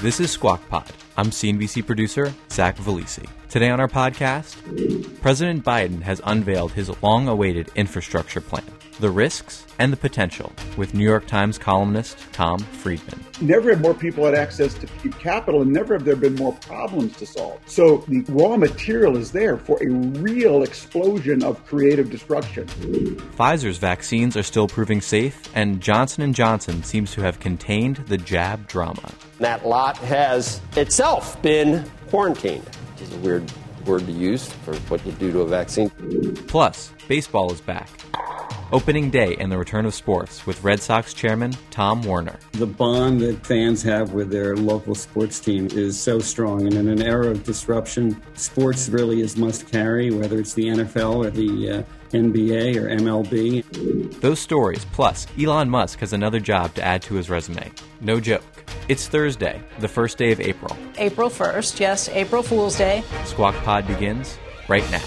This 0.00 0.20
is 0.20 0.30
Squawk 0.30 0.66
Pod. 0.68 0.92
I'm 1.16 1.30
CNBC 1.30 1.84
producer 1.84 2.32
Zach 2.52 2.76
Vallese. 2.76 3.28
Today 3.50 3.68
on 3.70 3.80
our 3.80 3.88
podcast, 3.88 4.54
President 5.20 5.64
Biden 5.64 6.00
has 6.02 6.20
unveiled 6.24 6.70
his 6.70 7.02
long 7.02 7.26
awaited 7.26 7.70
infrastructure 7.74 8.40
plan, 8.40 8.62
the 8.98 9.10
risks 9.10 9.66
and 9.78 9.92
the 9.92 9.96
potential, 9.96 10.52
with 10.76 10.94
New 10.94 11.04
York 11.04 11.26
Times 11.26 11.56
columnist 11.56 12.18
Tom 12.32 12.58
Friedman. 12.58 13.24
Never 13.40 13.70
have 13.70 13.80
more 13.80 13.94
people 13.94 14.24
had 14.24 14.34
access 14.34 14.74
to 14.74 14.86
capital, 15.10 15.62
and 15.62 15.72
never 15.72 15.94
have 15.94 16.04
there 16.04 16.16
been 16.16 16.34
more 16.34 16.52
problems 16.54 17.16
to 17.18 17.26
solve. 17.26 17.60
So 17.66 17.98
the 18.08 18.24
raw 18.28 18.56
material 18.56 19.16
is 19.16 19.30
there 19.30 19.56
for 19.56 19.78
a 19.82 19.88
real 19.88 20.62
explosion 20.62 21.44
of 21.44 21.64
creative 21.64 22.10
destruction. 22.10 22.66
Pfizer's 22.66 23.78
vaccines 23.78 24.36
are 24.36 24.42
still 24.42 24.66
proving 24.66 25.00
safe, 25.00 25.48
and 25.54 25.80
Johnson 25.80 26.32
& 26.32 26.34
Johnson 26.34 26.82
seems 26.82 27.12
to 27.12 27.20
have 27.20 27.38
contained 27.38 27.96
the 28.08 28.18
jab 28.18 28.66
drama. 28.66 29.12
That 29.38 29.64
lot 29.64 29.96
has 29.98 30.60
itself 30.76 31.40
been 31.40 31.88
quarantined, 32.08 32.64
which 32.64 33.02
is 33.02 33.14
a 33.14 33.18
weird 33.18 33.44
word 33.88 34.06
to 34.06 34.12
use 34.12 34.46
for 34.46 34.76
what 34.90 35.04
you 35.04 35.12
do 35.12 35.32
to 35.32 35.40
a 35.40 35.46
vaccine. 35.46 35.90
Plus, 36.46 36.92
baseball 37.08 37.50
is 37.52 37.60
back. 37.60 37.88
Opening 38.70 39.08
day 39.08 39.34
and 39.36 39.50
the 39.50 39.56
return 39.56 39.86
of 39.86 39.94
sports 39.94 40.46
with 40.46 40.62
Red 40.62 40.80
Sox 40.80 41.14
chairman 41.14 41.56
Tom 41.70 42.02
Werner. 42.02 42.38
The 42.52 42.66
bond 42.66 43.22
that 43.22 43.46
fans 43.46 43.82
have 43.82 44.12
with 44.12 44.30
their 44.30 44.56
local 44.56 44.94
sports 44.94 45.40
team 45.40 45.68
is 45.72 45.98
so 45.98 46.18
strong. 46.18 46.66
And 46.66 46.74
in 46.74 46.86
an 46.86 47.00
era 47.00 47.28
of 47.28 47.44
disruption, 47.44 48.20
sports 48.34 48.90
really 48.90 49.22
is 49.22 49.38
must 49.38 49.70
carry, 49.72 50.10
whether 50.10 50.38
it's 50.38 50.52
the 50.52 50.64
NFL 50.64 51.24
or 51.24 51.30
the 51.30 51.70
uh, 51.70 51.82
NBA 52.10 52.76
or 52.76 52.88
MLB. 52.94 54.20
Those 54.20 54.38
stories, 54.38 54.84
plus 54.92 55.26
Elon 55.40 55.70
Musk 55.70 56.00
has 56.00 56.12
another 56.12 56.38
job 56.38 56.74
to 56.74 56.84
add 56.84 57.00
to 57.02 57.14
his 57.14 57.30
resume. 57.30 57.72
No 58.02 58.20
joke. 58.20 58.57
It's 58.88 59.06
Thursday, 59.06 59.60
the 59.80 59.88
first 59.88 60.18
day 60.18 60.32
of 60.32 60.40
April. 60.40 60.76
April 60.96 61.28
1st, 61.28 61.80
yes, 61.80 62.08
April 62.08 62.42
Fool's 62.42 62.76
Day. 62.76 63.02
Squawk 63.24 63.54
Pod 63.56 63.86
begins 63.86 64.38
right 64.68 64.88
now. 64.90 65.02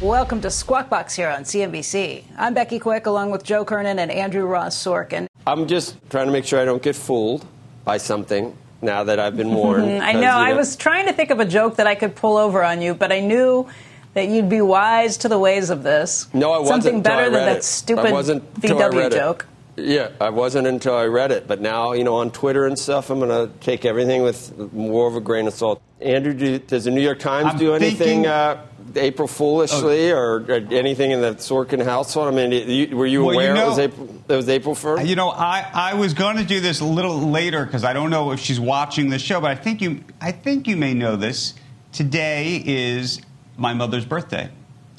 Welcome 0.00 0.40
to 0.40 0.50
Squawk 0.50 0.90
Box 0.90 1.14
here 1.14 1.28
on 1.28 1.42
CNBC. 1.44 2.24
I'm 2.36 2.54
Becky 2.54 2.80
Quick 2.80 3.06
along 3.06 3.30
with 3.30 3.44
Joe 3.44 3.64
Kernan 3.64 4.00
and 4.00 4.10
Andrew 4.10 4.44
Ross 4.46 4.76
Sorkin. 4.76 5.28
I'm 5.46 5.68
just 5.68 5.96
trying 6.10 6.26
to 6.26 6.32
make 6.32 6.44
sure 6.44 6.60
I 6.60 6.64
don't 6.64 6.82
get 6.82 6.96
fooled 6.96 7.46
by 7.84 7.98
something 7.98 8.56
now 8.80 9.04
that 9.04 9.20
I've 9.20 9.36
been 9.36 9.54
warned. 9.54 9.84
I 10.02 10.12
know. 10.12 10.18
You 10.18 10.24
know. 10.26 10.36
I 10.36 10.54
was 10.54 10.74
trying 10.74 11.06
to 11.06 11.12
think 11.12 11.30
of 11.30 11.38
a 11.38 11.44
joke 11.44 11.76
that 11.76 11.86
I 11.86 11.94
could 11.94 12.16
pull 12.16 12.36
over 12.36 12.64
on 12.64 12.82
you, 12.82 12.94
but 12.94 13.12
I 13.12 13.20
knew 13.20 13.68
that 14.14 14.28
you'd 14.28 14.48
be 14.48 14.60
wise 14.60 15.18
to 15.18 15.28
the 15.28 15.38
ways 15.38 15.70
of 15.70 15.82
this. 15.84 16.28
No, 16.34 16.50
I 16.52 16.58
wasn't. 16.58 16.82
Something 16.82 17.02
better 17.02 17.30
than 17.30 17.48
it. 17.48 17.52
that 17.54 17.64
stupid 17.64 18.06
VW 18.12 19.12
joke. 19.12 19.46
Yeah, 19.76 20.10
I 20.20 20.30
wasn't 20.30 20.66
until 20.66 20.94
I 20.94 21.06
read 21.06 21.32
it. 21.32 21.46
But 21.48 21.60
now, 21.60 21.92
you 21.92 22.04
know, 22.04 22.16
on 22.16 22.30
Twitter 22.30 22.66
and 22.66 22.78
stuff, 22.78 23.10
I'm 23.10 23.20
going 23.20 23.30
to 23.30 23.52
take 23.60 23.84
everything 23.84 24.22
with 24.22 24.72
more 24.72 25.08
of 25.08 25.16
a 25.16 25.20
grain 25.20 25.46
of 25.46 25.54
salt. 25.54 25.80
Andrew, 26.00 26.34
do, 26.34 26.58
does 26.58 26.84
the 26.84 26.90
New 26.90 27.00
York 27.00 27.20
Times 27.20 27.52
I'm 27.52 27.58
do 27.58 27.74
anything 27.74 27.96
thinking, 27.96 28.26
uh, 28.26 28.66
April 28.96 29.28
Foolishly 29.28 30.12
oh, 30.12 30.16
or, 30.16 30.42
or, 30.42 30.52
anything 30.52 31.12
in 31.12 31.20
the 31.20 31.34
Sorkin 31.34 31.82
household? 31.82 32.28
I 32.28 32.36
mean, 32.36 32.52
you, 32.52 32.96
were 32.96 33.06
you 33.06 33.24
well, 33.24 33.34
aware 33.34 33.48
you 33.48 33.54
know, 33.54 33.66
it, 33.66 33.68
was 33.68 33.78
April, 33.78 34.24
it 34.28 34.36
was 34.36 34.48
April 34.48 34.74
1st? 34.74 35.06
You 35.06 35.16
know, 35.16 35.30
I, 35.30 35.70
I 35.72 35.94
was 35.94 36.12
going 36.12 36.36
to 36.36 36.44
do 36.44 36.60
this 36.60 36.80
a 36.80 36.84
little 36.84 37.18
later 37.18 37.64
because 37.64 37.84
I 37.84 37.92
don't 37.92 38.10
know 38.10 38.32
if 38.32 38.40
she's 38.40 38.60
watching 38.60 39.08
the 39.10 39.18
show, 39.18 39.40
but 39.40 39.50
I 39.50 39.54
think 39.54 39.80
you 39.80 40.02
I 40.20 40.32
think 40.32 40.66
you 40.66 40.76
may 40.76 40.92
know 40.92 41.16
this. 41.16 41.54
Today 41.92 42.62
is 42.64 43.20
my 43.56 43.74
mother's 43.74 44.04
birthday 44.04 44.50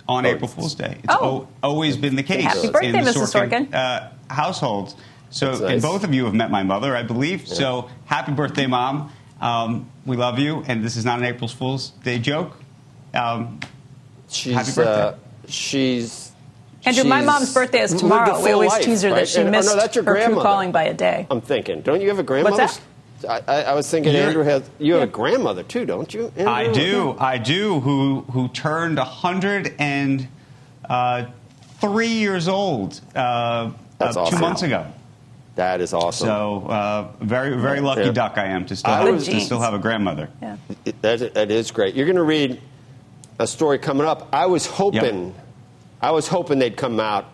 on 0.07 0.25
oh, 0.25 0.29
April 0.29 0.47
Fool's 0.47 0.75
Day. 0.75 0.97
It's 1.03 1.13
oh. 1.13 1.25
o- 1.25 1.47
always 1.61 1.97
been 1.97 2.15
the 2.15 2.23
case. 2.23 2.43
Happy 2.43 2.69
birthday, 2.69 2.89
in 2.89 3.03
the 3.03 3.11
Mrs. 3.11 3.33
Sorkin, 3.33 3.69
Sorkin. 3.69 3.73
Uh, 3.73 4.09
households. 4.33 4.95
So, 5.29 5.51
nice. 5.51 5.61
and 5.61 5.81
both 5.81 6.03
of 6.03 6.13
you 6.13 6.25
have 6.25 6.33
met 6.33 6.51
my 6.51 6.63
mother, 6.63 6.95
I 6.95 7.03
believe. 7.03 7.47
Yeah. 7.47 7.53
So, 7.53 7.89
happy 8.05 8.33
birthday, 8.33 8.67
mom. 8.67 9.11
Um, 9.41 9.89
we 10.05 10.15
love 10.15 10.39
you, 10.39 10.63
and 10.67 10.83
this 10.83 10.95
is 10.95 11.05
not 11.05 11.19
an 11.19 11.25
April 11.25 11.47
Fool's 11.47 11.89
Day 12.03 12.19
joke. 12.19 12.55
Um, 13.13 13.59
she's, 14.29 14.53
happy 14.53 14.71
birthday. 14.73 14.91
Uh, 14.91 15.15
she's. 15.47 16.31
Andrew, 16.85 17.05
my 17.05 17.21
mom's 17.23 17.53
birthday 17.53 17.81
is 17.81 17.93
tomorrow. 17.93 18.43
We 18.43 18.51
always 18.51 18.71
life, 18.71 18.83
tease 18.83 19.01
her 19.03 19.09
right? 19.09 19.15
that 19.15 19.27
she 19.27 19.41
and, 19.41 19.51
missed 19.51 19.69
oh, 19.69 19.75
no, 19.75 19.81
that's 19.81 19.95
your 19.95 20.03
her 20.03 20.13
grandmother. 20.13 20.41
crew 20.41 20.43
calling 20.43 20.71
by 20.71 20.83
a 20.83 20.93
day. 20.93 21.27
I'm 21.31 21.41
thinking. 21.41 21.81
Don't 21.81 22.01
you 22.01 22.09
have 22.09 22.19
a 22.19 22.23
grandmother? 22.23 22.57
What's 22.57 22.77
that? 22.77 22.83
I, 23.47 23.63
I, 23.63 23.73
was 23.73 23.89
thinking 23.89 24.13
You're, 24.13 24.23
Andrew 24.23 24.43
has. 24.43 24.69
You 24.79 24.93
have 24.93 25.01
yeah. 25.01 25.07
a 25.07 25.09
grandmother 25.09 25.63
too, 25.63 25.85
don't 25.85 26.13
you? 26.13 26.31
Andrew? 26.35 26.47
I 26.47 26.71
do. 26.71 27.15
I 27.17 27.37
do. 27.37 27.79
Who 27.79 28.21
who 28.31 28.49
turned 28.49 28.99
hundred 28.99 29.75
and 29.79 30.27
uh, 30.89 31.25
three 31.79 32.07
years 32.07 32.47
old 32.47 32.99
uh, 33.15 33.71
That's 34.05 34.17
uh, 34.17 34.21
awesome. 34.23 34.37
two 34.37 34.41
months 34.41 34.61
ago. 34.63 34.85
That 35.55 35.81
is 35.81 35.93
awesome. 35.93 36.27
So 36.27 36.65
uh, 36.67 37.07
very 37.21 37.55
very 37.59 37.79
lucky 37.79 38.01
Yeah. 38.01 38.11
duck 38.11 38.37
I 38.37 38.45
am 38.45 38.65
to 38.65 38.75
still 38.75 38.91
I 38.91 39.01
have, 39.05 39.13
was- 39.13 39.27
to 39.27 39.39
still 39.39 39.59
have 39.59 39.73
a 39.73 39.79
grandmother. 39.79 40.29
Yeah. 40.41 40.57
It- 40.85 41.01
that, 41.01 41.33
that 41.35 41.51
is 41.51 41.69
great. 41.71 41.93
You're 41.95 42.07
going 42.07 42.15
to 42.15 42.23
read 42.23 42.59
a 43.39 43.45
story 43.47 43.77
coming 43.79 44.07
up. 44.07 44.29
I 44.33 44.47
was 44.47 44.65
hoping, 44.65 45.33
I 46.01 46.11
was 46.11 46.27
hoping 46.27 46.59
they'd 46.59 46.75
come 46.77 46.99
out, 46.99 47.25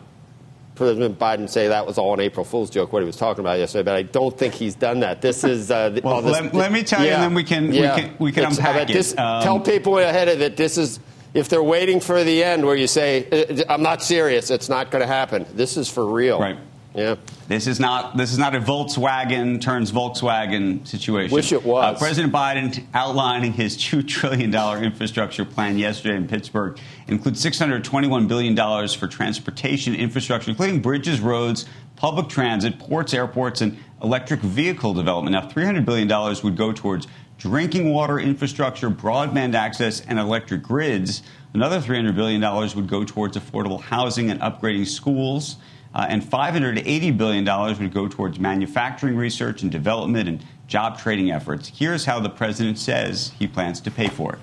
President 0.76 1.20
Biden 1.20 1.50
say 1.50 1.68
that 1.70 1.86
was 1.86 1.98
all 1.98 2.14
an 2.14 2.20
April 2.22 2.46
Fool's 2.46 2.70
joke 2.70 2.94
what 2.94 3.02
he 3.02 3.06
was 3.06 3.18
talking 3.18 3.42
about 3.42 3.60
yesterday, 3.60 3.84
but 3.84 3.96
I 3.96 4.04
don't 4.04 4.38
think 4.38 4.54
he's 4.54 4.76
done 4.76 5.02
that. 5.02 5.22
This 5.22 5.44
is 5.44 5.72
uh, 5.72 5.98
Well, 6.04 6.22
this- 6.22 6.32
let- 6.34 6.54
let 6.54 6.72
me 6.72 6.84
tell 6.84 7.04
you, 7.04 7.12
and 7.12 7.22
then 7.24 7.34
we 7.34 7.44
can- 7.44 7.70
we 7.70 7.80
yeah. 7.82 8.00
can- 8.00 8.16
we 8.20 8.32
can 8.32 8.46
unpack 8.46 8.90
it. 8.90 8.94
This, 8.94 9.18
Um, 9.18 9.44
tell 9.44 9.60
people 9.60 9.98
ahead 9.98 10.28
of 10.30 10.42
it. 10.42 10.56
This 10.58 10.78
is 10.78 11.00
if 11.34 11.50
they're 11.50 11.64
waiting 11.64 12.00
for 12.00 12.24
the 12.24 12.44
end 12.44 12.66
where 12.66 12.76
you 12.76 12.88
say, 12.88 13.28
"Uh, 13.32 13.64
"I'm 13.70 13.84
not 13.84 14.04
serious," 14.04 14.50
it's 14.52 14.70
not 14.70 14.92
going 14.92 15.02
to 15.02 15.08
happen. 15.08 15.46
This 15.54 15.78
is 15.78 15.90
for 15.90 16.06
real. 16.06 16.40
Right. 16.40 16.58
Yeah. 16.96 17.16
This 17.48 17.68
is 17.68 17.80
not 17.80 18.18
this 18.18 18.32
is 18.32 18.40
not 18.40 18.56
a 18.56 18.60
Volkswagen 18.60 19.62
turns 19.62 19.92
Volkswagen 19.92 20.88
situation. 20.88 21.34
Wish 21.34 21.52
it 21.52 21.64
was. 21.64 21.96
Uh, 21.96 22.00
President 22.00 22.34
Biden 22.34 22.84
outlining 22.94 23.54
his 23.54 23.78
two 23.78 24.02
trillion 24.02 24.50
dollar 24.50 24.82
infrastructure 24.82 25.46
plan 25.46 25.78
yesterday 25.78 26.16
in 26.16 26.28
Pittsburgh 26.28 26.80
includes 27.08 27.40
six 27.40 27.60
hundred 27.60 27.84
twenty 27.84 28.08
one 28.08 28.28
billion 28.28 28.56
dollars 28.56 28.94
for 28.94 29.08
transportation 29.08 29.94
infrastructure, 29.94 30.50
including 30.50 30.82
bridges, 30.82 31.20
roads, 31.22 31.66
public 31.96 32.28
transit, 32.28 32.80
ports, 32.80 33.14
airports, 33.14 33.62
and 33.62 33.78
electric 34.02 34.40
vehicle 34.42 34.94
development. 34.94 35.34
Now, 35.34 35.48
three 35.48 35.66
hundred 35.66 35.86
billion 35.86 36.08
dollars 36.08 36.44
would 36.44 36.58
go 36.58 36.74
towards 36.74 37.08
drinking 37.40 37.92
water 37.92 38.20
infrastructure, 38.20 38.90
broadband 38.90 39.56
access, 39.56 40.02
and 40.02 40.20
electric 40.20 40.62
grids. 40.62 41.24
Another 41.54 41.80
$300 41.80 42.16
billion 42.16 42.42
would 42.76 42.88
go 42.88 43.04
towards 43.04 43.38
affordable 43.38 43.82
housing 43.82 44.30
and 44.30 44.40
upgrading 44.42 44.86
schools. 44.86 45.56
Uh, 45.96 46.06
and 46.08 46.22
$580 46.22 47.18
billion 47.18 47.46
would 47.46 47.94
go 47.94 48.08
towards 48.08 48.40
manufacturing 48.40 49.16
research 49.16 49.64
and 49.64 49.72
development 49.72 50.30
and 50.30 50.46
job 50.68 51.00
training 51.00 51.32
efforts. 51.32 51.68
Here's 51.68 52.06
how 52.06 52.20
the 52.20 52.30
president 52.30 52.78
says 52.78 53.32
he 53.40 53.48
plans 53.48 53.82
to 53.82 53.90
pay 53.90 54.08
for 54.08 54.34
it. 54.34 54.40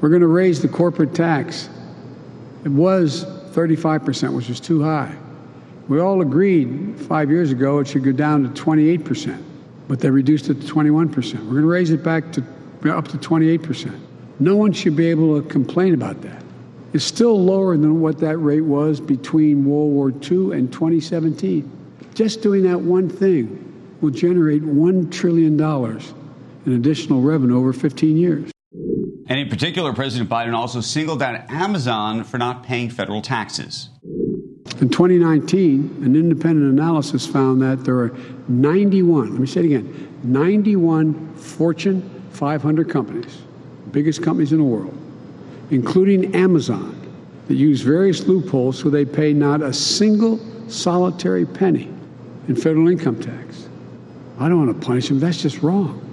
We're 0.00 0.10
going 0.10 0.20
to 0.20 0.28
raise 0.28 0.62
the 0.62 0.68
corporate 0.68 1.14
tax. 1.14 1.68
It 2.64 2.68
was 2.68 3.24
35%, 3.24 4.32
which 4.32 4.48
was 4.48 4.60
too 4.60 4.82
high. 4.82 5.16
We 5.88 5.98
all 5.98 6.20
agreed 6.22 6.96
five 7.00 7.28
years 7.28 7.50
ago 7.50 7.80
it 7.80 7.88
should 7.88 8.04
go 8.04 8.12
down 8.12 8.44
to 8.44 8.62
28%, 8.62 9.42
but 9.92 10.00
they 10.00 10.08
reduced 10.08 10.48
it 10.48 10.58
to 10.58 10.66
21%. 10.66 11.34
We're 11.34 11.50
going 11.50 11.60
to 11.60 11.66
raise 11.66 11.90
it 11.90 12.02
back 12.02 12.32
to 12.32 12.42
up 12.90 13.08
to 13.08 13.18
28%. 13.18 13.94
No 14.40 14.56
one 14.56 14.72
should 14.72 14.96
be 14.96 15.08
able 15.08 15.38
to 15.38 15.46
complain 15.46 15.92
about 15.92 16.22
that. 16.22 16.42
It's 16.94 17.04
still 17.04 17.38
lower 17.38 17.76
than 17.76 18.00
what 18.00 18.16
that 18.20 18.38
rate 18.38 18.62
was 18.62 19.02
between 19.02 19.66
World 19.66 19.92
War 19.92 20.08
II 20.08 20.56
and 20.56 20.72
2017. 20.72 21.70
Just 22.14 22.40
doing 22.40 22.62
that 22.62 22.80
one 22.80 23.10
thing 23.10 23.98
will 24.00 24.08
generate 24.08 24.62
$1 24.62 25.12
trillion 25.12 25.60
in 25.60 26.72
additional 26.72 27.20
revenue 27.20 27.58
over 27.58 27.74
15 27.74 28.16
years. 28.16 28.50
And 29.26 29.38
in 29.38 29.50
particular, 29.50 29.92
President 29.92 30.30
Biden 30.30 30.54
also 30.54 30.80
singled 30.80 31.22
out 31.22 31.50
Amazon 31.50 32.24
for 32.24 32.38
not 32.38 32.62
paying 32.62 32.88
federal 32.88 33.20
taxes. 33.20 33.90
In 34.82 34.88
2019, 34.88 36.00
an 36.02 36.16
independent 36.16 36.72
analysis 36.72 37.24
found 37.24 37.62
that 37.62 37.84
there 37.84 38.00
are 38.00 38.16
91, 38.48 39.30
let 39.30 39.40
me 39.40 39.46
say 39.46 39.60
it 39.60 39.66
again, 39.66 40.18
91 40.24 41.36
Fortune 41.36 42.02
500 42.32 42.90
companies, 42.90 43.42
biggest 43.92 44.24
companies 44.24 44.50
in 44.50 44.58
the 44.58 44.64
world, 44.64 44.92
including 45.70 46.34
Amazon, 46.34 46.98
that 47.46 47.54
use 47.54 47.80
various 47.80 48.26
loopholes 48.26 48.76
so 48.76 48.90
they 48.90 49.04
pay 49.04 49.32
not 49.32 49.62
a 49.62 49.72
single 49.72 50.40
solitary 50.68 51.46
penny 51.46 51.88
in 52.48 52.56
federal 52.56 52.88
income 52.88 53.22
tax. 53.22 53.68
I 54.40 54.48
don't 54.48 54.66
want 54.66 54.80
to 54.80 54.84
punish 54.84 55.06
them. 55.06 55.20
That's 55.20 55.40
just 55.40 55.62
wrong. 55.62 56.08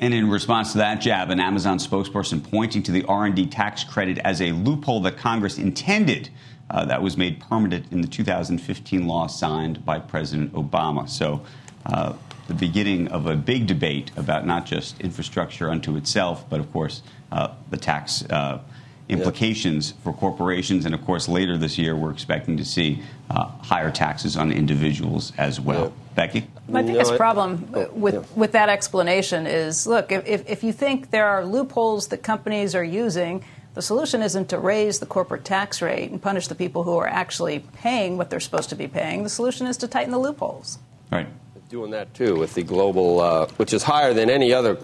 And 0.00 0.12
in 0.12 0.28
response 0.28 0.72
to 0.72 0.78
that 0.78 0.96
jab, 1.00 1.30
an 1.30 1.40
Amazon 1.40 1.78
spokesperson 1.78 2.44
pointing 2.50 2.82
to 2.82 2.92
the 2.92 3.04
R&D 3.04 3.46
tax 3.46 3.84
credit 3.84 4.18
as 4.18 4.42
a 4.42 4.52
loophole 4.52 5.00
that 5.00 5.16
Congress 5.16 5.56
intended 5.56 6.28
uh, 6.70 6.84
that 6.84 7.02
was 7.02 7.16
made 7.16 7.40
permanent 7.40 7.92
in 7.92 8.00
the 8.00 8.08
2015 8.08 9.06
law 9.06 9.26
signed 9.26 9.84
by 9.84 9.98
President 9.98 10.52
Obama. 10.52 11.08
So, 11.08 11.42
uh, 11.84 12.14
the 12.48 12.54
beginning 12.54 13.08
of 13.08 13.26
a 13.26 13.34
big 13.36 13.66
debate 13.66 14.10
about 14.16 14.46
not 14.46 14.66
just 14.66 15.00
infrastructure 15.00 15.68
unto 15.70 15.96
itself, 15.96 16.48
but 16.48 16.60
of 16.60 16.72
course 16.72 17.02
uh, 17.32 17.48
the 17.70 17.76
tax 17.76 18.24
uh, 18.30 18.60
implications 19.08 19.90
yep. 19.90 20.02
for 20.02 20.12
corporations. 20.12 20.84
And 20.84 20.94
of 20.94 21.04
course, 21.04 21.28
later 21.28 21.56
this 21.56 21.78
year, 21.78 21.94
we're 21.94 22.10
expecting 22.10 22.56
to 22.56 22.64
see 22.64 23.02
uh, 23.30 23.46
higher 23.62 23.90
taxes 23.90 24.36
on 24.36 24.52
individuals 24.52 25.32
as 25.38 25.60
well. 25.60 25.84
Yep. 25.84 25.92
Becky? 26.14 26.46
My 26.68 26.82
biggest 26.82 27.12
no, 27.12 27.16
problem 27.16 27.68
oh, 27.74 27.90
with, 27.92 28.14
yeah. 28.14 28.22
with 28.34 28.52
that 28.52 28.68
explanation 28.68 29.46
is 29.46 29.86
look, 29.86 30.10
if, 30.10 30.48
if 30.48 30.64
you 30.64 30.72
think 30.72 31.10
there 31.10 31.26
are 31.26 31.44
loopholes 31.44 32.08
that 32.08 32.22
companies 32.22 32.74
are 32.74 32.84
using, 32.84 33.44
the 33.76 33.82
solution 33.82 34.22
isn't 34.22 34.48
to 34.48 34.58
raise 34.58 35.00
the 35.00 35.06
corporate 35.06 35.44
tax 35.44 35.82
rate 35.82 36.10
and 36.10 36.20
punish 36.20 36.48
the 36.48 36.54
people 36.54 36.82
who 36.82 36.96
are 36.96 37.06
actually 37.06 37.58
paying 37.74 38.16
what 38.16 38.30
they're 38.30 38.40
supposed 38.40 38.70
to 38.70 38.74
be 38.74 38.88
paying. 38.88 39.22
The 39.22 39.28
solution 39.28 39.66
is 39.66 39.76
to 39.76 39.86
tighten 39.86 40.12
the 40.12 40.18
loopholes. 40.18 40.78
Right. 41.12 41.28
Doing 41.68 41.90
that 41.90 42.14
too 42.14 42.36
with 42.36 42.54
the 42.54 42.62
global, 42.62 43.20
uh, 43.20 43.48
which 43.58 43.74
is 43.74 43.82
higher 43.82 44.14
than 44.14 44.30
any 44.30 44.54
other 44.54 44.78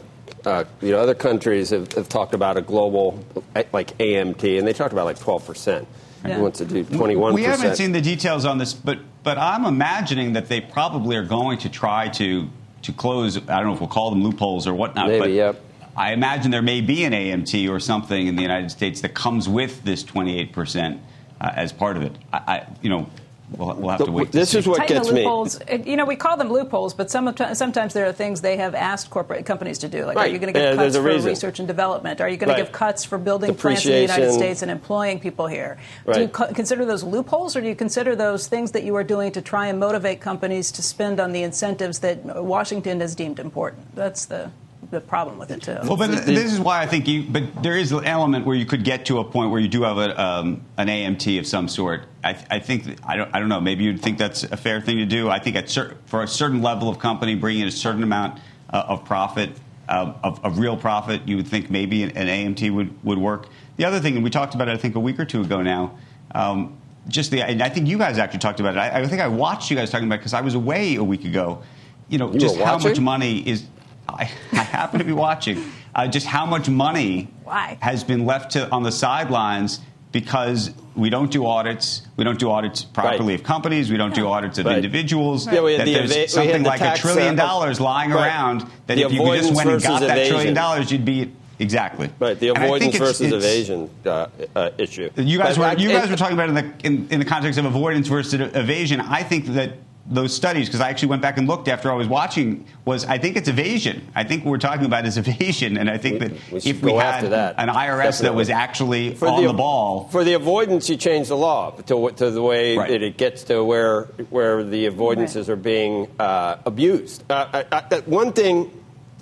uh, 0.45 0.65
you 0.83 0.91
know, 0.91 0.99
other 0.99 1.15
countries 1.15 1.71
have, 1.71 1.91
have, 1.93 2.09
talked 2.09 2.35
about 2.35 2.57
a 2.59 2.61
global, 2.61 3.25
like 3.73 3.97
AMT, 3.99 4.59
and 4.59 4.67
they 4.67 4.73
talked 4.73 4.93
about 4.93 5.07
like 5.07 5.19
12 5.19 5.47
percent. 5.47 5.89
Yeah. 6.25 6.39
wants 6.39 6.59
to 6.59 6.65
do 6.65 6.85
21 6.85 7.35
We 7.35 7.43
haven't 7.45 7.77
seen 7.77 7.93
the 7.93 8.01
details 8.01 8.45
on 8.45 8.59
this, 8.59 8.75
but 8.75 8.99
but 9.23 9.39
I'm 9.39 9.65
imagining 9.65 10.35
that 10.35 10.49
they 10.49 10.61
probably 10.61 11.17
are 11.17 11.25
going 11.25 11.59
to 11.61 11.69
try 11.71 12.09
to 12.11 12.49
to 12.83 12.93
close. 12.93 13.39
I 13.39 13.41
don't 13.41 13.67
know 13.67 13.73
if 13.73 13.81
we'll 13.81 13.89
call 13.89 14.11
them 14.11 14.23
loopholes 14.23 14.67
or 14.67 14.75
whatnot. 14.75 15.09
Maybe, 15.09 15.19
but 15.19 15.31
yep. 15.31 15.61
I 15.97 16.13
imagine 16.13 16.51
there 16.51 16.63
may 16.63 16.81
be 16.81 17.05
an 17.05 17.13
AMT 17.13 17.71
or 17.71 17.81
something 17.81 18.27
in 18.27 18.37
the 18.37 18.43
United 18.43 18.71
States 18.71 19.01
that 19.03 19.15
comes 19.15 19.49
with 19.49 19.85
this 19.85 20.03
28 20.03 20.53
percent 20.53 21.01
uh, 21.41 21.51
as 21.55 21.73
part 21.73 21.97
of 21.97 22.03
it. 22.03 22.17
I, 22.33 22.39
I, 22.39 22.67
you 22.81 22.91
know, 22.91 23.11
We'll, 23.57 23.75
we'll 23.75 23.91
have 23.91 24.05
to 24.05 24.11
wait. 24.11 24.33
This 24.33 24.53
to 24.53 24.59
is 24.59 24.67
what 24.67 24.79
Tighten 24.79 25.03
gets 25.03 25.13
me. 25.13 25.91
You 25.91 25.97
know, 25.97 26.05
we 26.05 26.17
call 26.17 26.37
them 26.37 26.51
loopholes, 26.51 26.95
but 26.95 27.11
some, 27.11 27.35
sometimes 27.55 27.93
there 27.93 28.07
are 28.07 28.13
things 28.13 28.41
they 28.41 28.57
have 28.57 28.75
asked 28.75 29.11
corporate 29.11 29.47
companies 29.47 29.79
to 29.79 29.89
do. 29.89 30.05
Like, 30.05 30.17
right. 30.17 30.31
are 30.31 30.33
you 30.33 30.39
going 30.39 30.53
to 30.53 30.59
give 30.59 30.71
yeah, 30.71 30.75
cuts 30.77 30.97
for 30.97 31.03
reason. 31.03 31.29
research 31.29 31.59
and 31.59 31.69
development? 31.69 32.21
Are 32.21 32.29
you 32.29 32.37
going 32.37 32.51
right. 32.51 32.59
to 32.59 32.65
give 32.65 32.73
cuts 32.73 33.05
for 33.05 33.19
building 33.19 33.55
plants 33.55 33.85
in 33.85 33.93
the 33.93 34.01
United 34.01 34.33
States 34.33 34.63
and 34.63 34.71
employing 34.71 35.21
people 35.21 35.47
here? 35.47 35.79
Right. 36.05 36.15
Do 36.15 36.21
you 36.23 36.29
co- 36.29 36.53
consider 36.53 36.85
those 36.85 37.03
loopholes, 37.03 37.57
or 37.57 37.61
do 37.61 37.69
you 37.69 37.75
consider 37.75 38.17
those 38.17 38.47
things 38.47 38.73
that 38.73 38.85
you 38.85 38.95
are 38.97 39.05
doing 39.05 39.33
to 39.33 39.43
try 39.43 39.67
and 39.67 39.79
motivate 39.79 40.21
companies 40.21 40.73
to 40.73 40.83
spend 40.83 41.21
on 41.21 41.33
the 41.33 41.43
incentives 41.43 41.99
that 42.01 42.25
Washington 42.25 43.01
has 43.01 43.15
deemed 43.15 43.39
important? 43.39 43.95
That's 43.95 44.25
the 44.27 44.51
the 44.93 45.01
problem 45.01 45.39
with 45.39 45.51
it 45.51 45.63
too. 45.63 45.79
Well, 45.85 45.97
but 45.97 46.11
this 46.27 46.53
is 46.53 46.61
why 46.61 46.81
I 46.83 46.87
think 46.87 47.09
you. 47.09 47.25
But 47.25 47.63
there 47.63 47.77
is 47.77 47.93
an 47.93 48.05
element 48.05 48.45
where 48.45 48.55
you 48.55 48.67
could 48.67 48.85
get 48.85 49.07
to 49.07 49.19
a 49.19 49.25
point 49.25 49.51
where 49.51 49.59
you 49.61 49.67
do 49.67 49.83
have 49.83 49.97
a, 49.97 50.23
um, 50.23 50.63
an 50.77 50.89
AMT 50.89 51.39
of 51.39 51.47
some 51.47 51.67
sort. 51.67 52.05
I, 52.23 52.39
I 52.51 52.59
think 52.59 52.99
I 53.05 53.17
don't. 53.17 53.35
I 53.35 53.41
don't 53.41 53.49
know. 53.49 53.61
Maybe 53.61 53.85
you'd 53.85 54.03
think 54.03 54.19
that's 54.19 54.45
a 54.45 54.57
fair 54.57 54.83
thing 54.83 54.99
to 54.99 55.07
do. 55.07 55.31
I 55.31 55.39
think 55.39 55.57
at 55.57 55.71
cer- 55.71 55.97
for 56.05 56.23
a 56.23 56.29
certain 56.29 56.61
level 56.61 56.91
of 56.91 56.99
company, 56.99 57.35
bringing 57.35 57.63
in 57.63 57.69
a 57.69 57.73
certain 57.73 58.03
amount 58.03 58.39
uh, 58.71 58.85
of 58.87 59.05
profit, 59.07 59.51
uh, 59.89 60.13
of, 60.23 60.45
of, 60.45 60.59
real 60.59 60.77
profit, 60.77 61.27
you 61.27 61.37
would 61.37 61.49
think 61.49 61.71
maybe 61.71 62.03
an, 62.03 62.11
an, 62.11 62.55
AMT 62.55 62.71
would 62.71 63.03
would 63.03 63.19
work. 63.19 63.49
The 63.79 63.87
other 63.87 63.99
thing, 63.99 64.15
and 64.15 64.23
we 64.23 64.29
talked 64.29 64.55
about 64.55 64.69
it, 64.69 64.73
I 64.73 64.77
think 64.77 64.95
a 64.95 65.01
week 65.01 65.19
or 65.19 65.25
two 65.25 65.41
ago 65.41 65.63
now. 65.63 65.99
Um, 66.35 66.77
just 67.09 67.31
the, 67.31 67.43
and 67.43 67.63
I 67.63 67.71
think 67.71 67.89
you 67.89 67.97
guys 67.97 68.19
actually 68.19 68.41
talked 68.41 68.61
about 68.61 68.77
it. 68.77 68.79
I, 68.79 69.01
I 69.01 69.07
think 69.07 69.23
I 69.23 69.27
watched 69.27 69.71
you 69.71 69.77
guys 69.77 69.91
talking 69.91 70.07
about 70.07 70.17
it 70.17 70.19
because 70.19 70.35
I 70.35 70.43
was 70.43 70.55
away 70.55 70.97
a 70.97 71.03
week 71.03 71.25
ago. 71.25 71.63
You 72.09 72.19
know, 72.19 72.31
you 72.31 72.39
just 72.39 72.59
how 72.59 72.79
much 72.79 73.01
money 73.01 73.39
is 73.39 73.65
I, 74.09 74.31
I 74.53 74.57
happen 74.57 74.99
to 74.99 75.05
be 75.05 75.13
watching 75.13 75.65
uh, 75.95 76.09
just 76.09 76.27
how 76.27 76.47
much 76.47 76.69
money 76.69 77.29
Why? 77.45 77.79
has 77.81 78.05
been 78.05 78.27
left 78.27 78.53
to, 78.53 78.71
on 78.71 78.83
the 78.83 78.93
sidelines 78.93 79.81
because 80.11 80.73
we 80.95 81.11
don't 81.11 81.31
do 81.31 81.47
audits. 81.47 82.03
We 82.17 82.25
don't 82.25 82.39
do 82.39 82.51
audits 82.51 82.85
properly 82.85 83.33
right. 83.33 83.41
of 83.41 83.47
companies. 83.47 83.91
We 83.91 83.97
don't 83.97 84.11
yeah. 84.11 84.23
do 84.23 84.29
audits 84.29 84.59
of 84.59 84.67
right. 84.67 84.77
individuals. 84.77 85.47
Yeah, 85.47 85.61
that 85.79 85.85
the 85.85 85.95
there's 85.95 86.17
eva- 86.17 86.29
something 86.29 86.63
like 86.63 86.81
a 86.81 86.97
trillion 86.97 87.39
uh, 87.39 87.47
dollars 87.47 87.81
lying 87.81 88.11
right. 88.11 88.27
around 88.27 88.61
that 88.87 88.97
the 88.97 89.03
if 89.03 89.13
you 89.13 89.25
just 89.37 89.55
went 89.55 89.71
and 89.71 89.83
got 89.83 90.01
that 90.01 90.11
evasion. 90.11 90.33
trillion 90.35 90.55
dollars, 90.55 90.93
you'd 90.93 91.05
be 91.05 91.33
exactly 91.59 92.11
right. 92.19 92.39
The 92.39 92.49
avoidance 92.49 92.95
it's, 92.95 92.99
versus 92.99 93.33
it's, 93.33 93.45
evasion 93.45 93.91
uh, 94.05 94.27
uh, 94.55 94.71
issue. 94.77 95.11
You 95.17 95.39
guys 95.39 95.57
but, 95.57 95.79
were 95.79 95.83
you 95.83 95.91
it, 95.91 96.11
were 96.11 96.17
talking 96.17 96.35
about 96.35 96.51
in 96.51 96.55
the 96.55 96.73
in, 96.85 97.09
in 97.11 97.19
the 97.19 97.25
context 97.25 97.59
of 97.59 97.65
avoidance 97.65 98.09
versus 98.09 98.35
evasion. 98.35 99.01
I 99.01 99.23
think 99.23 99.47
that 99.47 99.73
those 100.15 100.35
studies, 100.35 100.69
because 100.69 100.81
I 100.81 100.91
actually 100.91 101.09
went 101.09 101.23
back 101.23 101.39
and 101.39 101.47
looked 101.49 101.69
after 101.69 101.91
I 101.91 101.95
was 101.95 102.09
watching, 102.09 102.67
was 102.85 103.05
I 103.05 103.19
think 103.19 103.37
it's 103.37 103.49
evasion. 103.49 104.07
I 104.15 104.25
think 104.25 104.45
what 104.45 104.51
we're 104.51 104.59
talking 104.59 104.87
about 104.87 105.07
is 105.07 105.17
evasion, 105.19 105.77
and 105.77 105.89
I 105.89 105.99
think 105.99 106.21
we, 106.21 106.29
that 106.29 106.53
we 106.53 106.59
if 106.59 106.83
we 106.83 106.93
had 106.93 107.25
that, 107.31 107.55
an 107.59 107.69
IRS 107.69 107.97
definitely. 107.97 108.29
that 108.29 108.35
was 108.35 108.51
actually 108.51 109.15
for 109.15 109.29
on 109.29 109.43
the, 109.43 109.49
the, 109.49 109.55
ball 109.55 110.09
for 110.09 110.25
the 110.25 110.35
avoidance, 110.35 110.89
you 110.89 110.97
change 110.97 111.29
the 111.29 111.37
law 111.37 111.71
to, 111.71 112.11
to 112.11 112.31
the 112.31 112.43
way 112.43 112.77
right. 112.77 112.89
that 112.89 113.03
it 113.03 113.17
gets 113.17 113.45
to 113.45 113.65
where 113.65 114.05
where 114.31 114.63
the 114.63 114.89
avoidances 114.89 115.37
right. 115.37 115.49
are 115.51 115.57
being 115.57 116.09
uh, 116.19 116.57
abused. 116.67 117.25
Uh, 117.31 117.65
I, 117.73 117.85
I, 117.91 118.01
one 118.01 118.33
thing, 118.33 118.71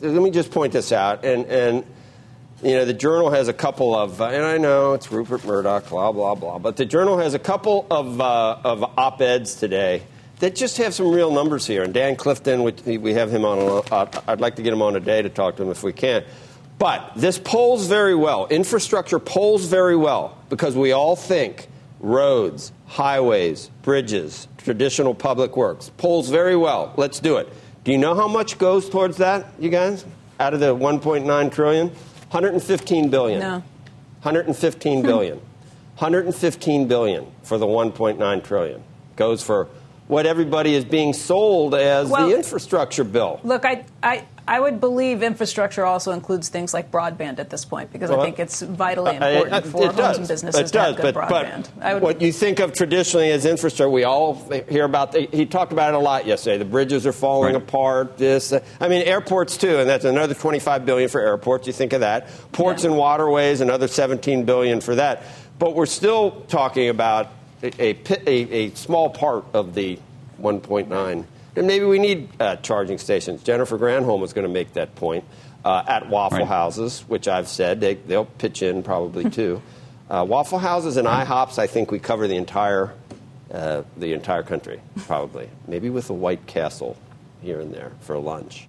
let 0.00 0.22
me 0.22 0.30
just 0.30 0.50
point 0.50 0.72
this 0.72 0.92
out, 0.92 1.24
and 1.24 1.46
and 1.46 1.84
you 2.62 2.74
know, 2.74 2.84
the 2.84 2.94
Journal 2.94 3.30
has 3.30 3.48
a 3.48 3.54
couple 3.54 3.94
of, 3.94 4.20
uh, 4.20 4.26
and 4.26 4.44
I 4.44 4.58
know 4.58 4.92
it's 4.92 5.10
Rupert 5.10 5.44
Murdoch, 5.46 5.88
blah, 5.88 6.12
blah, 6.12 6.34
blah, 6.34 6.58
but 6.58 6.76
the 6.76 6.84
Journal 6.84 7.16
has 7.16 7.32
a 7.32 7.38
couple 7.38 7.86
of, 7.90 8.20
uh, 8.20 8.58
of 8.62 8.84
op 8.98 9.22
eds 9.22 9.54
today 9.54 10.02
that 10.40 10.54
just 10.54 10.78
have 10.78 10.94
some 10.94 11.10
real 11.10 11.30
numbers 11.32 11.66
here. 11.66 11.82
And 11.82 11.94
Dan 11.94 12.16
Clifton, 12.16 12.62
we 12.62 13.12
have 13.14 13.30
him 13.30 13.44
on, 13.44 13.84
uh, 13.90 14.22
I'd 14.26 14.40
like 14.40 14.56
to 14.56 14.62
get 14.62 14.72
him 14.72 14.82
on 14.82 14.94
today 14.94 15.22
to 15.22 15.28
talk 15.28 15.56
to 15.56 15.62
him 15.62 15.70
if 15.70 15.82
we 15.82 15.92
can. 15.92 16.24
But 16.78 17.12
this 17.14 17.38
polls 17.38 17.86
very 17.86 18.14
well. 18.14 18.46
Infrastructure 18.48 19.18
polls 19.18 19.66
very 19.66 19.96
well 19.96 20.38
because 20.48 20.74
we 20.74 20.92
all 20.92 21.14
think 21.14 21.68
roads, 22.00 22.72
highways, 22.86 23.70
bridges, 23.82 24.48
traditional 24.56 25.14
public 25.14 25.56
works. 25.58 25.90
Polls 25.98 26.30
very 26.30 26.56
well. 26.56 26.94
Let's 26.96 27.20
do 27.20 27.36
it. 27.36 27.48
Do 27.84 27.92
you 27.92 27.98
know 27.98 28.14
how 28.14 28.28
much 28.28 28.58
goes 28.58 28.88
towards 28.88 29.18
that, 29.18 29.52
you 29.58 29.68
guys? 29.68 30.06
Out 30.38 30.54
of 30.54 30.60
the 30.60 30.74
1.9 30.74 31.52
trillion? 31.52 31.88
115 31.88 33.10
billion. 33.10 33.40
No. 33.40 33.52
115 34.22 35.02
billion. 35.02 35.38
115 35.98 36.88
billion 36.88 37.26
for 37.42 37.58
the 37.58 37.66
1.9 37.66 38.44
trillion 38.44 38.82
goes 39.16 39.42
for 39.42 39.68
what 40.10 40.26
everybody 40.26 40.74
is 40.74 40.84
being 40.84 41.12
sold 41.12 41.74
as 41.74 42.10
well, 42.10 42.28
the 42.28 42.36
infrastructure 42.36 43.04
bill. 43.04 43.40
Look, 43.44 43.64
I, 43.64 43.84
I, 44.02 44.26
I 44.46 44.58
would 44.58 44.80
believe 44.80 45.22
infrastructure 45.22 45.86
also 45.86 46.10
includes 46.10 46.48
things 46.48 46.74
like 46.74 46.90
broadband 46.90 47.38
at 47.38 47.48
this 47.48 47.64
point 47.64 47.92
because 47.92 48.10
well, 48.10 48.20
I 48.20 48.24
think 48.24 48.40
it's 48.40 48.60
vitally 48.60 49.14
important 49.14 49.52
uh, 49.52 49.60
for 49.60 49.84
homes 49.84 49.96
does. 49.96 50.18
and 50.18 50.28
businesses 50.28 50.60
it 50.60 50.62
does, 50.64 50.72
to 50.72 50.80
have 50.80 50.96
good 50.96 51.14
but, 51.14 51.28
broadband. 51.28 51.68
But 51.78 52.02
what 52.02 52.20
you 52.20 52.32
think 52.32 52.58
of 52.58 52.72
traditionally 52.72 53.30
as 53.30 53.46
infrastructure, 53.46 53.88
we 53.88 54.02
all 54.02 54.34
hear 54.68 54.84
about. 54.84 55.12
The, 55.12 55.28
he 55.32 55.46
talked 55.46 55.70
about 55.70 55.94
it 55.94 55.96
a 55.96 56.00
lot 56.00 56.26
yesterday. 56.26 56.58
The 56.58 56.64
bridges 56.64 57.06
are 57.06 57.12
falling 57.12 57.54
right. 57.54 57.62
apart. 57.62 58.18
This, 58.18 58.52
uh, 58.52 58.64
I 58.80 58.88
mean, 58.88 59.02
airports 59.02 59.56
too, 59.56 59.78
and 59.78 59.88
that's 59.88 60.04
another 60.04 60.34
25 60.34 60.84
billion 60.84 61.08
for 61.08 61.20
airports. 61.20 61.68
You 61.68 61.72
think 61.72 61.92
of 61.92 62.00
that. 62.00 62.28
Ports 62.50 62.82
yeah. 62.82 62.90
and 62.90 62.98
waterways, 62.98 63.60
another 63.60 63.86
17 63.86 64.44
billion 64.44 64.80
for 64.80 64.96
that. 64.96 65.22
But 65.60 65.76
we're 65.76 65.86
still 65.86 66.40
talking 66.48 66.88
about 66.88 67.30
a, 67.62 67.96
a, 68.26 68.30
a 68.30 68.74
small 68.74 69.10
part 69.10 69.44
of 69.52 69.74
the 69.74 69.98
1.9. 70.40 71.24
And 71.56 71.66
maybe 71.66 71.84
we 71.84 71.98
need 71.98 72.28
uh, 72.40 72.56
charging 72.56 72.98
stations. 72.98 73.42
Jennifer 73.42 73.78
Granholm 73.78 74.20
was 74.20 74.32
going 74.32 74.46
to 74.46 74.52
make 74.52 74.74
that 74.74 74.94
point 74.94 75.24
uh, 75.64 75.82
at 75.86 76.08
Waffle 76.08 76.38
right. 76.38 76.46
Houses, 76.46 77.00
which 77.08 77.28
I've 77.28 77.48
said 77.48 77.80
they, 77.80 77.94
will 77.94 78.24
pitch 78.24 78.62
in 78.62 78.82
probably 78.82 79.28
too. 79.30 79.60
Uh, 80.08 80.24
Waffle 80.28 80.58
Houses 80.58 80.96
and 80.96 81.06
IHOPs, 81.06 81.58
I 81.58 81.66
think 81.66 81.90
we 81.90 81.98
cover 81.98 82.26
the 82.26 82.36
entire 82.36 82.94
uh, 83.52 83.82
the 83.96 84.12
entire 84.12 84.44
country, 84.44 84.80
probably. 85.06 85.48
Maybe 85.66 85.90
with 85.90 86.08
a 86.10 86.12
White 86.12 86.46
Castle 86.46 86.96
here 87.42 87.58
and 87.58 87.74
there 87.74 87.90
for 88.00 88.16
lunch. 88.16 88.68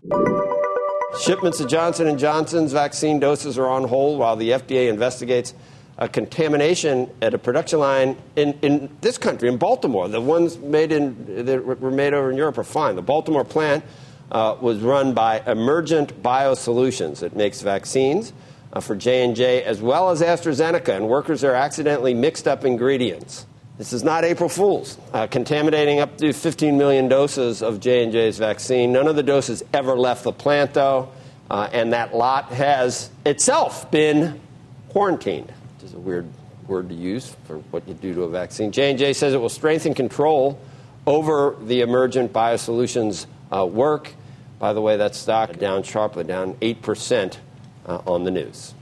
Shipments 1.19 1.59
of 1.59 1.69
Johnson 1.69 2.17
& 2.17 2.19
Johnson's 2.19 2.73
vaccine 2.73 3.19
doses 3.19 3.59
are 3.59 3.67
on 3.67 3.83
hold 3.83 4.17
while 4.17 4.35
the 4.35 4.51
FDA 4.51 4.89
investigates 4.89 5.53
a 6.01 6.09
contamination 6.09 7.07
at 7.21 7.35
a 7.35 7.37
production 7.37 7.77
line 7.77 8.17
in, 8.35 8.57
in 8.63 8.89
this 9.01 9.19
country, 9.19 9.47
in 9.47 9.57
Baltimore. 9.57 10.07
The 10.07 10.19
ones 10.19 10.57
made 10.57 10.91
in, 10.91 11.45
that 11.45 11.63
were 11.63 11.91
made 11.91 12.15
over 12.15 12.31
in 12.31 12.37
Europe 12.37 12.57
are 12.57 12.63
fine. 12.63 12.95
The 12.95 13.03
Baltimore 13.03 13.45
plant 13.45 13.85
uh, 14.31 14.57
was 14.59 14.79
run 14.79 15.13
by 15.13 15.43
Emergent 15.45 16.23
Biosolutions. 16.23 17.21
It 17.21 17.35
makes 17.35 17.61
vaccines 17.61 18.33
uh, 18.73 18.79
for 18.79 18.95
J&J 18.95 19.63
as 19.63 19.79
well 19.79 20.09
as 20.09 20.21
AstraZeneca, 20.21 20.89
and 20.89 21.07
workers 21.07 21.41
there 21.41 21.53
accidentally 21.53 22.15
mixed 22.15 22.47
up 22.47 22.65
ingredients. 22.65 23.45
This 23.77 23.93
is 23.93 24.03
not 24.03 24.23
April 24.23 24.49
Fool's. 24.49 24.97
Uh, 25.13 25.27
contaminating 25.27 25.99
up 25.99 26.17
to 26.17 26.33
15 26.33 26.79
million 26.79 27.09
doses 27.09 27.61
of 27.61 27.79
J&J's 27.79 28.39
vaccine. 28.39 28.91
None 28.91 29.07
of 29.07 29.15
the 29.15 29.23
doses 29.23 29.61
ever 29.71 29.95
left 29.95 30.23
the 30.23 30.31
plant, 30.31 30.73
though, 30.73 31.09
uh, 31.51 31.69
and 31.71 31.93
that 31.93 32.15
lot 32.15 32.45
has 32.45 33.11
itself 33.23 33.91
been 33.91 34.41
quarantined 34.89 35.53
is 35.83 35.93
a 35.93 35.99
weird 35.99 36.27
word 36.67 36.89
to 36.89 36.95
use 36.95 37.35
for 37.45 37.57
what 37.71 37.87
you 37.87 37.93
do 37.93 38.13
to 38.13 38.23
a 38.23 38.29
vaccine. 38.29 38.71
J&J 38.71 39.13
says 39.13 39.33
it 39.33 39.37
will 39.37 39.49
strengthen 39.49 39.93
control 39.93 40.59
over 41.05 41.55
the 41.61 41.81
emergent 41.81 42.31
biosolutions 42.31 43.25
uh, 43.51 43.65
work. 43.65 44.13
By 44.59 44.73
the 44.73 44.81
way, 44.81 44.97
that 44.97 45.15
stock 45.15 45.57
down 45.57 45.83
sharply, 45.83 46.23
down 46.23 46.53
8% 46.55 47.37
uh, 47.85 48.01
on 48.05 48.23
the 48.23 48.31
news. 48.31 48.73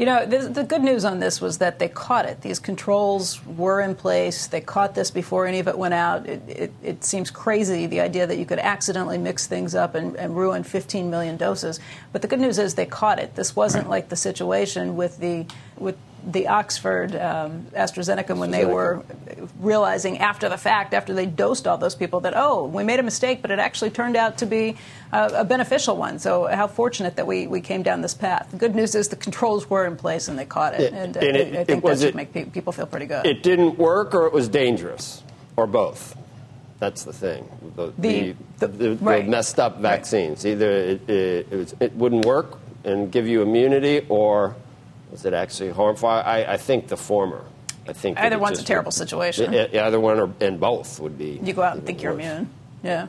You 0.00 0.06
know, 0.06 0.24
the, 0.24 0.48
the, 0.48 0.64
good 0.64 0.80
news 0.80 1.04
on 1.04 1.20
this 1.20 1.42
was 1.42 1.58
that 1.58 1.78
they 1.78 1.88
caught 1.88 2.24
it. 2.24 2.40
These 2.40 2.58
controls 2.58 3.44
were 3.44 3.82
in 3.82 3.94
place. 3.94 4.46
They 4.46 4.62
caught 4.62 4.94
this 4.94 5.10
before 5.10 5.44
any 5.44 5.58
of 5.58 5.68
it 5.68 5.76
went 5.76 5.92
out. 5.92 6.26
It, 6.26 6.40
it, 6.48 6.72
it 6.82 7.04
seems 7.04 7.30
crazy, 7.30 7.84
the 7.84 8.00
idea 8.00 8.26
that 8.26 8.38
you 8.38 8.46
could 8.46 8.60
accidentally 8.60 9.18
mix 9.18 9.46
things 9.46 9.74
up 9.74 9.94
and, 9.94 10.16
and, 10.16 10.34
ruin 10.34 10.62
15 10.62 11.10
million 11.10 11.36
doses. 11.36 11.80
But 12.12 12.22
the 12.22 12.28
good 12.28 12.40
news 12.40 12.58
is 12.58 12.76
they 12.76 12.86
caught 12.86 13.18
it. 13.18 13.34
This 13.34 13.54
wasn't 13.54 13.84
right. 13.84 13.90
like 13.90 14.08
the 14.08 14.16
situation 14.16 14.96
with 14.96 15.18
the 15.18 15.44
with 15.76 15.98
the 16.24 16.48
Oxford 16.48 17.14
um, 17.14 17.66
AstraZeneca 17.74 18.36
when 18.36 18.50
they 18.50 18.64
were 18.64 19.04
realizing 19.58 20.18
after 20.18 20.48
the 20.48 20.58
fact, 20.58 20.94
after 20.94 21.14
they 21.14 21.26
dosed 21.26 21.66
all 21.66 21.78
those 21.78 21.94
people, 21.94 22.20
that, 22.20 22.34
oh, 22.36 22.64
we 22.64 22.84
made 22.84 23.00
a 23.00 23.02
mistake, 23.02 23.42
but 23.42 23.50
it 23.50 23.58
actually 23.58 23.90
turned 23.90 24.16
out 24.16 24.38
to 24.38 24.46
be 24.46 24.76
a, 25.12 25.26
a 25.36 25.44
beneficial 25.44 25.96
one. 25.96 26.18
So, 26.18 26.46
how 26.46 26.66
fortunate 26.66 27.16
that 27.16 27.26
we, 27.26 27.46
we 27.46 27.60
came 27.60 27.82
down 27.82 28.02
this 28.02 28.14
path. 28.14 28.48
The 28.50 28.56
good 28.56 28.74
news 28.74 28.94
is 28.94 29.08
the 29.08 29.16
controls 29.16 29.68
were 29.68 29.86
in 29.86 29.96
place 29.96 30.28
and 30.28 30.38
they 30.38 30.46
caught 30.46 30.74
it. 30.74 30.80
it 30.80 30.92
and, 30.92 31.16
and 31.16 31.36
it, 31.36 31.56
I 31.56 31.64
think 31.64 31.84
that 31.84 31.98
should 31.98 32.14
make 32.14 32.32
pe- 32.32 32.44
people 32.44 32.72
feel 32.72 32.86
pretty 32.86 33.06
good. 33.06 33.26
It 33.26 33.42
didn't 33.42 33.78
work 33.78 34.14
or 34.14 34.26
it 34.26 34.32
was 34.32 34.48
dangerous, 34.48 35.22
or 35.56 35.66
both. 35.66 36.16
That's 36.78 37.04
the 37.04 37.12
thing. 37.12 37.46
The, 37.76 37.92
the, 37.98 38.36
the, 38.58 38.66
the 38.66 38.94
right. 38.96 39.28
messed 39.28 39.60
up 39.60 39.80
vaccines. 39.80 40.44
Right. 40.44 40.52
Either 40.52 40.70
it, 40.70 41.10
it, 41.10 41.50
was, 41.50 41.74
it 41.78 41.92
wouldn't 41.94 42.24
work 42.24 42.58
and 42.84 43.12
give 43.12 43.28
you 43.28 43.42
immunity, 43.42 44.06
or 44.08 44.56
is 45.12 45.24
it 45.24 45.34
actually 45.34 45.70
harmful? 45.70 46.08
I, 46.08 46.44
I 46.48 46.56
think 46.56 46.88
the 46.88 46.96
former. 46.96 47.44
I 47.88 47.92
think 47.92 48.18
either 48.18 48.38
one's 48.38 48.60
a 48.60 48.64
terrible 48.64 48.92
situation. 48.92 49.54
Either 49.54 49.98
one 49.98 50.20
or 50.20 50.32
and 50.40 50.60
both 50.60 51.00
would 51.00 51.18
be. 51.18 51.40
You 51.42 51.52
go 51.52 51.62
out 51.62 51.76
and 51.76 51.84
think 51.84 52.02
you're 52.02 52.12
immune. 52.12 52.48
Yeah. 52.82 53.08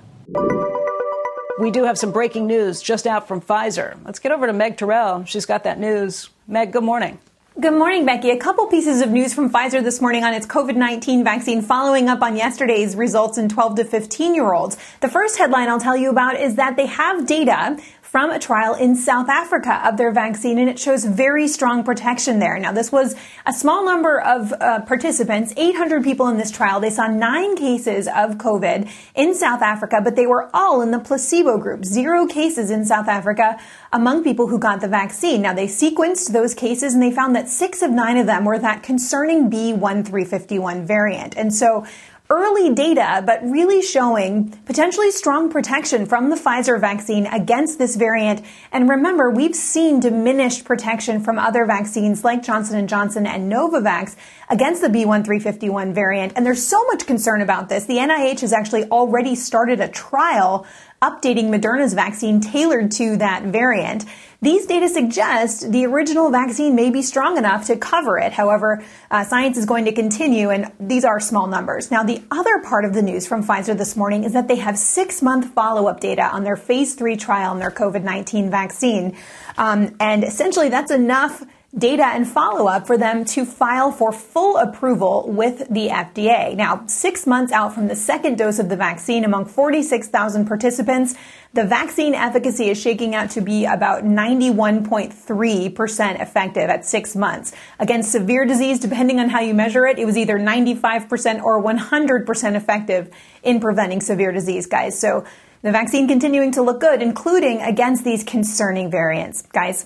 We 1.59 1.69
do 1.69 1.83
have 1.83 1.97
some 1.97 2.11
breaking 2.11 2.47
news 2.47 2.81
just 2.81 3.05
out 3.05 3.27
from 3.27 3.41
Pfizer. 3.41 3.97
Let's 4.05 4.19
get 4.19 4.31
over 4.31 4.47
to 4.47 4.53
Meg 4.53 4.77
Terrell. 4.77 5.25
She's 5.25 5.45
got 5.45 5.65
that 5.65 5.79
news. 5.79 6.29
Meg, 6.47 6.71
good 6.71 6.83
morning. 6.83 7.19
Good 7.59 7.73
morning, 7.73 8.05
Becky. 8.05 8.29
A 8.31 8.37
couple 8.37 8.65
pieces 8.67 9.01
of 9.01 9.09
news 9.09 9.33
from 9.33 9.51
Pfizer 9.51 9.83
this 9.83 9.99
morning 9.99 10.23
on 10.23 10.33
its 10.33 10.47
COVID 10.47 10.77
19 10.77 11.23
vaccine 11.23 11.61
following 11.61 12.07
up 12.07 12.21
on 12.21 12.37
yesterday's 12.37 12.95
results 12.95 13.37
in 13.37 13.49
12 13.49 13.75
to 13.75 13.83
15 13.83 14.33
year 14.33 14.53
olds. 14.53 14.77
The 15.01 15.09
first 15.09 15.37
headline 15.37 15.67
I'll 15.67 15.79
tell 15.79 15.97
you 15.97 16.09
about 16.09 16.39
is 16.39 16.55
that 16.55 16.77
they 16.77 16.85
have 16.85 17.27
data 17.27 17.77
from 18.11 18.29
a 18.29 18.37
trial 18.37 18.73
in 18.73 18.93
South 18.93 19.29
Africa 19.29 19.81
of 19.87 19.95
their 19.95 20.11
vaccine, 20.11 20.59
and 20.59 20.67
it 20.67 20.77
shows 20.77 21.05
very 21.05 21.47
strong 21.47 21.81
protection 21.81 22.39
there. 22.39 22.59
Now, 22.59 22.73
this 22.73 22.91
was 22.91 23.15
a 23.45 23.53
small 23.53 23.85
number 23.85 24.19
of 24.19 24.51
uh, 24.51 24.81
participants, 24.81 25.53
800 25.55 26.03
people 26.03 26.27
in 26.27 26.35
this 26.35 26.51
trial. 26.51 26.81
They 26.81 26.89
saw 26.89 27.07
nine 27.07 27.55
cases 27.55 28.07
of 28.07 28.31
COVID 28.31 28.91
in 29.15 29.33
South 29.33 29.61
Africa, 29.61 30.01
but 30.03 30.17
they 30.17 30.27
were 30.27 30.49
all 30.53 30.81
in 30.81 30.91
the 30.91 30.99
placebo 30.99 31.57
group. 31.57 31.85
Zero 31.85 32.27
cases 32.27 32.69
in 32.69 32.83
South 32.83 33.07
Africa 33.07 33.57
among 33.93 34.25
people 34.25 34.47
who 34.47 34.59
got 34.59 34.81
the 34.81 34.89
vaccine. 34.89 35.41
Now, 35.41 35.53
they 35.53 35.67
sequenced 35.67 36.33
those 36.33 36.53
cases 36.53 36.93
and 36.93 37.01
they 37.01 37.13
found 37.13 37.33
that 37.37 37.47
six 37.47 37.81
of 37.81 37.91
nine 37.91 38.17
of 38.17 38.25
them 38.25 38.43
were 38.43 38.59
that 38.59 38.83
concerning 38.83 39.49
B1351 39.49 40.83
variant. 40.83 41.37
And 41.37 41.53
so 41.53 41.85
early 42.31 42.73
data, 42.73 43.21
but 43.25 43.43
really 43.43 43.81
showing 43.81 44.49
potentially 44.65 45.11
strong 45.11 45.51
protection 45.51 46.05
from 46.05 46.29
the 46.29 46.37
Pfizer 46.37 46.79
vaccine 46.79 47.27
against 47.27 47.77
this 47.77 47.97
variant. 47.97 48.41
And 48.71 48.87
remember, 48.87 49.29
we've 49.29 49.55
seen 49.55 49.99
diminished 49.99 50.63
protection 50.63 51.21
from 51.21 51.37
other 51.37 51.65
vaccines 51.65 52.23
like 52.23 52.41
Johnson 52.41 52.87
& 52.87 52.87
Johnson 52.87 53.27
and 53.27 53.51
Novavax 53.51 54.15
against 54.49 54.81
the 54.81 54.87
B1351 54.87 55.93
variant. 55.93 56.33
And 56.37 56.45
there's 56.45 56.65
so 56.65 56.81
much 56.85 57.05
concern 57.05 57.41
about 57.41 57.67
this. 57.67 57.85
The 57.85 57.97
NIH 57.97 58.39
has 58.39 58.53
actually 58.53 58.85
already 58.85 59.35
started 59.35 59.81
a 59.81 59.89
trial 59.89 60.65
updating 61.01 61.49
Moderna's 61.49 61.93
vaccine 61.93 62.39
tailored 62.39 62.91
to 62.91 63.17
that 63.17 63.43
variant. 63.43 64.05
These 64.43 64.65
data 64.65 64.89
suggest 64.89 65.71
the 65.71 65.85
original 65.85 66.31
vaccine 66.31 66.73
may 66.73 66.89
be 66.89 67.03
strong 67.03 67.37
enough 67.37 67.67
to 67.67 67.77
cover 67.77 68.17
it. 68.17 68.33
However, 68.33 68.83
uh, 69.11 69.23
science 69.23 69.55
is 69.55 69.67
going 69.67 69.85
to 69.85 69.91
continue, 69.91 70.49
and 70.49 70.71
these 70.79 71.05
are 71.05 71.19
small 71.19 71.45
numbers. 71.45 71.91
Now, 71.91 72.01
the 72.01 72.23
other 72.31 72.57
part 72.63 72.83
of 72.83 72.95
the 72.95 73.03
news 73.03 73.27
from 73.27 73.43
Pfizer 73.43 73.77
this 73.77 73.95
morning 73.95 74.23
is 74.23 74.33
that 74.33 74.47
they 74.47 74.55
have 74.55 74.79
six 74.79 75.21
month 75.21 75.53
follow 75.53 75.85
up 75.87 75.99
data 75.99 76.23
on 76.23 76.43
their 76.43 76.55
phase 76.55 76.95
three 76.95 77.17
trial 77.17 77.51
on 77.51 77.59
their 77.59 77.69
COVID 77.69 78.01
19 78.01 78.49
vaccine. 78.49 79.15
Um, 79.59 79.95
and 79.99 80.23
essentially, 80.23 80.69
that's 80.69 80.89
enough 80.89 81.43
data 81.77 82.05
and 82.05 82.27
follow 82.27 82.67
up 82.67 82.85
for 82.85 82.97
them 82.97 83.23
to 83.23 83.45
file 83.45 83.93
for 83.93 84.11
full 84.11 84.57
approval 84.57 85.23
with 85.27 85.59
the 85.69 85.87
FDA. 85.87 86.53
Now, 86.55 86.85
six 86.87 87.25
months 87.25 87.53
out 87.53 87.73
from 87.73 87.87
the 87.87 87.95
second 87.95 88.37
dose 88.37 88.59
of 88.59 88.67
the 88.67 88.75
vaccine 88.75 89.23
among 89.23 89.45
46,000 89.45 90.45
participants, 90.45 91.15
the 91.53 91.63
vaccine 91.63 92.13
efficacy 92.13 92.69
is 92.69 92.77
shaking 92.79 93.15
out 93.15 93.29
to 93.31 93.39
be 93.39 93.63
about 93.65 94.03
91.3% 94.03 96.21
effective 96.21 96.69
at 96.69 96.85
six 96.85 97.15
months. 97.15 97.53
Against 97.79 98.11
severe 98.11 98.43
disease, 98.45 98.77
depending 98.79 99.21
on 99.21 99.29
how 99.29 99.39
you 99.39 99.53
measure 99.53 99.85
it, 99.85 99.97
it 99.97 100.03
was 100.05 100.17
either 100.17 100.37
95% 100.37 101.41
or 101.41 101.63
100% 101.63 102.55
effective 102.55 103.09
in 103.43 103.61
preventing 103.61 104.01
severe 104.01 104.33
disease, 104.33 104.65
guys. 104.65 104.99
So 104.99 105.23
the 105.61 105.71
vaccine 105.71 106.05
continuing 106.07 106.51
to 106.53 106.61
look 106.61 106.79
good, 106.81 107.01
including 107.01 107.61
against 107.61 108.03
these 108.03 108.23
concerning 108.25 108.91
variants. 108.91 109.43
Guys, 109.43 109.85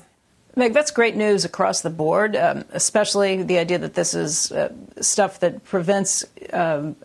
Meg, 0.58 0.74
that's 0.74 0.92
great 0.92 1.18
news 1.18 1.44
across 1.44 1.82
the 1.82 1.90
board, 1.90 2.36
um, 2.36 2.64
especially 2.72 3.44
the 3.44 3.58
idea 3.58 3.78
that 3.78 3.94
this 3.94 4.14
is 4.14 4.54
uh, 4.54 4.72
stuff 5.02 5.40
that 5.42 5.66
prevents 5.66 6.24
um, 6.54 6.96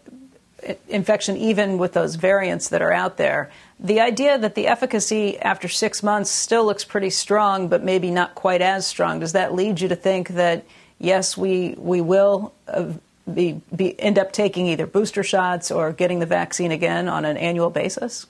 infection 0.88 1.36
even 1.36 1.78
with 1.78 1.92
those 1.92 2.14
variants 2.14 2.68
that 2.68 2.80
are 2.80 2.92
out 2.92 3.16
there. 3.16 3.50
The 3.80 4.00
idea 4.00 4.38
that 4.38 4.54
the 4.54 4.68
efficacy 4.68 5.38
after 5.38 5.66
six 5.66 6.02
months 6.02 6.30
still 6.30 6.64
looks 6.64 6.84
pretty 6.84 7.10
strong, 7.10 7.66
but 7.66 7.82
maybe 7.82 8.10
not 8.10 8.34
quite 8.36 8.62
as 8.62 8.86
strong, 8.86 9.18
does 9.18 9.32
that 9.32 9.54
lead 9.54 9.80
you 9.80 9.88
to 9.88 9.96
think 9.96 10.28
that, 10.28 10.64
yes, 10.98 11.36
we, 11.36 11.74
we 11.78 12.00
will 12.00 12.52
uh, 12.68 12.92
be, 13.32 13.60
be, 13.74 13.98
end 13.98 14.18
up 14.18 14.32
taking 14.32 14.66
either 14.66 14.86
booster 14.86 15.24
shots 15.24 15.72
or 15.72 15.92
getting 15.92 16.20
the 16.20 16.26
vaccine 16.26 16.70
again 16.70 17.08
on 17.08 17.24
an 17.24 17.36
annual 17.36 17.70
basis? 17.70 18.26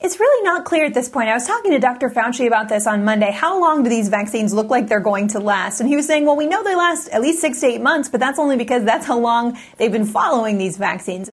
It's 0.00 0.20
really 0.20 0.44
not 0.44 0.64
clear 0.64 0.84
at 0.84 0.94
this 0.94 1.08
point. 1.08 1.28
I 1.28 1.34
was 1.34 1.46
talking 1.46 1.72
to 1.72 1.80
Dr. 1.80 2.08
Fauci 2.08 2.46
about 2.46 2.68
this 2.68 2.86
on 2.86 3.04
Monday. 3.04 3.32
How 3.32 3.60
long 3.60 3.82
do 3.82 3.90
these 3.90 4.08
vaccines 4.08 4.54
look 4.54 4.70
like 4.70 4.86
they're 4.86 5.00
going 5.00 5.26
to 5.28 5.40
last? 5.40 5.80
And 5.80 5.88
he 5.88 5.96
was 5.96 6.06
saying, 6.06 6.24
well, 6.24 6.36
we 6.36 6.46
know 6.46 6.62
they 6.62 6.76
last 6.76 7.08
at 7.08 7.20
least 7.20 7.40
six 7.40 7.60
to 7.60 7.66
eight 7.66 7.80
months, 7.80 8.08
but 8.08 8.20
that's 8.20 8.38
only 8.38 8.56
because 8.56 8.84
that's 8.84 9.04
how 9.04 9.18
long 9.18 9.58
they've 9.76 9.90
been 9.90 10.06
following 10.06 10.56
these 10.56 10.76
vaccines. 10.76 11.30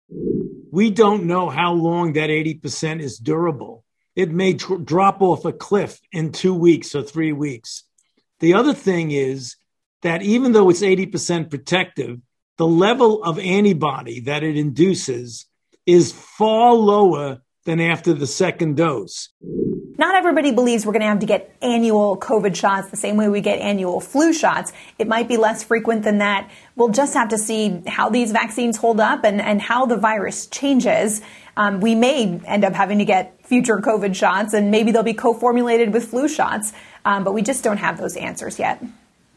We 0.72 0.92
don't 0.92 1.26
know 1.26 1.50
how 1.50 1.74
long 1.74 2.14
that 2.14 2.30
80% 2.30 3.02
is 3.02 3.18
durable. 3.18 3.84
It 4.16 4.32
may 4.32 4.54
tr- 4.54 4.78
drop 4.78 5.22
off 5.22 5.44
a 5.44 5.52
cliff 5.52 6.00
in 6.14 6.32
two 6.32 6.54
weeks 6.54 6.96
or 6.96 7.04
three 7.04 7.34
weeks. 7.34 7.84
The 8.40 8.54
other 8.54 8.74
thing 8.74 9.12
is 9.12 9.58
that 10.04 10.22
even 10.22 10.54
though 10.54 10.70
it's 10.70 10.82
80% 10.82 11.50
protective, 11.50 12.20
the 12.58 12.68
level 12.68 13.24
of 13.24 13.40
antibody 13.40 14.22
that 14.22 14.42
it 14.44 14.56
induces 14.56 15.48
is 15.86 16.14
far 16.14 16.74
lower 16.74 17.42
than 17.66 17.80
after 17.80 18.14
the 18.14 18.28
second 18.28 18.76
dose. 18.76 19.30
Not 19.96 20.16
everybody 20.16 20.52
believes 20.52 20.86
we're 20.86 20.92
going 20.92 21.02
to 21.02 21.08
have 21.08 21.20
to 21.20 21.26
get 21.26 21.56
annual 21.62 22.18
COVID 22.18 22.56
shots 22.56 22.90
the 22.90 22.98
same 22.98 23.16
way 23.16 23.30
we 23.30 23.42
get 23.42 23.60
annual 23.60 24.02
flu 24.02 24.34
shots. 24.34 24.74
It 24.98 25.08
might 25.08 25.28
be 25.28 25.38
less 25.38 25.64
frequent 25.64 26.04
than 26.04 26.18
that. 26.18 26.50
We'll 26.76 26.90
just 26.90 27.14
have 27.14 27.30
to 27.30 27.38
see 27.38 27.82
how 27.88 28.10
these 28.10 28.32
vaccines 28.32 28.76
hold 28.76 29.00
up 29.00 29.24
and, 29.24 29.40
and 29.40 29.62
how 29.62 29.86
the 29.86 29.96
virus 29.96 30.48
changes. 30.48 31.22
Um, 31.56 31.80
we 31.80 31.94
may 31.94 32.40
end 32.46 32.66
up 32.66 32.74
having 32.74 32.98
to 32.98 33.06
get 33.06 33.46
future 33.46 33.78
COVID 33.78 34.16
shots, 34.16 34.54
and 34.54 34.72
maybe 34.72 34.92
they'll 34.92 35.04
be 35.04 35.14
co 35.14 35.34
formulated 35.34 35.94
with 35.94 36.10
flu 36.10 36.28
shots, 36.28 36.74
um, 37.06 37.24
but 37.24 37.34
we 37.34 37.44
just 37.44 37.64
don't 37.64 37.78
have 37.78 38.00
those 38.00 38.18
answers 38.18 38.58
yet. 38.58 38.84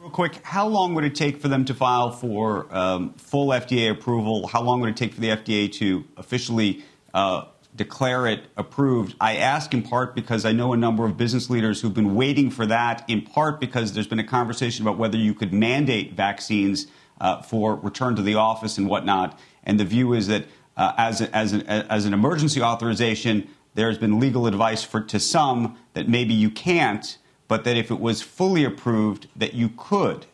Real 0.01 0.11
quick, 0.11 0.37
how 0.43 0.67
long 0.67 0.95
would 0.95 1.05
it 1.05 1.15
take 1.15 1.39
for 1.39 1.49
them 1.49 1.67
to 1.67 1.75
file 1.75 2.13
for 2.13 2.75
um, 2.75 3.13
full 3.15 3.49
FDA 3.49 3.91
approval? 3.91 4.47
How 4.47 4.63
long 4.63 4.81
would 4.81 4.89
it 4.89 4.97
take 4.97 5.13
for 5.13 5.21
the 5.21 5.29
FDA 5.29 5.71
to 5.75 6.05
officially 6.17 6.83
uh, 7.13 7.47
declare 7.77 8.27
it 8.27 8.47
approved. 8.57 9.15
I 9.21 9.37
ask 9.37 9.73
in 9.75 9.83
part 9.83 10.15
because 10.15 10.45
I 10.45 10.53
know 10.53 10.73
a 10.73 10.77
number 10.77 11.05
of 11.05 11.17
business 11.17 11.51
leaders 11.51 11.81
who've 11.81 11.95
been 11.95 12.15
waiting 12.15 12.51
for 12.51 12.67
that, 12.67 13.05
in 13.09 13.23
part 13.23 13.61
because 13.61 13.93
there's 13.93 14.07
been 14.07 14.19
a 14.19 14.25
conversation 14.25 14.87
about 14.87 14.99
whether 14.99 15.19
you 15.19 15.35
could 15.35 15.53
mandate 15.53 16.15
vaccines 16.15 16.87
uh, 17.21 17.43
for 17.43 17.77
return 17.77 18.17
to 18.17 18.23
the 18.23 18.35
office 18.35 18.79
and 18.79 18.89
whatnot. 18.89 19.39
And 19.65 19.79
the 19.79 19.85
view 19.85 20.13
is 20.13 20.27
that 20.29 20.47
uh, 20.77 20.93
as, 20.97 21.21
a, 21.21 21.35
as, 21.37 21.53
an, 21.53 21.63
as 21.67 22.05
an 22.05 22.15
emergency 22.15 22.63
authorization, 22.63 23.49
there's 23.75 23.99
been 23.99 24.19
legal 24.19 24.47
advice 24.47 24.83
for 24.83 25.01
to 25.03 25.21
some 25.21 25.77
that 25.95 26.09
maybe 26.09 26.35
you 26.35 26.51
can't, 26.51 27.19
but 27.49 27.65
that 27.65 27.77
if 27.77 27.91
it 27.91 28.01
was 28.01 28.23
fully 28.23 28.65
approved, 28.65 29.29
that 29.37 29.55
you 29.55 29.71
could. 29.77 30.27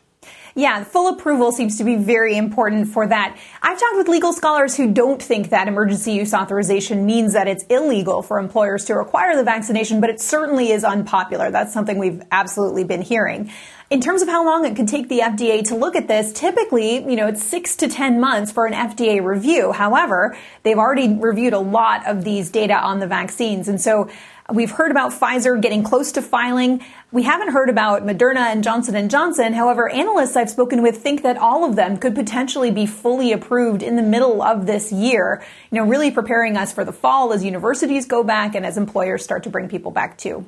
Yeah, 0.55 0.83
full 0.83 1.07
approval 1.07 1.51
seems 1.51 1.79
to 1.79 1.83
be 1.83 1.95
very 1.95 2.37
important 2.37 2.87
for 2.87 3.07
that. 3.07 3.35
I've 3.63 3.79
talked 3.79 3.97
with 3.97 4.07
legal 4.07 4.33
scholars 4.33 4.77
who 4.77 4.93
don't 4.93 5.21
think 5.21 5.49
that 5.49 5.67
emergency 5.67 6.11
use 6.11 6.31
authorization 6.31 7.07
means 7.07 7.33
that 7.33 7.47
it's 7.47 7.63
illegal 7.65 8.21
for 8.21 8.37
employers 8.37 8.85
to 8.85 8.93
require 8.93 9.35
the 9.35 9.43
vaccination, 9.43 9.99
but 9.99 10.11
it 10.11 10.21
certainly 10.21 10.69
is 10.69 10.83
unpopular. 10.83 11.49
That's 11.49 11.73
something 11.73 11.97
we've 11.97 12.21
absolutely 12.31 12.83
been 12.83 13.01
hearing. 13.01 13.49
In 13.89 13.99
terms 13.99 14.21
of 14.21 14.27
how 14.27 14.45
long 14.45 14.65
it 14.65 14.75
could 14.75 14.87
take 14.87 15.09
the 15.09 15.19
FDA 15.19 15.67
to 15.69 15.75
look 15.75 15.95
at 15.95 16.07
this, 16.07 16.31
typically, 16.33 16.97
you 16.97 17.15
know, 17.15 17.27
it's 17.27 17.43
six 17.43 17.75
to 17.77 17.87
10 17.87 18.19
months 18.19 18.51
for 18.51 18.67
an 18.67 18.73
FDA 18.73 19.23
review. 19.23 19.71
However, 19.71 20.37
they've 20.61 20.77
already 20.77 21.15
reviewed 21.15 21.53
a 21.53 21.59
lot 21.59 22.05
of 22.07 22.23
these 22.23 22.51
data 22.51 22.75
on 22.75 22.99
the 22.99 23.07
vaccines. 23.07 23.67
And 23.67 23.81
so 23.81 24.09
We've 24.51 24.71
heard 24.71 24.91
about 24.91 25.13
Pfizer 25.13 25.59
getting 25.61 25.83
close 25.83 26.11
to 26.13 26.21
filing. 26.21 26.83
We 27.13 27.23
haven't 27.23 27.53
heard 27.53 27.69
about 27.69 28.05
Moderna 28.05 28.51
and 28.51 28.61
Johnson 28.61 29.07
& 29.09 29.09
Johnson. 29.09 29.53
However, 29.53 29.87
analysts 29.87 30.35
I've 30.35 30.49
spoken 30.49 30.81
with 30.81 30.97
think 30.97 31.23
that 31.23 31.37
all 31.37 31.63
of 31.63 31.77
them 31.77 31.97
could 31.97 32.13
potentially 32.13 32.69
be 32.69 32.85
fully 32.85 33.31
approved 33.31 33.81
in 33.81 33.95
the 33.95 34.01
middle 34.01 34.41
of 34.41 34.65
this 34.65 34.91
year, 34.91 35.41
you 35.71 35.79
know, 35.79 35.87
really 35.87 36.11
preparing 36.11 36.57
us 36.57 36.73
for 36.73 36.83
the 36.83 36.91
fall 36.91 37.31
as 37.31 37.43
universities 37.43 38.05
go 38.05 38.21
back 38.21 38.53
and 38.53 38.65
as 38.65 38.77
employers 38.77 39.23
start 39.23 39.43
to 39.43 39.49
bring 39.49 39.69
people 39.69 39.91
back 39.91 40.17
too. 40.17 40.45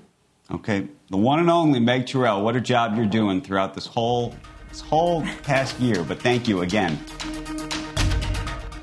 Okay, 0.52 0.88
the 1.10 1.18
one 1.18 1.40
and 1.40 1.50
only 1.50 1.80
Meg 1.80 2.06
Terrell, 2.06 2.44
what 2.44 2.58
a 2.58 2.62
job 2.62 2.98
you're 2.98 3.06
doing 3.06 3.42
throughout 3.42 3.74
this 3.74 3.88
whole 3.88 4.36
this 4.70 4.82
whole 4.82 5.24
past 5.44 5.80
year, 5.80 6.04
but 6.04 6.20
thank 6.20 6.50
you 6.50 6.62
again. 6.64 7.00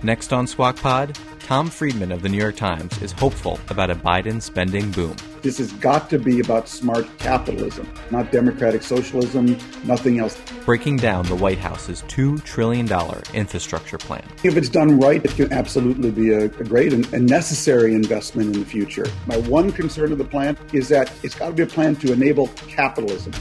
Next 0.02 0.33
on 0.33 0.47
Squawk 0.47 0.76
Pod, 0.76 1.19
Tom 1.42 1.68
Friedman 1.68 2.12
of 2.12 2.22
the 2.22 2.28
New 2.28 2.38
York 2.38 2.54
Times 2.54 3.02
is 3.02 3.11
hopeful 3.11 3.58
about 3.68 3.90
a 3.90 3.96
Biden 3.96 4.40
spending 4.40 4.92
boom. 4.92 5.16
This 5.42 5.58
has 5.58 5.72
got 5.72 6.08
to 6.11 6.18
be 6.18 6.38
about 6.38 6.68
smart 6.68 7.06
capitalism, 7.18 7.92
not 8.12 8.30
democratic 8.30 8.82
socialism, 8.84 9.58
nothing 9.84 10.20
else. 10.20 10.40
Breaking 10.64 10.96
down 10.96 11.26
the 11.26 11.34
White 11.34 11.58
House's 11.58 12.02
$2 12.02 12.44
trillion 12.44 12.88
infrastructure 13.34 13.99
plan. 13.99 14.25
If 14.44 14.56
it's 14.56 14.68
done 14.68 15.00
right, 15.00 15.22
it 15.22 15.32
can 15.32 15.52
absolutely 15.52 16.12
be 16.12 16.30
a, 16.30 16.44
a 16.44 16.49
great 16.49 16.92
and, 16.92 17.12
and 17.12 17.28
necessary 17.28 17.94
investment 17.94 18.54
in 18.54 18.61
the 18.61 18.66
future. 18.66 19.06
My 19.26 19.38
one 19.38 19.72
concern 19.72 20.12
of 20.12 20.18
the 20.18 20.25
plan 20.25 20.56
is 20.72 20.88
that 20.90 21.12
it's 21.25 21.34
got 21.34 21.49
to 21.49 21.54
be 21.54 21.64
a 21.64 21.66
plan 21.66 21.96
to 21.96 22.12
enable 22.12 22.49
capitalism. 22.68 23.32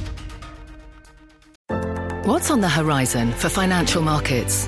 What's 2.25 2.49
on 2.49 2.61
the 2.61 2.69
horizon 2.69 3.31
for 3.33 3.49
financial 3.49 4.01
markets? 4.01 4.67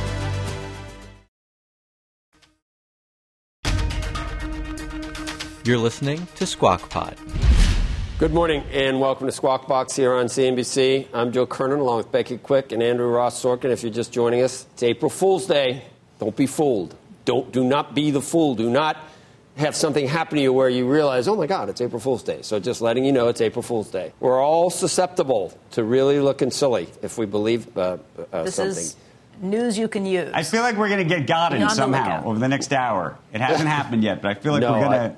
You're 5.63 5.77
listening 5.77 6.27
to 6.35 6.47
Squawk 6.47 6.89
Pod. 6.89 7.15
Good 8.17 8.33
morning 8.33 8.63
and 8.71 8.99
welcome 8.99 9.27
to 9.27 9.31
Squawk 9.31 9.67
Box 9.67 9.95
here 9.95 10.11
on 10.13 10.25
CNBC. 10.25 11.07
I'm 11.13 11.31
Joe 11.31 11.45
Kernan 11.45 11.79
along 11.79 11.97
with 11.97 12.11
Becky 12.11 12.37
Quick 12.39 12.71
and 12.71 12.81
Andrew 12.81 13.07
Ross 13.07 13.41
Sorkin. 13.41 13.65
If 13.65 13.83
you're 13.83 13.91
just 13.91 14.11
joining 14.11 14.41
us, 14.41 14.65
it's 14.73 14.81
April 14.81 15.09
Fool's 15.11 15.45
Day. 15.45 15.83
Don't 16.19 16.35
be 16.35 16.47
fooled. 16.47 16.95
Don't 17.25 17.51
do 17.51 17.63
not 17.63 17.93
be 17.93 18.09
the 18.09 18.21
fool. 18.21 18.55
Do 18.55 18.71
not 18.71 18.97
have 19.57 19.75
something 19.75 20.07
happen 20.07 20.37
to 20.37 20.41
you 20.41 20.51
where 20.51 20.69
you 20.69 20.89
realize, 20.89 21.27
oh 21.27 21.35
my 21.35 21.45
God, 21.45 21.69
it's 21.69 21.81
April 21.81 21.99
Fool's 21.99 22.23
Day. 22.23 22.41
So 22.41 22.59
just 22.59 22.81
letting 22.81 23.05
you 23.05 23.11
know 23.11 23.27
it's 23.27 23.41
April 23.41 23.61
Fool's 23.61 23.91
Day. 23.91 24.13
We're 24.19 24.41
all 24.41 24.71
susceptible 24.71 25.55
to 25.71 25.83
really 25.83 26.19
looking 26.19 26.49
silly 26.49 26.87
if 27.03 27.19
we 27.19 27.27
believe 27.27 27.77
uh, 27.77 27.97
uh, 28.33 28.43
this 28.43 28.55
something. 28.55 28.77
is 28.77 28.95
news 29.41 29.77
you 29.77 29.87
can 29.87 30.05
use. 30.07 30.31
I 30.33 30.41
feel 30.43 30.61
like 30.63 30.75
we're 30.75 30.89
going 30.89 31.07
to 31.07 31.15
get 31.15 31.27
gotten 31.27 31.59
Be 31.59 31.63
on 31.63 31.69
the 31.69 31.75
somehow 31.75 32.23
over 32.25 32.39
the 32.39 32.47
next 32.47 32.73
hour. 32.73 33.17
It 33.31 33.41
hasn't 33.41 33.69
happened 33.69 34.03
yet, 34.03 34.21
but 34.23 34.31
I 34.31 34.33
feel 34.39 34.53
like 34.53 34.61
No, 34.61 34.73
we're 34.73 34.79
going 34.79 35.11
to. 35.11 35.15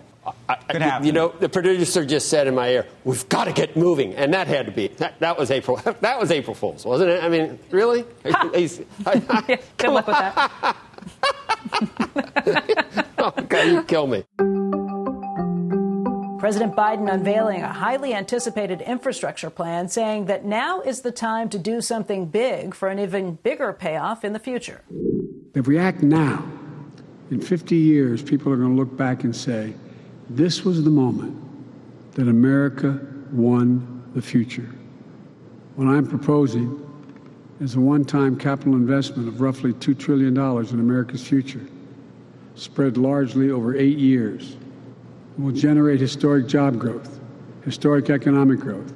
I- 0.48 0.56
Could 0.70 0.82
I- 0.82 0.86
happen. 0.86 1.06
You 1.08 1.14
know, 1.14 1.30
the 1.40 1.50
producer 1.50 2.06
just 2.06 2.30
said 2.30 2.48
in 2.48 2.56
my 2.56 2.70
ear, 2.70 2.86
"We've 3.04 3.28
got 3.30 3.46
to 3.46 3.52
get 3.54 3.76
moving," 3.76 4.16
and 4.16 4.34
that 4.34 4.48
had 4.48 4.66
to 4.68 4.72
be 4.72 4.88
that, 4.98 5.20
that 5.20 5.38
was 5.38 5.52
April. 5.52 5.78
That 6.02 6.20
was 6.20 6.32
April 6.32 6.54
Fool's, 6.56 6.86
wasn't 6.86 7.10
it? 7.12 7.24
I 7.24 7.30
mean, 7.30 7.60
really? 7.72 8.06
He's- 8.56 8.80
I- 9.06 9.22
I- 9.30 9.44
Yeah, 9.50 9.58
good 9.78 9.90
luck 9.92 10.08
with 10.08 10.16
that. 10.18 10.76
oh, 13.20 13.32
God, 13.50 13.68
you 13.68 13.84
kill 13.84 14.08
me. 14.08 14.24
President 16.40 16.76
Biden 16.76 17.10
unveiling 17.12 17.62
a 17.62 17.72
highly 17.72 18.14
anticipated 18.14 18.82
infrastructure 18.82 19.50
plan, 19.50 19.88
saying 19.88 20.26
that 20.26 20.44
now 20.44 20.82
is 20.82 21.00
the 21.02 21.12
time 21.12 21.48
to 21.50 21.58
do 21.58 21.80
something 21.80 22.26
big 22.26 22.76
for 22.76 22.90
an 22.90 23.00
even 23.00 23.36
bigger 23.36 23.72
payoff 23.72 24.26
in 24.26 24.34
the 24.34 24.40
future. 24.40 24.82
If 25.56 25.68
we 25.68 25.78
act 25.78 26.04
now, 26.04 26.44
in 27.32 27.40
50 27.40 27.76
years, 27.78 28.22
people 28.22 28.52
are 28.52 28.58
going 28.58 28.76
to 28.76 28.76
look 28.76 28.96
back 28.98 29.24
and 29.24 29.34
say, 29.34 29.74
this 30.36 30.66
was 30.66 30.84
the 30.84 30.90
moment 30.90 31.40
that 32.14 32.28
America 32.28 33.00
won 33.32 34.04
the 34.16 34.22
future. 34.22 34.70
What 35.76 35.88
I'm 35.88 36.08
proposing 36.08 36.80
is 37.60 37.76
a 37.76 37.80
one 37.80 38.04
time 38.04 38.38
capital 38.38 38.74
investment 38.74 39.28
of 39.28 39.42
roughly 39.42 39.74
$2 39.74 39.98
trillion 39.98 40.36
in 40.36 40.80
America's 40.80 41.26
future, 41.26 41.62
spread 42.56 42.98
largely 42.98 43.52
over 43.52 43.76
eight 43.76 43.98
years. 44.00 44.56
It 45.38 45.42
will 45.42 45.52
generate 45.52 46.00
historic 46.00 46.48
job 46.48 46.80
growth, 46.80 47.20
historic 47.64 48.10
economic 48.10 48.60
growth. 48.60 48.92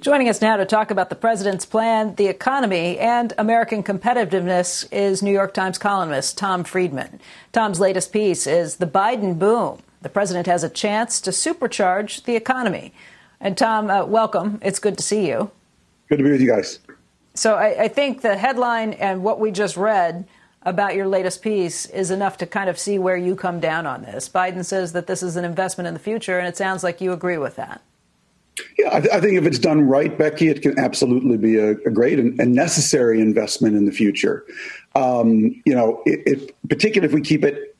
Joining 0.00 0.28
us 0.28 0.42
now 0.42 0.56
to 0.56 0.66
talk 0.66 0.90
about 0.90 1.08
the 1.08 1.16
president's 1.16 1.64
plan, 1.64 2.16
the 2.16 2.26
economy, 2.26 2.98
and 2.98 3.32
American 3.38 3.82
competitiveness 3.82 4.86
is 4.92 5.22
New 5.22 5.32
York 5.32 5.54
Times 5.54 5.78
columnist 5.78 6.36
Tom 6.36 6.62
Friedman. 6.62 7.20
Tom's 7.52 7.80
latest 7.80 8.12
piece 8.12 8.46
is 8.46 8.76
The 8.76 8.86
Biden 8.86 9.38
Boom. 9.38 9.80
The 10.04 10.10
president 10.10 10.46
has 10.46 10.62
a 10.62 10.68
chance 10.68 11.18
to 11.22 11.30
supercharge 11.30 12.24
the 12.24 12.36
economy. 12.36 12.92
And 13.40 13.56
Tom, 13.56 13.88
uh, 13.88 14.04
welcome. 14.04 14.60
It's 14.62 14.78
good 14.78 14.98
to 14.98 15.02
see 15.02 15.26
you. 15.26 15.50
Good 16.10 16.18
to 16.18 16.24
be 16.24 16.30
with 16.30 16.42
you 16.42 16.46
guys. 16.46 16.78
So 17.32 17.54
I, 17.54 17.84
I 17.84 17.88
think 17.88 18.20
the 18.20 18.36
headline 18.36 18.92
and 18.92 19.24
what 19.24 19.40
we 19.40 19.50
just 19.50 19.78
read 19.78 20.26
about 20.60 20.94
your 20.94 21.08
latest 21.08 21.40
piece 21.40 21.86
is 21.86 22.10
enough 22.10 22.36
to 22.36 22.46
kind 22.46 22.68
of 22.68 22.78
see 22.78 22.98
where 22.98 23.16
you 23.16 23.34
come 23.34 23.60
down 23.60 23.86
on 23.86 24.02
this. 24.02 24.28
Biden 24.28 24.62
says 24.62 24.92
that 24.92 25.06
this 25.06 25.22
is 25.22 25.36
an 25.36 25.44
investment 25.46 25.88
in 25.88 25.94
the 25.94 26.00
future, 26.00 26.38
and 26.38 26.46
it 26.46 26.58
sounds 26.58 26.84
like 26.84 27.00
you 27.00 27.12
agree 27.12 27.38
with 27.38 27.56
that. 27.56 27.80
Yeah, 28.78 28.94
I, 28.94 29.00
th- 29.00 29.12
I 29.12 29.20
think 29.22 29.38
if 29.38 29.46
it's 29.46 29.58
done 29.58 29.88
right, 29.88 30.16
Becky, 30.16 30.48
it 30.48 30.60
can 30.60 30.78
absolutely 30.78 31.38
be 31.38 31.56
a, 31.56 31.70
a 31.70 31.90
great 31.90 32.18
and, 32.18 32.38
and 32.38 32.54
necessary 32.54 33.22
investment 33.22 33.74
in 33.74 33.86
the 33.86 33.92
future. 33.92 34.44
Um, 34.94 35.62
you 35.64 35.74
know, 35.74 36.02
it, 36.04 36.20
it, 36.26 36.68
particularly 36.68 37.10
if 37.10 37.14
we 37.14 37.22
keep 37.22 37.42
it 37.42 37.73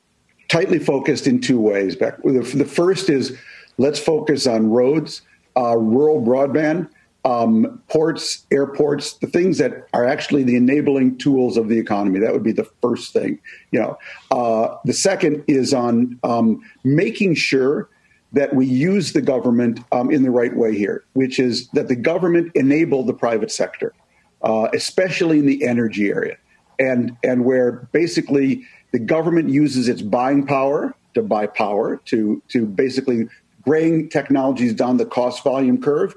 tightly 0.55 0.79
focused 0.79 1.27
in 1.27 1.41
two 1.41 1.59
ways. 1.59 1.97
The, 1.97 2.53
the 2.55 2.63
first 2.63 3.09
is 3.09 3.37
let's 3.77 3.99
focus 3.99 4.47
on 4.47 4.69
roads, 4.69 5.21
uh, 5.57 5.75
rural 5.77 6.21
broadband, 6.21 6.89
um, 7.25 7.81
ports, 7.89 8.45
airports, 8.51 9.13
the 9.15 9.27
things 9.27 9.57
that 9.57 9.87
are 9.93 10.05
actually 10.05 10.43
the 10.43 10.55
enabling 10.55 11.17
tools 11.17 11.57
of 11.57 11.67
the 11.67 11.77
economy. 11.77 12.19
That 12.19 12.31
would 12.31 12.43
be 12.43 12.53
the 12.53 12.69
first 12.81 13.11
thing. 13.11 13.37
You 13.71 13.81
know, 13.81 13.97
uh, 14.31 14.77
the 14.85 14.93
second 14.93 15.43
is 15.47 15.73
on 15.73 16.17
um, 16.23 16.61
making 16.85 17.35
sure 17.35 17.89
that 18.31 18.55
we 18.55 18.65
use 18.65 19.11
the 19.11 19.21
government 19.21 19.81
um, 19.91 20.09
in 20.09 20.23
the 20.23 20.31
right 20.31 20.55
way 20.55 20.77
here, 20.77 21.03
which 21.13 21.37
is 21.37 21.67
that 21.69 21.89
the 21.89 21.97
government 21.97 22.53
enable 22.55 23.03
the 23.03 23.13
private 23.13 23.51
sector, 23.51 23.93
uh, 24.41 24.69
especially 24.73 25.39
in 25.39 25.47
the 25.47 25.65
energy 25.65 26.07
area, 26.09 26.37
and 26.79 27.17
and 27.23 27.43
where 27.43 27.89
basically 27.91 28.65
the 28.95 28.99
government 28.99 29.49
uses 29.49 29.89
its 29.89 30.01
buying 30.01 30.45
power 30.45 30.95
to 31.15 31.21
buy 31.21 31.45
power 31.47 31.97
to 32.05 32.41
to 32.47 32.65
basically 32.65 33.27
bring 33.65 34.07
technologies 34.07 34.73
down 34.73 34.95
the 34.95 35.05
cost 35.05 35.43
volume 35.43 35.81
curve, 35.81 36.15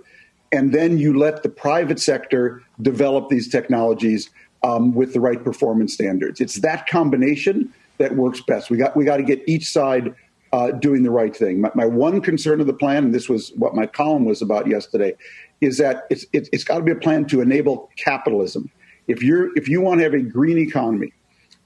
and 0.53 0.73
then 0.73 0.97
you 0.97 1.19
let 1.19 1.43
the 1.43 1.49
private 1.49 1.99
sector 1.99 2.63
develop 2.81 3.31
these 3.31 3.49
technologies 3.49 4.31
um, 4.63 4.95
with 4.95 5.13
the 5.13 5.19
right 5.19 5.43
performance 5.43 5.93
standards. 5.93 6.41
It's 6.41 6.61
that 6.61 6.87
combination 6.87 7.75
that 7.97 8.15
works 8.15 8.41
best. 8.43 8.71
We 8.71 8.77
got 8.77 8.95
we 8.95 9.05
got 9.05 9.17
to 9.17 9.25
get 9.25 9.43
each 9.49 9.67
side 9.73 10.15
uh, 10.53 10.71
doing 10.71 11.03
the 11.03 11.11
right 11.11 11.35
thing. 11.35 11.61
My, 11.61 11.73
my, 11.75 11.85
one 11.85 12.21
concern 12.21 12.61
of 12.61 12.69
the 12.69 12.79
plan, 12.85 13.07
and 13.07 13.13
this 13.13 13.29
was 13.29 13.51
what 13.57 13.75
my 13.75 13.87
column 13.89 14.25
was 14.25 14.41
about 14.41 14.69
yesterday, 14.69 15.17
is 15.61 15.79
that 15.79 16.07
it's 16.11 16.27
it, 16.33 16.49
it's 16.53 16.63
got 16.63 16.79
to 16.79 16.85
be 16.85 16.93
a 16.93 17.03
plan 17.07 17.25
to 17.27 17.41
enable 17.41 17.91
capitalism. 17.97 18.71
If 19.09 19.21
you're 19.21 19.51
if 19.59 19.67
you 19.67 19.81
want 19.81 19.99
to 19.99 20.05
have 20.05 20.15
a 20.15 20.21
green 20.21 20.59
economy, 20.59 21.13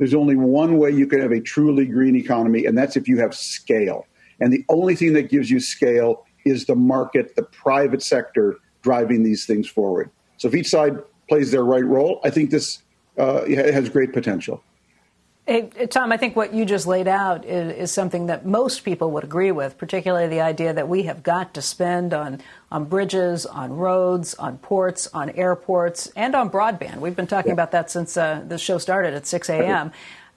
there's 0.02 0.14
only 0.14 0.34
one 0.34 0.78
way 0.78 0.90
you 0.90 1.06
can 1.06 1.20
have 1.20 1.30
a 1.30 1.40
truly 1.40 1.86
green 1.86 2.16
economy, 2.16 2.66
and 2.66 2.76
that's 2.76 2.96
if 2.96 3.06
you 3.06 3.18
have 3.18 3.32
scale. 3.32 4.04
And 4.40 4.52
the 4.52 4.64
only 4.68 4.96
thing 4.96 5.12
that 5.12 5.30
gives 5.30 5.48
you 5.48 5.60
scale 5.60 6.26
is 6.44 6.64
the 6.64 6.74
market, 6.74 7.36
the 7.36 7.44
private 7.44 8.02
sector 8.02 8.58
driving 8.82 9.22
these 9.22 9.46
things 9.46 9.68
forward. 9.68 10.10
So 10.38 10.48
if 10.48 10.56
each 10.56 10.68
side 10.68 10.98
plays 11.28 11.52
their 11.52 11.64
right 11.64 11.84
role, 11.84 12.20
I 12.24 12.30
think 12.30 12.50
this 12.50 12.82
uh, 13.16 13.46
has 13.46 13.88
great 13.90 14.12
potential. 14.12 14.64
Hey, 15.44 15.70
Tom, 15.90 16.12
I 16.12 16.18
think 16.18 16.37
what 16.37 16.55
you 16.55 16.64
just 16.64 16.87
laid 16.87 17.09
out 17.09 17.44
is, 17.44 17.72
is, 17.76 17.90
something 17.90 18.26
that 18.26 18.46
most 18.46 18.85
people 18.85 19.11
would 19.11 19.24
agree 19.24 19.50
with, 19.50 19.76
particularly 19.76 20.28
the 20.28 20.40
idea 20.40 20.72
that 20.72 20.88
we 20.88 21.02
have 21.02 21.24
got 21.24 21.52
to 21.55 21.62
spend 21.62 22.14
on, 22.14 22.40
on 22.70 22.85
bridges, 22.85 23.44
on 23.44 23.72
roads, 23.72 24.35
on 24.35 24.59
ports, 24.59 25.09
on 25.09 25.31
airports, 25.31 26.07
and 26.14 26.37
on 26.37 26.48
broadband. 26.48 26.98
We've 26.98 27.16
been 27.16 27.26
talking 27.26 27.50
yeah. 27.50 27.55
about 27.55 27.72
that 27.72 27.90
since 27.90 28.16
uh, 28.16 28.44
the 28.46 28.57
show 28.57 28.78
started 28.78 29.14
at 29.14 29.26
6 29.26 29.48
a.m. 29.48 29.90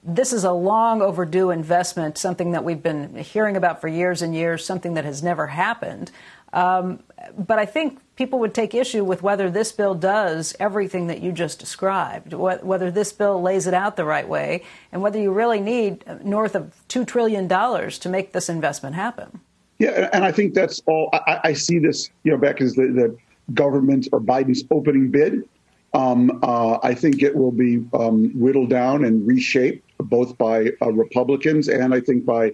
this 0.04 0.34
is 0.34 0.44
a 0.44 0.52
long 0.52 1.04
overdue 1.04 1.52
investment, 1.52 2.18
something 2.18 2.54
that 2.54 2.64
we've 2.64 2.82
been 2.82 3.16
hearing 3.16 3.58
about 3.58 3.82
for 3.82 3.88
years 3.88 4.24
and 4.24 4.34
years, 4.34 4.66
something 4.66 4.96
that 4.96 5.06
has 5.06 5.22
never 5.22 5.46
happened. 5.46 6.12
Um, 6.52 7.04
but 7.38 7.60
I 7.60 7.66
think 7.66 8.00
people 8.16 8.40
would 8.40 8.54
take 8.54 8.74
issue 8.74 9.04
with 9.04 9.22
whether 9.22 9.50
this 9.50 9.72
bill 9.72 9.96
does 9.96 10.56
everything 10.60 11.08
that 11.08 11.22
you 11.22 11.32
just 11.32 11.60
described, 11.60 12.34
whether 12.34 12.92
this 12.92 13.12
bill 13.12 13.42
lays 13.42 13.68
it 13.68 13.74
out 13.74 13.96
the 13.96 14.06
right 14.06 14.28
way, 14.28 14.64
and 14.92 15.02
whether 15.02 15.20
you 15.20 15.32
really 15.32 15.60
need 15.60 16.04
north 16.24 16.56
of 16.56 16.74
$2 16.90 17.06
trillion 17.06 17.48
to 17.48 18.10
make 18.10 18.32
this 18.32 18.50
investment 18.50 18.96
happen. 18.96 19.40
Yeah, 19.80 20.10
and 20.14 20.24
I 20.24 20.32
think 20.32 20.54
that's 20.54 20.82
all. 20.86 21.10
I, 21.12 21.40
I 21.44 21.54
see 21.54 21.80
this, 21.80 22.10
you 22.24 22.32
know, 22.32 22.38
back 22.38 22.62
as 22.62 22.76
the, 22.76 22.88
the 22.88 23.18
government 23.54 24.08
or 24.12 24.22
Biden's 24.22 24.64
opening 24.72 25.12
bid. 25.12 25.48
Um, 25.94 26.40
uh, 26.44 26.78
I 26.84 26.94
think 26.94 27.22
it 27.22 27.36
will 27.36 27.52
be 27.52 27.86
um, 27.94 28.32
whittled 28.38 28.70
down 28.70 29.06
and 29.06 29.26
reshaped 29.26 29.86
both 29.98 30.38
by 30.38 30.72
uh, 30.82 30.92
Republicans 30.92 31.70
and 31.70 31.94
I 31.94 32.02
think 32.02 32.26
by 32.26 32.54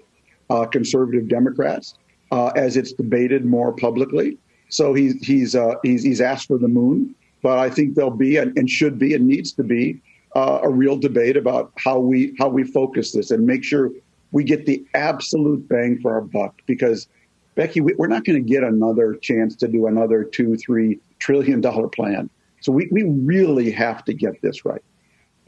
uh, 0.50 0.66
conservative 0.66 1.28
Democrats 1.28 1.96
uh, 2.32 2.48
as 2.56 2.78
it's 2.78 2.94
debated 2.94 3.46
more 3.46 3.72
publicly. 3.72 4.38
So 4.72 4.94
he's 4.94 5.24
he's 5.26 5.54
uh, 5.54 5.76
he's 5.84 6.02
he's 6.02 6.22
asked 6.22 6.48
for 6.48 6.58
the 6.58 6.68
moon, 6.68 7.14
but 7.44 7.60
I 7.60 7.70
think 7.70 7.96
there'll 7.96 8.10
be 8.10 8.38
and, 8.38 8.58
and 8.58 8.70
should 8.70 8.98
be 8.98 9.14
and 9.14 9.28
needs 9.28 9.52
to 9.54 9.64
be 9.64 10.02
uh, 10.36 10.60
a 10.64 10.70
real 10.70 10.98
debate 10.98 11.38
about 11.38 11.74
how 11.78 12.00
we 12.00 12.34
how 12.40 12.48
we 12.48 12.64
focus 12.64 13.12
this 13.12 13.32
and 13.32 13.46
make 13.46 13.64
sure 13.66 13.92
we 14.32 14.46
get 14.46 14.66
the 14.66 14.84
absolute 14.94 15.68
bang 15.68 16.00
for 16.02 16.14
our 16.14 16.22
buck. 16.22 16.62
Because 16.66 17.08
Becky, 17.56 17.82
we, 17.82 17.94
we're 17.98 18.08
not 18.08 18.24
going 18.24 18.42
to 18.42 18.50
get 18.50 18.64
another 18.64 19.16
chance 19.16 19.56
to 19.58 19.68
do 19.68 19.88
another 19.88 20.24
two 20.24 20.56
three 20.56 21.00
trillion 21.20 21.60
dollar 21.60 21.90
plan. 21.90 22.30
So 22.62 22.72
we, 22.72 22.88
we 22.92 23.04
really 23.04 23.72
have 23.72 24.06
to 24.06 24.14
get 24.14 24.42
this 24.42 24.64
right 24.64 24.82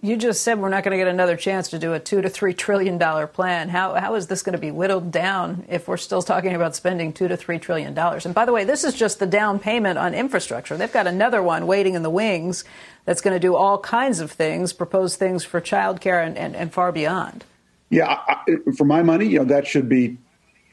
you 0.04 0.18
just 0.18 0.42
said 0.42 0.60
we're 0.60 0.68
not 0.68 0.84
going 0.84 0.92
to 0.92 0.98
get 0.98 1.08
another 1.08 1.38
chance 1.38 1.70
to 1.70 1.80
do 1.80 1.94
a 1.94 2.00
two 2.00 2.22
to 2.22 2.30
three 2.30 2.54
trillion 2.54 2.98
dollar 2.98 3.26
plan. 3.26 3.70
How 3.70 3.94
how 3.94 4.16
is 4.16 4.28
this 4.28 4.44
going 4.44 4.52
to 4.52 4.60
be 4.60 4.70
whittled 4.70 5.12
down 5.12 5.63
if 5.70 5.88
we're 5.88 5.96
still 5.96 6.22
talking 6.22 6.54
about 6.54 6.76
spending 6.76 7.13
two 7.13 7.30
to 7.30 7.38
three 7.38 7.58
trillion 7.58 7.94
dollars? 7.94 8.26
And 8.26 8.36
by 8.36 8.46
the 8.46 8.52
way, 8.52 8.66
this 8.66 8.84
is 8.84 8.94
just 8.94 9.20
the 9.20 9.26
down 9.26 9.60
payment 9.60 9.98
on 9.98 10.13
infrastructure. 10.13 10.76
They've 10.76 10.92
got 10.92 11.08
another 11.08 11.42
one 11.42 11.68
waiting 11.68 11.94
in 11.94 12.04
the 12.04 12.10
wings 12.10 12.66
that's 13.06 13.22
going 13.22 13.34
to 13.34 13.39
do 13.39 13.56
all 13.56 13.80
kinds 13.80 14.20
of 14.20 14.30
things, 14.30 14.74
propose 14.74 15.16
things 15.16 15.46
for 15.46 15.62
childcare 15.62 16.26
and, 16.26 16.38
and, 16.38 16.54
and 16.54 16.74
far 16.74 16.92
beyond. 16.92 17.46
Yeah, 17.89 18.08
I, 18.28 18.44
for 18.76 18.84
my 18.84 19.04
money, 19.04 19.28
you 19.28 19.39
know 19.39 19.46
that 19.46 19.66
should 19.68 19.88
be 19.88 20.18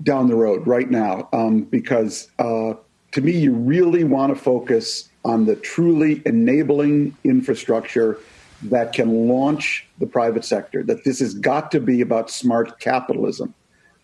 down 0.03 0.27
the 0.27 0.35
road 0.35 0.66
right 0.66 0.90
now 0.90 1.29
um, 1.33 1.62
because 1.62 2.29
uh, 2.40 2.75
to 3.12 3.21
me, 3.21 3.38
you 3.38 3.53
really 3.53 4.03
want 4.03 4.35
to 4.35 4.40
focus 4.40 5.09
on 5.25 5.45
the 5.45 5.55
truly 5.55 6.21
enabling 6.27 7.16
infrastructure 7.23 8.19
that 8.62 8.92
can 8.92 9.29
launch 9.29 9.87
the 9.99 10.07
private 10.07 10.44
sector, 10.44 10.83
that 10.83 11.05
this 11.05 11.20
has 11.20 11.35
got 11.35 11.70
to 11.70 11.81
be 11.81 12.01
about 12.01 12.31
smart 12.31 12.81
capitalism. 12.81 13.55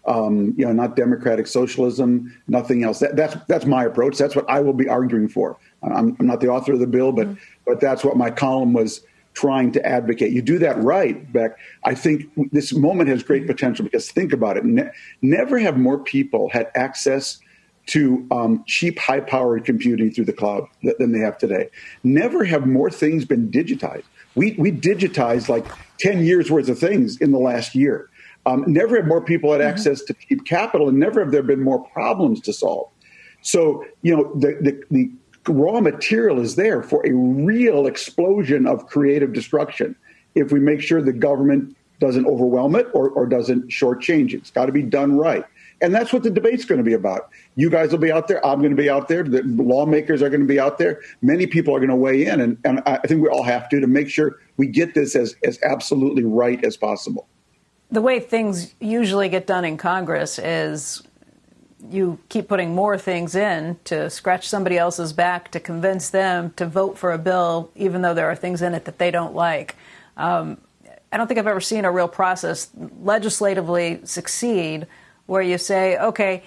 Um, 0.07 0.55
you 0.57 0.65
know, 0.65 0.73
not 0.73 0.95
democratic 0.95 1.49
socialism, 1.49 2.33
nothing 2.47 2.85
else. 2.85 3.01
That, 3.01 3.17
that's 3.17 3.37
that's 3.49 3.65
my 3.67 3.85
approach. 3.85 4.17
That's 4.17 4.37
what 4.37 4.49
I 4.49 4.61
will 4.61 4.73
be 4.73 4.89
arguing 4.89 5.29
for. 5.29 5.57
I'm, 5.83 6.17
I'm 6.21 6.27
not 6.29 6.41
the 6.41 6.47
author 6.47 6.75
of 6.75 6.79
the 6.79 6.87
bill, 6.87 7.11
but 7.11 7.27
mm-hmm. 7.27 7.41
but 7.67 7.81
that's 7.81 8.05
what 8.05 8.17
my 8.17 8.31
column 8.31 8.73
was 8.73 9.03
trying 9.35 9.73
to 9.73 9.85
advocate. 9.85 10.33
You 10.33 10.43
do 10.43 10.61
that 10.61 10.79
right, 10.79 11.31
Beck. 11.33 11.59
I 11.83 11.97
think 11.97 12.31
this 12.53 12.73
moment 12.73 13.09
has 13.09 13.25
great 13.25 13.49
potential 13.49 13.85
because 13.85 14.09
think 14.09 14.33
about 14.33 14.57
it. 14.57 14.65
Ne- 14.65 14.91
never 15.23 15.59
have 15.59 15.77
more 15.77 15.99
people 15.99 16.51
had 16.51 16.71
access 16.77 17.41
to 17.87 18.27
um, 18.31 18.65
cheap, 18.67 18.99
high-powered 18.99 19.65
computing 19.65 20.11
through 20.11 20.25
the 20.25 20.33
cloud 20.33 20.67
than 20.99 21.13
they 21.13 21.19
have 21.19 21.37
today. 21.37 21.69
Never 22.03 22.45
have 22.45 22.67
more 22.67 22.91
things 22.91 23.25
been 23.25 23.51
digitized. 23.51 24.05
We, 24.37 24.55
we 24.59 24.71
digitized 24.71 25.49
like 25.49 25.67
10 25.99 26.25
years 26.25 26.51
worth 26.51 26.69
of 26.69 26.79
things 26.79 27.17
in 27.19 27.33
the 27.33 27.39
last 27.39 27.75
year. 27.75 28.09
Um, 28.45 28.65
never 28.69 28.97
have 28.97 29.07
more 29.07 29.21
people 29.21 29.51
had 29.51 29.61
mm-hmm. 29.61 29.71
access 29.71 30.03
to 30.03 30.15
cheap 30.15 30.45
capital, 30.45 30.89
and 30.89 30.99
never 30.99 31.21
have 31.21 31.33
there 31.33 31.43
been 31.43 31.63
more 31.63 31.83
problems 31.89 32.41
to 32.43 32.53
solve. 32.53 32.89
So, 33.43 33.85
you 34.03 34.17
know, 34.17 34.33
the, 34.35 34.57
the, 34.61 34.83
the 34.91 35.53
raw 35.53 35.81
material 35.81 36.41
is 36.41 36.57
there 36.57 36.83
for 36.83 37.05
a 37.07 37.13
real 37.13 37.87
explosion 37.87 38.67
of 38.67 38.87
creative 38.87 39.33
destruction 39.33 39.97
if 40.35 40.53
we 40.53 40.61
make 40.61 40.81
sure 40.81 41.01
the 41.03 41.13
government 41.13 41.77
doesn't 41.99 42.27
overwhelm 42.27 42.77
it 42.77 42.87
or, 42.93 43.09
or 43.11 43.27
doesn't 43.27 43.69
shortchange 43.69 44.33
it. 44.33 44.39
It's 44.39 44.51
got 44.51 44.67
to 44.67 44.73
be 44.73 44.83
done 44.83 45.17
right. 45.17 45.45
And 45.83 45.95
that's 45.95 46.13
what 46.13 46.23
the 46.23 46.31
debate's 46.31 46.65
going 46.65 46.79
to 46.79 46.85
be 46.85 46.95
about. 46.95 47.31
You 47.55 47.69
guys 47.69 47.91
will 47.91 47.99
be 47.99 48.11
out 48.11 48.29
there. 48.29 48.45
I'm 48.45 48.61
going 48.61 48.71
to 48.71 48.81
be 48.81 48.89
out 48.89 49.09
there. 49.09 49.23
The 49.23 49.43
lawmakers 49.43 50.23
are 50.23 50.31
going 50.31 50.41
to 50.41 50.47
be 50.47 50.59
out 50.59 50.79
there. 50.79 51.03
Many 51.21 51.47
people 51.47 51.75
are 51.77 51.79
going 51.79 51.91
to 51.91 51.97
weigh 51.97 52.25
in. 52.27 52.41
And, 52.41 52.59
and 52.65 52.83
I 52.87 52.99
think 52.99 53.23
we 53.23 53.29
all 53.29 53.43
have 53.43 53.69
to 53.71 53.81
to 53.81 53.87
make 53.87 54.09
sure 54.09 54.41
we 54.57 54.69
get 54.69 54.95
this 54.95 55.15
as, 55.15 55.37
as 55.45 55.59
absolutely 55.63 56.25
right 56.25 56.65
as 56.65 56.77
possible. 56.77 57.29
The 57.91 58.01
way 58.01 58.21
things 58.21 58.75
usually 58.81 59.29
get 59.29 59.47
done 59.47 59.65
in 59.65 59.77
Congress 59.77 60.39
is 60.39 61.03
you 61.91 62.19
keep 62.31 62.49
putting 62.49 62.75
more 62.75 62.97
things 62.97 63.35
in 63.35 63.79
to 63.85 64.09
scratch 64.09 64.49
somebody 64.49 64.79
else's 64.79 65.13
back 65.13 65.51
to 65.53 65.61
convince 65.61 66.09
them 66.11 66.53
to 66.57 66.67
vote 66.67 66.97
for 66.97 67.13
a 67.13 67.19
bill, 67.19 67.71
even 67.77 68.03
though 68.03 68.15
there 68.15 68.29
are 68.31 68.35
things 68.35 68.63
in 68.63 68.75
it 68.75 68.87
that 68.87 68.99
they 68.99 69.11
don't 69.11 69.35
like. 69.35 69.77
Um, 70.17 70.59
I 71.13 71.19
don't 71.19 71.29
think 71.29 71.39
I've 71.39 71.47
ever 71.47 71.61
seen 71.61 71.85
a 71.85 71.91
real 71.91 72.09
process 72.09 72.71
legislatively 73.03 74.01
succeed 74.05 74.87
where 75.27 75.43
you 75.43 75.59
say, 75.59 75.99
okay, 75.99 76.43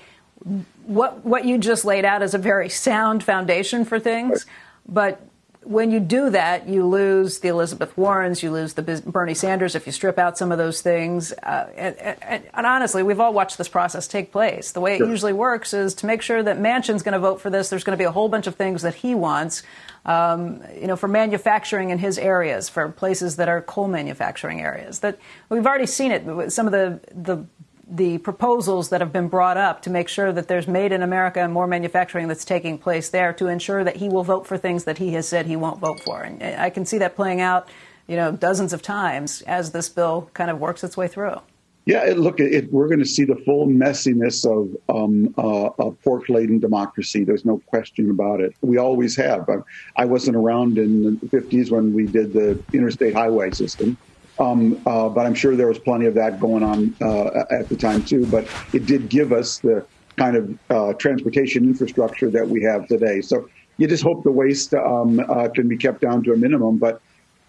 what 0.86 1.26
what 1.26 1.46
you 1.46 1.58
just 1.58 1.86
laid 1.86 2.06
out 2.06 2.22
is 2.22 2.34
a 2.34 2.38
very 2.38 2.70
sound 2.70 3.24
foundation 3.24 3.86
for 3.86 4.00
things, 4.00 4.46
but 4.88 5.22
when 5.64 5.92
you 5.92 6.00
do 6.00 6.30
that, 6.30 6.70
you 6.70 6.86
lose 6.86 7.40
the 7.40 7.50
Elizabeth 7.50 7.96
Warrens, 7.98 8.42
you 8.42 8.52
lose 8.52 8.74
the 8.74 8.82
Bernie 8.82 9.34
Sanders 9.34 9.76
if 9.76 9.86
you 9.86 9.92
strip 9.92 10.18
out 10.18 10.38
some 10.38 10.52
of 10.52 10.58
those 10.58 10.82
things. 10.82 11.34
Uh, 11.34 11.70
and, 11.76 11.96
and, 11.98 12.44
and, 12.54 12.66
honestly, 12.66 13.04
we've 13.04 13.20
all 13.20 13.34
watched 13.34 13.58
this 13.58 13.68
process 13.68 14.08
take 14.08 14.32
place. 14.32 14.72
The 14.72 14.80
way 14.80 14.96
it 14.96 15.00
usually 15.02 15.34
works 15.34 15.74
is 15.74 15.94
to 15.96 16.06
make 16.06 16.22
sure 16.22 16.42
that 16.42 16.58
Manchin's 16.58 17.04
going 17.04 17.14
to 17.14 17.20
vote 17.20 17.42
for 17.42 17.50
this. 17.50 17.70
There's 17.70 17.84
going 17.84 17.98
to 17.98 18.02
be 18.02 18.08
a 18.08 18.12
whole 18.12 18.30
bunch 18.30 18.48
of 18.48 18.56
things 18.56 18.84
that 18.84 18.96
he 18.96 19.14
wants, 19.14 19.62
um, 20.06 20.64
you 20.76 20.88
know, 20.88 20.96
for 20.96 21.10
manufacturing 21.10 21.90
in 21.90 21.98
his 21.98 22.18
areas, 22.18 22.70
for 22.70 22.90
places 22.90 23.36
that 23.36 23.50
are 23.50 23.62
coal 23.62 23.90
manufacturing 23.90 24.62
areas. 24.62 25.00
That 25.00 25.20
we've 25.50 25.68
already 25.68 25.88
seen 25.88 26.12
it. 26.12 26.52
Some 26.52 26.68
of 26.68 26.72
the 26.72 27.00
the 27.14 27.46
the 27.90 28.20
proposals 28.20 28.90
that 28.90 29.02
have 29.02 29.12
been 29.12 29.28
brought 29.28 29.58
up 29.58 29.82
to 29.82 29.90
make 29.90 30.08
sure 30.08 30.32
that 30.32 30.48
there's 30.48 30.68
made 30.68 30.92
in 30.92 31.02
America 31.02 31.40
and 31.40 31.52
more 31.52 31.66
manufacturing 31.66 32.28
that's 32.28 32.46
taking 32.46 32.78
place 32.78 33.10
there 33.10 33.34
to 33.34 33.48
ensure 33.48 33.84
that 33.84 33.96
he 33.98 34.10
will 34.10 34.24
vote 34.24 34.46
for 34.46 34.58
things 34.58 34.84
that 34.84 35.00
he 35.00 35.14
has 35.14 35.28
said 35.28 35.48
he 35.48 35.56
won't 35.56 35.80
vote 35.80 36.00
for. 36.02 36.22
And 36.22 36.42
I 36.62 36.70
can 36.70 36.86
see 36.86 37.00
that 37.00 37.16
playing 37.16 37.42
out, 37.42 37.68
you 38.08 38.16
know, 38.16 38.32
dozens 38.32 38.74
of 38.74 38.82
times 38.82 39.42
as 39.44 39.72
this 39.72 39.90
bill 39.90 40.30
kind 40.34 40.52
of 40.52 40.60
works 40.60 40.84
its 40.84 40.96
way 40.96 41.08
through. 41.08 41.42
Yeah, 41.86 42.06
it, 42.06 42.20
look, 42.20 42.40
it, 42.40 42.72
we're 42.72 42.88
going 42.88 43.00
to 43.00 43.06
see 43.06 43.24
the 43.24 43.38
full 43.38 43.66
messiness 43.66 44.46
of, 44.46 44.76
um, 44.96 45.34
uh, 45.40 45.90
pork-laden 46.04 46.60
democracy. 46.60 47.24
There's 47.24 47.46
no 47.46 47.58
question 47.66 48.12
about 48.12 48.42
it. 48.42 48.54
We 48.62 48.78
always 48.78 49.16
have. 49.16 49.50
I, 49.50 49.56
I 49.96 50.06
wasn't 50.06 50.38
around 50.38 50.78
in 50.78 51.18
the 51.18 51.26
50s 51.26 51.72
when 51.72 51.94
we 51.94 52.06
did 52.06 52.34
the 52.34 52.62
interstate 52.74 53.16
highway 53.16 53.50
system. 53.52 53.98
Um, 54.40 54.82
uh, 54.86 55.10
but 55.10 55.26
I'm 55.26 55.36
sure 55.36 55.56
there 55.56 55.68
was 55.68 55.80
plenty 55.80 56.06
of 56.06 56.14
that 56.16 56.40
going 56.40 56.64
on 56.64 56.96
uh, 57.02 57.44
at 57.52 57.68
the 57.68 57.76
time 57.76 58.04
too. 58.04 58.26
But 58.28 58.48
it 58.74 58.86
did 58.86 59.10
give 59.10 59.34
us 59.34 59.60
the 59.60 59.86
kind 60.16 60.36
of 60.36 60.60
uh, 60.70 60.94
transportation 60.94 61.66
infrastructure 61.66 62.30
that 62.30 62.48
we 62.48 62.64
have 62.64 62.88
today. 62.88 63.22
So 63.22 63.50
you 63.78 63.88
just 63.88 64.04
hope 64.04 64.24
the 64.24 64.32
waste 64.32 64.74
um, 64.74 65.20
uh, 65.20 65.50
can 65.50 65.68
be 65.68 65.78
kept 65.78 66.02
down 66.02 66.24
to 66.24 66.34
a 66.34 66.38
minimum. 66.38 66.78
But 66.78 67.02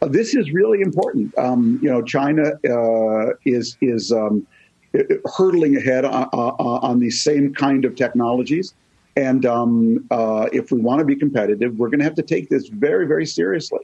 uh, 0.02 0.08
this 0.08 0.34
is 0.34 0.52
really 0.52 0.80
important. 0.80 1.36
Um, 1.38 1.78
you 1.82 1.90
know, 1.90 2.02
China 2.02 2.52
uh, 2.68 3.34
is 3.44 3.76
is 3.80 4.10
um, 4.10 4.46
hurtling 5.36 5.76
ahead 5.76 6.04
on, 6.04 6.24
on, 6.32 6.98
these 6.98 7.22
same 7.22 7.54
kind 7.54 7.84
of 7.84 7.94
technologies. 7.94 8.74
And 9.16 9.46
um, 9.46 10.08
if 10.52 10.72
we 10.72 10.80
want 10.80 10.98
to 10.98 11.04
be 11.04 11.14
competitive, 11.14 11.78
we're 11.78 11.88
going 11.88 12.00
to 12.00 12.04
have 12.04 12.16
to 12.16 12.22
take 12.22 12.48
this 12.48 12.66
very, 12.68 13.06
very 13.06 13.26
seriously. 13.26 13.80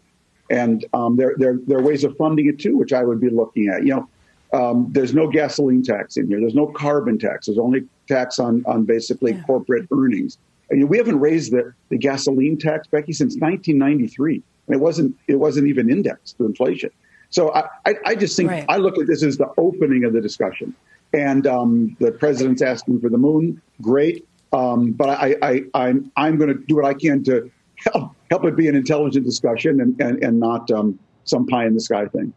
And 0.50 0.84
um, 0.94 1.16
there, 1.16 1.34
there, 1.38 1.58
there 1.66 1.78
are 1.78 1.82
ways 1.82 2.04
of 2.04 2.16
funding 2.16 2.48
it 2.48 2.58
too, 2.58 2.76
which 2.76 2.92
I 2.92 3.02
would 3.02 3.20
be 3.20 3.30
looking 3.30 3.68
at. 3.68 3.84
You 3.84 3.96
know, 3.96 4.08
um, 4.52 4.88
there's 4.90 5.14
no 5.14 5.28
gasoline 5.28 5.82
tax 5.82 6.16
in 6.16 6.28
here. 6.28 6.40
There's 6.40 6.54
no 6.54 6.66
carbon 6.66 7.18
tax. 7.18 7.46
There's 7.46 7.58
only 7.58 7.86
tax 8.08 8.38
on, 8.38 8.64
on 8.66 8.84
basically 8.84 9.32
yeah. 9.32 9.42
corporate 9.42 9.88
earnings. 9.92 10.38
And 10.70 10.88
we 10.88 10.98
haven't 10.98 11.20
raised 11.20 11.52
the, 11.52 11.72
the 11.90 11.98
gasoline 11.98 12.58
tax, 12.58 12.86
Becky, 12.86 13.12
since 13.12 13.34
1993. 13.34 14.42
And 14.66 14.76
it 14.76 14.80
wasn't, 14.80 15.16
it 15.28 15.36
wasn't 15.36 15.68
even 15.68 15.90
indexed 15.90 16.38
to 16.38 16.46
inflation. 16.46 16.90
So 17.30 17.52
I, 17.54 17.68
I, 17.84 17.94
I 18.06 18.14
just 18.14 18.36
think 18.36 18.50
right. 18.50 18.64
I 18.68 18.76
look 18.76 18.98
at 18.98 19.06
this 19.06 19.22
as 19.22 19.36
the 19.36 19.48
opening 19.58 20.04
of 20.04 20.12
the 20.12 20.20
discussion. 20.20 20.74
And 21.12 21.46
um, 21.46 21.96
the 22.00 22.12
president's 22.12 22.62
asking 22.62 23.00
for 23.00 23.08
the 23.08 23.18
moon. 23.18 23.60
Great. 23.80 24.26
Um, 24.52 24.92
but 24.92 25.08
I, 25.08 25.36
I, 25.42 25.64
I'm, 25.74 26.10
I'm 26.16 26.38
going 26.38 26.48
to 26.48 26.54
do 26.54 26.76
what 26.76 26.84
I 26.84 26.94
can 26.94 27.22
to 27.24 27.50
help, 27.76 28.12
help 28.30 28.44
it 28.44 28.56
be 28.56 28.68
an 28.68 28.74
intelligent 28.74 29.24
discussion 29.24 29.80
and, 29.80 30.00
and, 30.00 30.22
and 30.22 30.40
not 30.40 30.70
um, 30.70 30.98
some 31.24 31.46
pie 31.46 31.66
in 31.66 31.74
the 31.74 31.80
sky 31.80 32.06
thing. 32.06 32.32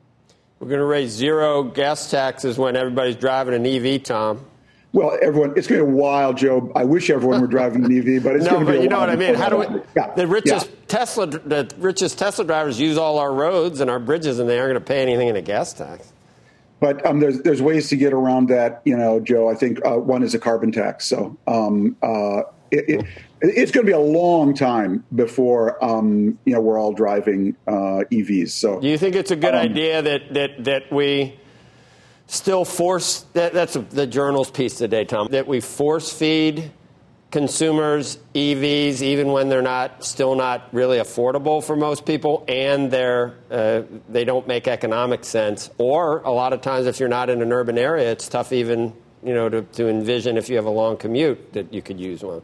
We're 0.60 0.68
going 0.68 0.80
to 0.80 0.86
raise 0.86 1.12
zero 1.12 1.64
gas 1.64 2.12
taxes 2.12 2.58
when 2.58 2.76
everybody's 2.76 3.16
driving 3.16 3.54
an 3.54 3.66
EV, 3.66 4.04
Tom. 4.04 4.46
Well, 4.92 5.18
everyone, 5.22 5.54
it's 5.56 5.68
going 5.68 5.80
to 5.80 5.86
be 5.86 5.92
a 5.92 5.96
while, 5.96 6.34
Joe. 6.34 6.72
I 6.76 6.84
wish 6.84 7.10
everyone 7.10 7.42
were 7.42 7.48
driving 7.48 7.86
an 7.86 7.96
EV, 7.96 8.24
but 8.24 8.36
it's 8.36 8.46
no, 8.46 8.52
going 8.52 8.66
to 8.66 8.72
be. 8.72 8.78
But 8.78 8.84
you 8.84 8.90
know 8.90 9.00
what 9.00 9.10
I 9.10 9.16
mean? 9.16 9.36
How 9.36 9.50
do 9.50 9.58
we? 9.58 9.66
Yeah, 9.96 10.14
the 10.16 10.26
richest 10.26 10.68
yeah. 10.68 10.76
Tesla, 10.88 11.28
the 11.28 11.72
richest 11.78 12.18
Tesla 12.18 12.44
drivers 12.44 12.80
use 12.80 12.98
all 12.98 13.20
our 13.20 13.32
roads 13.32 13.82
and 13.82 13.90
our 13.90 14.00
bridges, 14.00 14.40
and 14.40 14.50
they 14.50 14.58
aren't 14.58 14.72
going 14.72 14.82
to 14.82 14.88
pay 14.88 15.02
anything 15.02 15.28
in 15.28 15.36
a 15.36 15.44
gas 15.44 15.74
tax. 15.74 16.12
but 16.80 17.06
um, 17.06 17.20
there's 17.20 17.40
there's 17.44 17.62
ways 17.62 17.90
to 17.90 17.98
get 17.98 18.14
around 18.14 18.50
that. 18.50 18.82
You 18.84 18.98
know, 18.98 19.20
Joe. 19.20 19.48
I 19.48 19.54
think 19.54 19.80
uh, 19.86 19.98
one 19.98 20.24
is 20.24 20.34
a 20.34 20.40
carbon 20.40 20.72
tax. 20.72 21.06
So 21.06 21.38
um, 21.48 21.96
uh, 22.02 22.42
it, 22.72 22.90
it, 22.90 23.06
it's 23.42 23.72
going 23.72 23.86
to 23.86 23.90
be 23.90 23.96
a 23.96 24.00
long 24.00 24.54
time 24.54 25.04
before 25.16 25.84
um, 25.84 26.38
you 26.46 26.54
know 26.54 26.62
we're 26.62 26.80
all 26.80 26.94
driving 26.94 27.56
uh, 27.68 28.04
EVs. 28.12 28.50
So, 28.50 28.80
do 28.80 28.88
you 28.88 28.98
think 28.98 29.16
it's 29.16 29.32
a 29.32 29.36
good 29.36 29.56
um, 29.56 29.62
idea 29.62 30.02
that 30.02 30.34
that 30.34 30.64
that 30.66 30.92
we 30.92 31.40
still 32.28 32.66
force 32.66 33.26
that, 33.34 33.54
that's 33.54 33.74
the 33.74 34.08
journal's 34.08 34.52
piece 34.52 34.76
today, 34.76 35.06
Tom. 35.06 35.28
That 35.32 35.48
we 35.48 35.60
force 35.62 36.12
feed 36.12 36.72
consumers 37.32 38.18
EVs 38.34 39.02
even 39.02 39.32
when 39.32 39.50
they're 39.50 39.62
not 39.62 40.04
still 40.04 40.36
not 40.36 40.68
really 40.74 40.98
affordable 40.98 41.64
for 41.64 41.76
most 41.76 42.04
people 42.06 42.44
and 42.48 42.90
they're 42.90 43.36
uh, 43.52 43.84
they 44.10 44.26
don't 44.26 44.48
make 44.48 44.68
economic 44.68 45.24
sense 45.24 45.70
or 45.78 46.22
a 46.22 46.32
lot 46.32 46.54
of 46.54 46.62
times 46.62 46.88
if 46.88 47.00
you're 47.00 47.08
not 47.08 47.30
in 47.30 47.44
an 47.44 47.54
urban 47.54 47.78
area 47.78 48.12
it's 48.12 48.28
tough 48.28 48.52
even 48.52 48.92
you 49.24 49.34
know 49.34 49.50
to, 49.50 49.62
to 49.62 49.90
envision 49.90 50.38
if 50.38 50.50
you 50.50 50.56
have 50.56 50.66
a 50.66 50.70
long 50.70 50.98
commute 50.98 51.54
that 51.54 51.74
you 51.74 51.82
could 51.82 52.00
use 52.00 52.24
one 52.24 52.42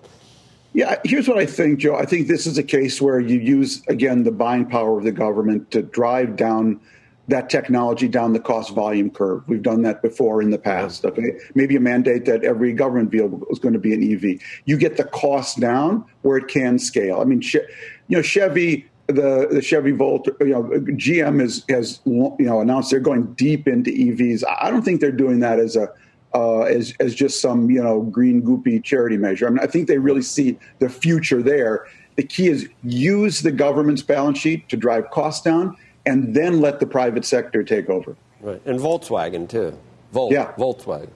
yeah 0.73 0.97
here's 1.03 1.27
what 1.27 1.37
i 1.37 1.45
think 1.45 1.79
joe 1.79 1.95
i 1.95 2.05
think 2.05 2.27
this 2.27 2.45
is 2.45 2.57
a 2.57 2.63
case 2.63 3.01
where 3.01 3.19
you 3.19 3.39
use 3.39 3.81
again 3.87 4.23
the 4.23 4.31
buying 4.31 4.65
power 4.65 4.97
of 4.97 5.03
the 5.03 5.11
government 5.11 5.69
to 5.71 5.81
drive 5.81 6.35
down 6.35 6.79
that 7.27 7.49
technology 7.49 8.07
down 8.07 8.33
the 8.33 8.39
cost 8.39 8.73
volume 8.73 9.09
curve. 9.09 9.43
We've 9.47 9.61
done 9.61 9.81
that 9.83 10.01
before 10.01 10.41
in 10.41 10.51
the 10.51 10.57
past. 10.57 11.05
Okay, 11.05 11.39
maybe 11.55 11.75
a 11.75 11.79
mandate 11.79 12.25
that 12.25 12.43
every 12.43 12.73
government 12.73 13.09
vehicle 13.09 13.43
is 13.49 13.59
going 13.59 13.73
to 13.73 13.79
be 13.79 13.93
an 13.93 14.13
EV. 14.13 14.39
You 14.65 14.77
get 14.77 14.97
the 14.97 15.05
cost 15.05 15.59
down 15.59 16.05
where 16.21 16.37
it 16.37 16.47
can 16.47 16.77
scale. 16.77 17.21
I 17.21 17.23
mean, 17.23 17.41
you 17.41 17.61
know, 18.09 18.21
Chevy. 18.21 18.87
The, 19.07 19.47
the 19.51 19.61
Chevy 19.61 19.91
Volt, 19.91 20.27
you 20.39 20.47
know, 20.47 20.63
GM 20.63 21.39
has 21.39 21.63
has 21.69 21.99
you 22.05 22.35
know 22.39 22.59
announced 22.59 22.89
they're 22.89 22.99
going 22.99 23.35
deep 23.35 23.67
into 23.67 23.91
EVs. 23.91 24.43
I 24.59 24.71
don't 24.71 24.81
think 24.81 24.99
they're 24.99 25.11
doing 25.11 25.41
that 25.41 25.59
as 25.59 25.75
a 25.75 25.91
uh, 26.35 26.63
as 26.63 26.93
as 26.99 27.15
just 27.15 27.41
some 27.41 27.71
you 27.71 27.81
know 27.81 28.01
green 28.01 28.41
goopy 28.43 28.83
charity 28.83 29.17
measure. 29.17 29.47
I 29.47 29.49
mean, 29.49 29.59
I 29.59 29.67
think 29.67 29.87
they 29.87 29.97
really 29.97 30.21
see 30.21 30.59
the 30.79 30.89
future 30.89 31.41
there. 31.41 31.87
The 32.17 32.23
key 32.23 32.49
is 32.49 32.69
use 32.83 33.41
the 33.41 33.51
government's 33.51 34.01
balance 34.03 34.37
sheet 34.37 34.69
to 34.69 34.77
drive 34.77 35.09
costs 35.09 35.43
down 35.43 35.75
and 36.05 36.35
then 36.35 36.61
let 36.61 36.79
the 36.79 36.85
private 36.85 37.25
sector 37.25 37.63
take 37.63 37.89
over. 37.89 38.15
Right. 38.41 38.61
And 38.65 38.79
Volkswagen, 38.79 39.49
too. 39.49 39.77
Volt, 40.11 40.31
yeah. 40.31 40.53
Volkswagen. 40.53 41.09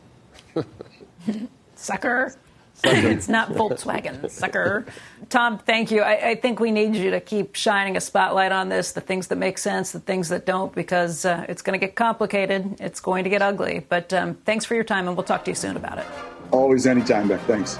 Sucker. 1.75 2.33
It's 2.83 3.27
not 3.27 3.49
Volkswagen, 3.49 4.29
sucker. 4.29 4.85
Tom, 5.29 5.57
thank 5.57 5.91
you. 5.91 6.01
I, 6.01 6.29
I, 6.29 6.35
think 6.35 6.59
we 6.59 6.71
need 6.71 6.95
you 6.95 7.11
to 7.11 7.19
keep 7.19 7.55
shining 7.55 7.97
a 7.97 8.01
spotlight 8.01 8.51
on 8.51 8.69
this, 8.69 8.93
the 8.93 9.01
things 9.01 9.27
that 9.27 9.35
make 9.35 9.57
sense, 9.57 9.91
the 9.91 9.99
things 9.99 10.29
that 10.29 10.45
don't, 10.45 10.73
because 10.73 11.25
uh, 11.25 11.45
it's 11.49 11.61
going 11.61 11.79
to 11.79 11.85
get 11.85 11.95
complicated. 11.95 12.77
It's 12.79 12.99
going 12.99 13.23
to 13.23 13.29
get 13.29 13.41
ugly. 13.41 13.85
But 13.87 14.13
um, 14.13 14.35
thanks 14.45 14.65
for 14.65 14.75
your 14.75 14.83
time, 14.83 15.07
and 15.07 15.15
we'll 15.15 15.25
talk 15.25 15.45
to 15.45 15.51
you 15.51 15.55
soon 15.55 15.75
about 15.75 15.97
it. 15.97 16.05
Always, 16.51 16.87
anytime, 16.87 17.27
Beck. 17.27 17.41
Thanks. 17.41 17.77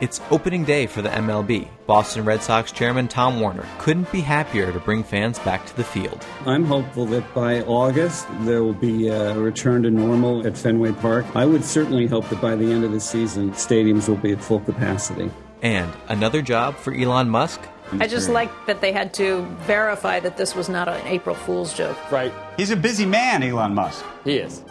It's 0.00 0.20
opening 0.30 0.64
day 0.64 0.86
for 0.86 1.02
the 1.02 1.08
MLB. 1.08 1.68
Boston 1.86 2.24
Red 2.24 2.40
Sox 2.40 2.70
chairman 2.70 3.08
Tom 3.08 3.40
Werner 3.40 3.66
couldn't 3.78 4.12
be 4.12 4.20
happier 4.20 4.72
to 4.72 4.78
bring 4.78 5.02
fans 5.02 5.40
back 5.40 5.66
to 5.66 5.76
the 5.76 5.82
field. 5.82 6.24
I'm 6.46 6.64
hopeful 6.64 7.04
that 7.06 7.34
by 7.34 7.62
August 7.62 8.28
there 8.42 8.62
will 8.62 8.74
be 8.74 9.08
a 9.08 9.36
return 9.36 9.82
to 9.82 9.90
normal 9.90 10.46
at 10.46 10.56
Fenway 10.56 10.92
Park. 10.92 11.26
I 11.34 11.46
would 11.46 11.64
certainly 11.64 12.06
hope 12.06 12.28
that 12.28 12.40
by 12.40 12.54
the 12.54 12.70
end 12.70 12.84
of 12.84 12.92
the 12.92 13.00
season, 13.00 13.50
stadiums 13.52 14.08
will 14.08 14.16
be 14.16 14.30
at 14.30 14.40
full 14.40 14.60
capacity. 14.60 15.32
And 15.62 15.92
another 16.06 16.42
job 16.42 16.76
for 16.76 16.94
Elon 16.94 17.28
Musk? 17.28 17.60
I 17.98 18.06
just 18.06 18.28
like 18.28 18.52
that 18.66 18.80
they 18.80 18.92
had 18.92 19.12
to 19.14 19.46
verify 19.62 20.20
that 20.20 20.36
this 20.36 20.54
was 20.54 20.68
not 20.68 20.86
an 20.88 21.04
April 21.08 21.34
Fool's 21.34 21.74
joke. 21.74 21.98
Right. 22.12 22.32
He's 22.56 22.70
a 22.70 22.76
busy 22.76 23.06
man, 23.06 23.42
Elon 23.42 23.74
Musk. 23.74 24.04
He 24.22 24.36
is. 24.36 24.62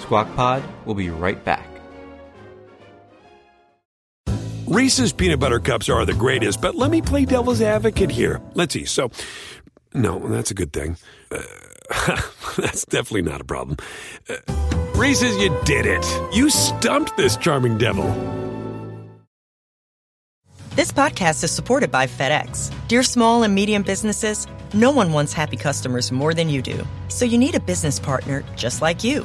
Squawk 0.00 0.34
Pod 0.36 0.62
will 0.84 0.94
be 0.94 1.08
right 1.08 1.42
back. 1.42 1.73
Reese's 4.74 5.12
peanut 5.12 5.38
butter 5.38 5.60
cups 5.60 5.88
are 5.88 6.04
the 6.04 6.14
greatest, 6.14 6.60
but 6.60 6.74
let 6.74 6.90
me 6.90 7.00
play 7.00 7.24
devil's 7.24 7.62
advocate 7.62 8.10
here. 8.10 8.40
Let's 8.54 8.74
see. 8.74 8.84
So, 8.84 9.12
no, 9.94 10.18
that's 10.18 10.50
a 10.50 10.54
good 10.54 10.72
thing. 10.72 10.96
Uh, 11.30 11.42
that's 12.56 12.84
definitely 12.86 13.22
not 13.22 13.40
a 13.40 13.44
problem. 13.44 13.76
Uh, 14.28 14.34
Reese's, 14.96 15.36
you 15.36 15.56
did 15.64 15.86
it. 15.86 16.04
You 16.34 16.50
stumped 16.50 17.16
this 17.16 17.36
charming 17.36 17.78
devil. 17.78 18.04
This 20.70 20.90
podcast 20.90 21.44
is 21.44 21.52
supported 21.52 21.92
by 21.92 22.08
FedEx. 22.08 22.74
Dear 22.88 23.04
small 23.04 23.44
and 23.44 23.54
medium 23.54 23.84
businesses, 23.84 24.48
no 24.72 24.90
one 24.90 25.12
wants 25.12 25.32
happy 25.32 25.56
customers 25.56 26.10
more 26.10 26.34
than 26.34 26.48
you 26.48 26.62
do. 26.62 26.84
So 27.06 27.24
you 27.24 27.38
need 27.38 27.54
a 27.54 27.60
business 27.60 28.00
partner 28.00 28.42
just 28.56 28.82
like 28.82 29.04
you 29.04 29.24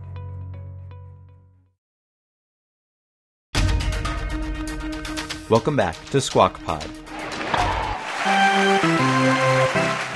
Welcome 5.51 5.75
back 5.75 5.97
to 6.11 6.21
Squawk 6.21 6.63
Pod. 6.63 6.89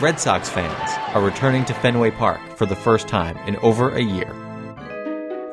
Red 0.01 0.17
Sox 0.17 0.47
fans 0.47 0.89
are 1.13 1.21
returning 1.21 1.65
to 1.65 1.73
Fenway 1.73 2.11
Park 2.11 2.39
for 2.55 2.65
the 2.65 2.75
first 2.77 3.09
time 3.09 3.35
in 3.39 3.57
over 3.57 3.89
a 3.89 4.01
year. 4.01 4.33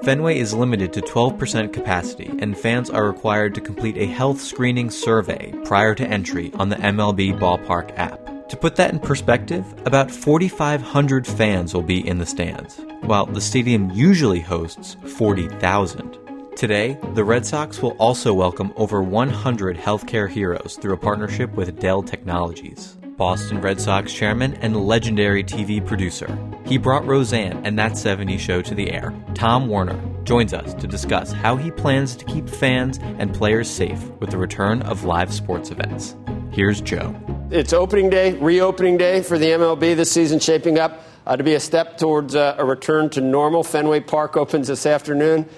Fenway 0.05 0.39
is 0.39 0.55
limited 0.55 0.93
to 0.93 1.01
12% 1.01 1.73
capacity, 1.73 2.31
and 2.39 2.57
fans 2.57 2.91
are 2.91 3.09
required 3.09 3.57
to 3.57 3.61
complete 3.61 3.97
a 3.97 4.07
health 4.07 4.41
screening 4.41 4.89
survey 4.89 5.53
prior 5.65 5.97
to 5.97 6.07
entry 6.07 6.53
on 6.55 6.69
the 6.69 6.77
MLB 6.77 7.37
Ballpark 7.37 7.93
app. 7.99 8.49
To 8.51 8.57
put 8.57 8.77
that 8.77 8.93
in 8.93 9.01
perspective, 9.01 9.67
about 9.85 10.13
4,500 10.13 11.27
fans 11.27 11.75
will 11.75 11.83
be 11.83 12.07
in 12.07 12.19
the 12.19 12.27
stands, 12.27 12.81
while 13.01 13.27
the 13.27 13.41
stadium 13.41 13.91
usually 13.91 14.39
hosts 14.39 14.97
40,000. 15.17 16.22
Today, 16.57 16.97
the 17.15 17.25
Red 17.25 17.45
Sox 17.45 17.83
will 17.83 17.97
also 17.99 18.33
welcome 18.33 18.73
over 18.77 19.03
100 19.03 19.77
healthcare 19.77 20.29
heroes 20.29 20.79
through 20.81 20.93
a 20.93 20.99
partnership 20.99 21.53
with 21.55 21.81
Dell 21.81 22.03
Technologies. 22.03 22.97
Boston 23.17 23.61
Red 23.61 23.81
Sox 23.81 24.13
chairman 24.13 24.55
and 24.55 24.77
legendary 24.77 25.43
TV 25.43 25.85
producer. 25.85 26.39
He 26.65 26.79
brought 26.79 27.07
Roseanne 27.07 27.65
and 27.65 27.79
That 27.79 27.93
70s 27.93 28.39
Show 28.39 28.63
to 28.63 28.75
the 28.75 28.93
air. 28.93 29.13
Tom 29.35 29.69
Werner 29.69 30.01
joins 30.25 30.55
us 30.55 30.73
to 30.75 30.87
discuss 30.87 31.33
how 31.33 31.57
he 31.57 31.71
plans 31.71 32.15
to 32.17 32.25
keep 32.27 32.49
fans 32.49 32.99
and 33.19 33.35
players 33.35 33.69
safe 33.69 34.03
with 34.21 34.31
the 34.31 34.39
return 34.39 34.83
of 34.83 35.05
live 35.05 35.33
sports 35.33 35.71
events. 35.71 36.15
Here's 36.53 36.81
Joe. 36.81 37.15
It's 37.51 37.73
opening 37.73 38.09
day, 38.09 38.35
reopening 38.35 38.99
day 38.99 39.23
for 39.23 39.39
the 39.39 39.47
MLB 39.47 39.97
this 39.97 40.13
season, 40.13 40.39
shaping 40.39 40.79
up 40.79 41.03
uh, 41.27 41.37
to 41.37 41.43
be 41.43 41.55
a 41.55 41.61
step 41.61 41.99
towards 41.99 42.35
uh, 42.35 42.55
a 42.59 42.65
return 42.65 43.11
to 43.11 43.21
normal. 43.21 43.65
Fenway 43.65 44.01
Park 44.01 44.37
opens 44.37 44.69
this 44.69 44.87
afternoon 44.87 45.49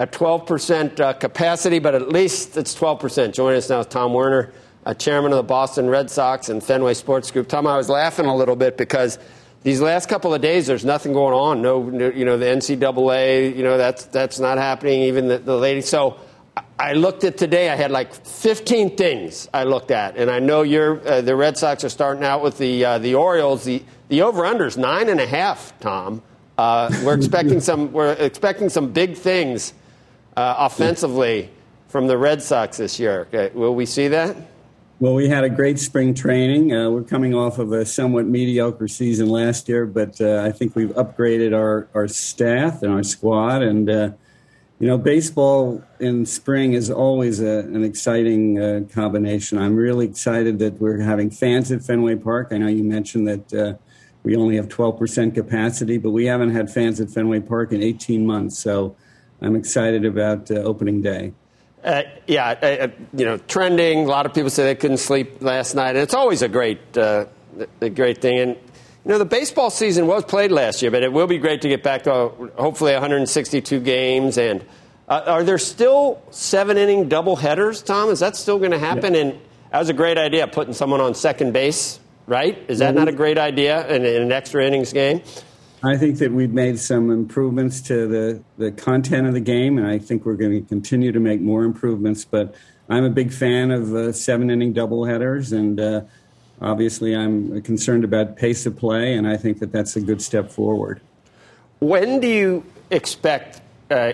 at 0.00 0.12
12% 0.12 0.98
uh, 0.98 1.12
capacity, 1.12 1.78
but 1.78 1.94
at 1.94 2.08
least 2.08 2.56
it's 2.56 2.74
12%. 2.74 3.34
Joining 3.34 3.58
us 3.58 3.68
now 3.68 3.80
is 3.80 3.86
Tom 3.86 4.14
Werner, 4.14 4.50
uh, 4.86 4.94
chairman 4.94 5.30
of 5.30 5.36
the 5.36 5.42
Boston 5.42 5.90
Red 5.90 6.10
Sox 6.10 6.48
and 6.48 6.64
Fenway 6.64 6.94
Sports 6.94 7.30
Group. 7.30 7.48
Tom, 7.48 7.66
I 7.66 7.76
was 7.76 7.90
laughing 7.90 8.24
a 8.24 8.34
little 8.34 8.56
bit 8.56 8.78
because 8.78 9.18
these 9.62 9.82
last 9.82 10.08
couple 10.08 10.32
of 10.32 10.40
days, 10.40 10.66
there's 10.66 10.86
nothing 10.86 11.12
going 11.12 11.34
on. 11.34 11.60
No, 11.60 11.86
you 11.90 12.24
know, 12.24 12.38
the 12.38 12.46
NCAA, 12.46 13.54
you 13.54 13.62
know, 13.62 13.76
that's 13.76 14.06
that's 14.06 14.40
not 14.40 14.56
happening. 14.56 15.02
Even 15.02 15.28
the, 15.28 15.36
the 15.36 15.54
lady. 15.54 15.82
So 15.82 16.18
I 16.78 16.94
looked 16.94 17.24
at 17.24 17.36
today. 17.36 17.68
I 17.68 17.76
had 17.76 17.90
like 17.90 18.14
15 18.14 18.96
things 18.96 19.50
I 19.52 19.64
looked 19.64 19.90
at, 19.90 20.16
and 20.16 20.30
I 20.30 20.38
know 20.38 20.62
you're 20.62 21.06
uh, 21.06 21.20
the 21.20 21.36
Red 21.36 21.58
Sox 21.58 21.84
are 21.84 21.90
starting 21.90 22.24
out 22.24 22.42
with 22.42 22.56
the 22.56 22.86
uh, 22.86 22.96
the 22.96 23.16
Orioles. 23.16 23.64
The 23.64 23.82
the 24.08 24.22
over 24.22 24.46
under 24.46 24.64
is 24.64 24.78
nine 24.78 25.10
and 25.10 25.20
a 25.20 25.26
half. 25.26 25.78
Tom, 25.80 26.22
uh, 26.56 26.90
we're 27.04 27.16
expecting 27.16 27.60
some 27.70 27.92
we're 27.92 28.12
expecting 28.12 28.70
some 28.70 28.92
big 28.92 29.14
things 29.14 29.74
uh, 30.40 30.54
offensively 30.58 31.50
from 31.88 32.06
the 32.06 32.16
Red 32.16 32.42
Sox 32.42 32.78
this 32.78 32.98
year. 32.98 33.20
Okay, 33.22 33.50
will 33.54 33.74
we 33.74 33.84
see 33.84 34.08
that? 34.08 34.36
Well, 34.98 35.14
we 35.14 35.28
had 35.28 35.44
a 35.44 35.50
great 35.50 35.78
spring 35.78 36.14
training. 36.14 36.74
Uh, 36.74 36.90
we're 36.90 37.02
coming 37.02 37.34
off 37.34 37.58
of 37.58 37.72
a 37.72 37.84
somewhat 37.84 38.26
mediocre 38.26 38.88
season 38.88 39.28
last 39.28 39.68
year, 39.68 39.86
but 39.86 40.20
uh, 40.20 40.42
I 40.44 40.52
think 40.52 40.76
we've 40.76 40.90
upgraded 40.90 41.54
our, 41.54 41.88
our 41.94 42.08
staff 42.08 42.82
and 42.82 42.92
our 42.92 43.02
squad. 43.02 43.62
And, 43.62 43.88
uh, 43.88 44.10
you 44.78 44.86
know, 44.86 44.98
baseball 44.98 45.82
in 46.00 46.24
spring 46.26 46.74
is 46.74 46.90
always 46.90 47.40
a, 47.40 47.60
an 47.60 47.82
exciting 47.84 48.58
uh, 48.58 48.80
combination. 48.92 49.58
I'm 49.58 49.76
really 49.76 50.06
excited 50.06 50.58
that 50.58 50.80
we're 50.80 51.00
having 51.00 51.30
fans 51.30 51.72
at 51.72 51.82
Fenway 51.82 52.16
Park. 52.16 52.48
I 52.50 52.58
know 52.58 52.68
you 52.68 52.84
mentioned 52.84 53.26
that 53.28 53.54
uh, 53.54 53.74
we 54.22 54.36
only 54.36 54.56
have 54.56 54.68
12% 54.68 55.34
capacity, 55.34 55.96
but 55.98 56.10
we 56.10 56.26
haven't 56.26 56.50
had 56.50 56.70
fans 56.70 57.00
at 57.00 57.10
Fenway 57.10 57.40
Park 57.40 57.72
in 57.72 57.82
18 57.82 58.26
months. 58.26 58.58
So 58.58 58.96
I'm 59.42 59.56
excited 59.56 60.04
about 60.04 60.50
uh, 60.50 60.54
opening 60.54 61.00
day. 61.02 61.32
Uh, 61.82 62.02
yeah, 62.26 62.48
uh, 62.62 62.66
uh, 62.66 62.88
you 63.14 63.24
know, 63.24 63.38
trending. 63.38 64.04
A 64.04 64.08
lot 64.08 64.26
of 64.26 64.34
people 64.34 64.50
say 64.50 64.64
they 64.64 64.74
couldn't 64.74 64.98
sleep 64.98 65.42
last 65.42 65.74
night, 65.74 65.90
and 65.90 65.98
it's 65.98 66.12
always 66.12 66.42
a 66.42 66.48
great, 66.48 66.96
uh, 66.96 67.24
a 67.80 67.88
great 67.88 68.20
thing. 68.20 68.38
And 68.38 68.50
you 69.04 69.12
know, 69.12 69.18
the 69.18 69.24
baseball 69.24 69.70
season 69.70 70.06
was 70.06 70.24
played 70.24 70.52
last 70.52 70.82
year, 70.82 70.90
but 70.90 71.02
it 71.02 71.10
will 71.10 71.26
be 71.26 71.38
great 71.38 71.62
to 71.62 71.68
get 71.68 71.82
back 71.82 72.02
to 72.02 72.28
hopefully 72.58 72.92
162 72.92 73.80
games. 73.80 74.36
And 74.36 74.62
uh, 75.08 75.22
are 75.26 75.42
there 75.42 75.56
still 75.56 76.22
seven 76.30 76.76
inning 76.76 77.08
double 77.08 77.36
headers, 77.36 77.82
Tom? 77.82 78.10
Is 78.10 78.20
that 78.20 78.36
still 78.36 78.58
going 78.58 78.72
to 78.72 78.78
happen? 78.78 79.14
Yeah. 79.14 79.20
And 79.20 79.40
that 79.72 79.78
was 79.78 79.88
a 79.88 79.94
great 79.94 80.18
idea, 80.18 80.46
putting 80.48 80.74
someone 80.74 81.00
on 81.00 81.14
second 81.14 81.52
base, 81.52 81.98
right? 82.26 82.62
Is 82.68 82.80
that 82.80 82.90
mm-hmm. 82.90 82.98
not 82.98 83.08
a 83.08 83.12
great 83.12 83.38
idea 83.38 83.86
in, 83.88 84.04
in 84.04 84.22
an 84.22 84.32
extra 84.32 84.66
innings 84.66 84.92
game? 84.92 85.22
I 85.82 85.96
think 85.96 86.18
that 86.18 86.30
we've 86.30 86.52
made 86.52 86.78
some 86.78 87.10
improvements 87.10 87.80
to 87.82 88.06
the, 88.06 88.42
the 88.58 88.70
content 88.70 89.26
of 89.26 89.32
the 89.32 89.40
game, 89.40 89.78
and 89.78 89.86
I 89.86 89.98
think 89.98 90.26
we're 90.26 90.36
going 90.36 90.52
to 90.52 90.68
continue 90.68 91.10
to 91.10 91.20
make 91.20 91.40
more 91.40 91.64
improvements. 91.64 92.24
But 92.24 92.54
I'm 92.90 93.04
a 93.04 93.10
big 93.10 93.32
fan 93.32 93.70
of 93.70 93.94
uh, 93.94 94.12
seven 94.12 94.50
inning 94.50 94.74
doubleheaders, 94.74 95.56
and 95.56 95.80
uh, 95.80 96.02
obviously 96.60 97.16
I'm 97.16 97.62
concerned 97.62 98.04
about 98.04 98.36
pace 98.36 98.66
of 98.66 98.76
play, 98.76 99.14
and 99.14 99.26
I 99.26 99.38
think 99.38 99.60
that 99.60 99.72
that's 99.72 99.96
a 99.96 100.02
good 100.02 100.20
step 100.20 100.50
forward. 100.50 101.00
When 101.78 102.20
do 102.20 102.28
you 102.28 102.64
expect 102.90 103.62
uh, 103.90 104.12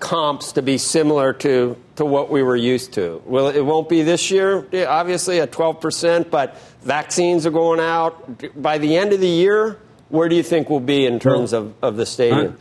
comps 0.00 0.52
to 0.52 0.60
be 0.60 0.76
similar 0.76 1.32
to, 1.32 1.78
to 1.96 2.04
what 2.04 2.30
we 2.30 2.42
were 2.42 2.56
used 2.56 2.92
to? 2.92 3.22
Well, 3.24 3.48
it 3.48 3.62
won't 3.62 3.88
be 3.88 4.02
this 4.02 4.30
year, 4.30 4.68
obviously, 4.86 5.40
at 5.40 5.50
12%, 5.50 6.28
but 6.28 6.58
vaccines 6.82 7.46
are 7.46 7.50
going 7.50 7.80
out. 7.80 8.60
By 8.60 8.76
the 8.76 8.98
end 8.98 9.14
of 9.14 9.20
the 9.20 9.28
year, 9.28 9.78
where 10.08 10.28
do 10.28 10.36
you 10.36 10.42
think 10.42 10.70
we'll 10.70 10.80
be 10.80 11.06
in 11.06 11.18
terms 11.18 11.52
of, 11.52 11.74
of 11.82 11.96
the 11.96 12.06
stadium? 12.06 12.58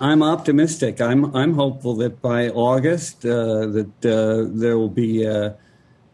I'm, 0.00 0.22
I'm, 0.22 0.22
optimistic. 0.22 1.00
I'm, 1.00 1.34
I'm 1.34 1.54
hopeful 1.54 1.94
that 1.96 2.20
by 2.20 2.48
August 2.48 3.24
uh, 3.24 3.66
that 3.66 4.04
uh, 4.04 4.50
there 4.58 4.78
will 4.78 4.90
be 4.90 5.24
a, 5.24 5.56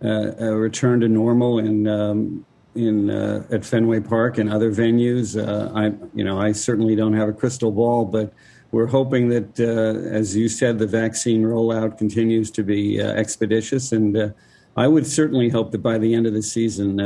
a, 0.00 0.54
return 0.54 1.00
to 1.00 1.08
normal 1.08 1.58
in 1.58 1.88
um, 1.88 2.44
in 2.74 3.10
uh, 3.10 3.44
at 3.50 3.64
Fenway 3.64 4.00
Park 4.00 4.38
and 4.38 4.50
other 4.50 4.72
venues. 4.72 5.36
Uh, 5.36 5.72
I 5.74 5.92
you 6.14 6.24
know 6.24 6.40
I 6.40 6.52
certainly 6.52 6.96
don't 6.96 7.14
have 7.14 7.28
a 7.28 7.32
crystal 7.32 7.70
ball, 7.70 8.04
but 8.04 8.32
we're 8.70 8.86
hoping 8.86 9.28
that, 9.28 9.60
uh, 9.60 10.08
as 10.08 10.34
you 10.34 10.48
said, 10.48 10.78
the 10.78 10.86
vaccine 10.86 11.42
rollout 11.42 11.98
continues 11.98 12.50
to 12.52 12.62
be 12.62 13.02
uh, 13.02 13.08
expeditious, 13.08 13.92
and 13.92 14.34
I 14.76 14.88
would 14.88 15.06
certainly 15.06 15.50
hope 15.50 15.72
that 15.72 15.82
by 15.82 15.98
the 15.98 16.14
end 16.14 16.26
of 16.26 16.32
the 16.32 16.42
season, 16.42 16.96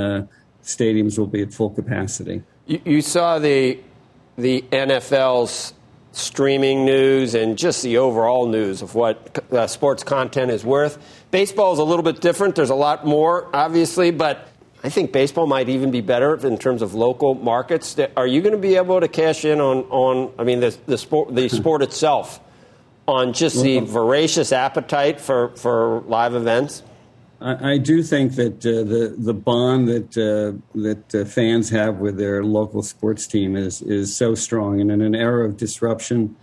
stadiums 0.62 1.18
will 1.18 1.26
be 1.26 1.42
at 1.42 1.52
full 1.52 1.70
capacity. 1.70 2.44
You, 2.66 2.80
you 2.84 3.02
saw 3.02 3.38
the 3.38 3.78
the 4.36 4.62
NFL's 4.70 5.72
streaming 6.12 6.84
news 6.84 7.34
and 7.34 7.56
just 7.56 7.82
the 7.82 7.98
overall 7.98 8.46
news 8.46 8.82
of 8.82 8.94
what 8.94 9.44
uh, 9.52 9.66
sports 9.66 10.02
content 10.02 10.50
is 10.50 10.64
worth. 10.64 10.98
Baseball 11.30 11.72
is 11.72 11.78
a 11.78 11.84
little 11.84 12.02
bit 12.02 12.20
different. 12.20 12.54
There's 12.54 12.70
a 12.70 12.74
lot 12.74 13.06
more, 13.06 13.48
obviously, 13.54 14.10
but 14.10 14.48
I 14.82 14.88
think 14.88 15.12
baseball 15.12 15.46
might 15.46 15.68
even 15.68 15.90
be 15.90 16.00
better 16.00 16.34
in 16.46 16.58
terms 16.58 16.82
of 16.82 16.94
local 16.94 17.34
markets. 17.34 17.96
Are 18.16 18.26
you 18.26 18.40
going 18.40 18.54
to 18.54 18.60
be 18.60 18.76
able 18.76 19.00
to 19.00 19.08
cash 19.08 19.44
in 19.44 19.60
on, 19.60 19.78
on 19.84 20.32
I 20.38 20.44
mean, 20.44 20.60
the, 20.60 20.76
the 20.86 20.98
sport, 20.98 21.34
the 21.34 21.48
sport 21.50 21.82
itself, 21.82 22.40
on 23.06 23.32
just 23.32 23.62
the 23.62 23.80
voracious 23.80 24.52
appetite 24.52 25.20
for, 25.20 25.50
for 25.56 26.00
live 26.02 26.34
events? 26.34 26.82
I, 27.40 27.72
I 27.72 27.78
do 27.78 28.02
think 28.02 28.34
that 28.36 28.64
uh, 28.64 28.84
the 28.84 29.14
the 29.18 29.34
bond 29.34 29.88
that 29.88 30.16
uh, 30.16 30.58
that 30.74 31.14
uh, 31.14 31.24
fans 31.24 31.70
have 31.70 31.96
with 31.96 32.16
their 32.16 32.42
local 32.44 32.82
sports 32.82 33.26
team 33.26 33.56
is 33.56 33.82
is 33.82 34.16
so 34.16 34.34
strong, 34.34 34.80
and 34.80 34.90
in 34.90 35.02
an 35.02 35.14
era 35.14 35.46
of 35.46 35.56
disruption, 35.56 36.36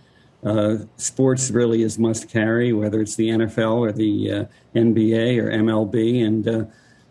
uh, 0.44 0.76
sports 0.96 1.50
really 1.50 1.82
is 1.82 1.98
must 1.98 2.28
carry, 2.28 2.72
whether 2.72 3.00
it's 3.00 3.16
the 3.16 3.28
NFL 3.28 3.78
or 3.78 3.92
the 3.92 4.32
uh, 4.32 4.44
NBA 4.74 5.38
or 5.42 5.50
MLB, 5.50 6.24
and 6.24 6.48
uh, 6.48 6.64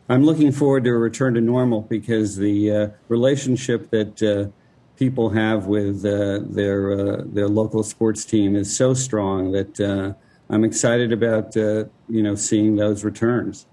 I'm 0.10 0.24
looking 0.24 0.52
forward 0.52 0.86
to 0.86 0.92
a 0.92 0.98
return 0.98 1.34
to 1.34 1.42
normal 1.42 1.82
because 1.82 2.38
the 2.38 2.94
relationship 3.10 3.90
that 3.90 4.52
people 4.98 5.30
have 5.32 5.66
with 5.66 6.04
their 6.04 7.24
their 7.24 7.50
local 7.50 7.84
sports 7.84 8.24
team 8.24 8.56
is 8.56 8.76
so 8.76 8.94
strong 8.94 9.52
that 9.52 10.16
I'm 10.50 10.64
excited 10.64 11.12
about 11.12 11.56
you 11.56 11.90
know 12.10 12.36
seeing 12.36 12.76
those 12.76 13.04
returns. 13.04 13.66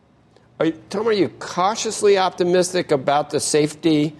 Are 0.61 0.67
you, 0.67 0.73
Tom, 0.91 1.09
are 1.09 1.13
you 1.13 1.31
cautiously 1.31 2.19
optimistic 2.19 2.93
about 2.93 3.31
the 3.31 3.41
safety 3.41 4.15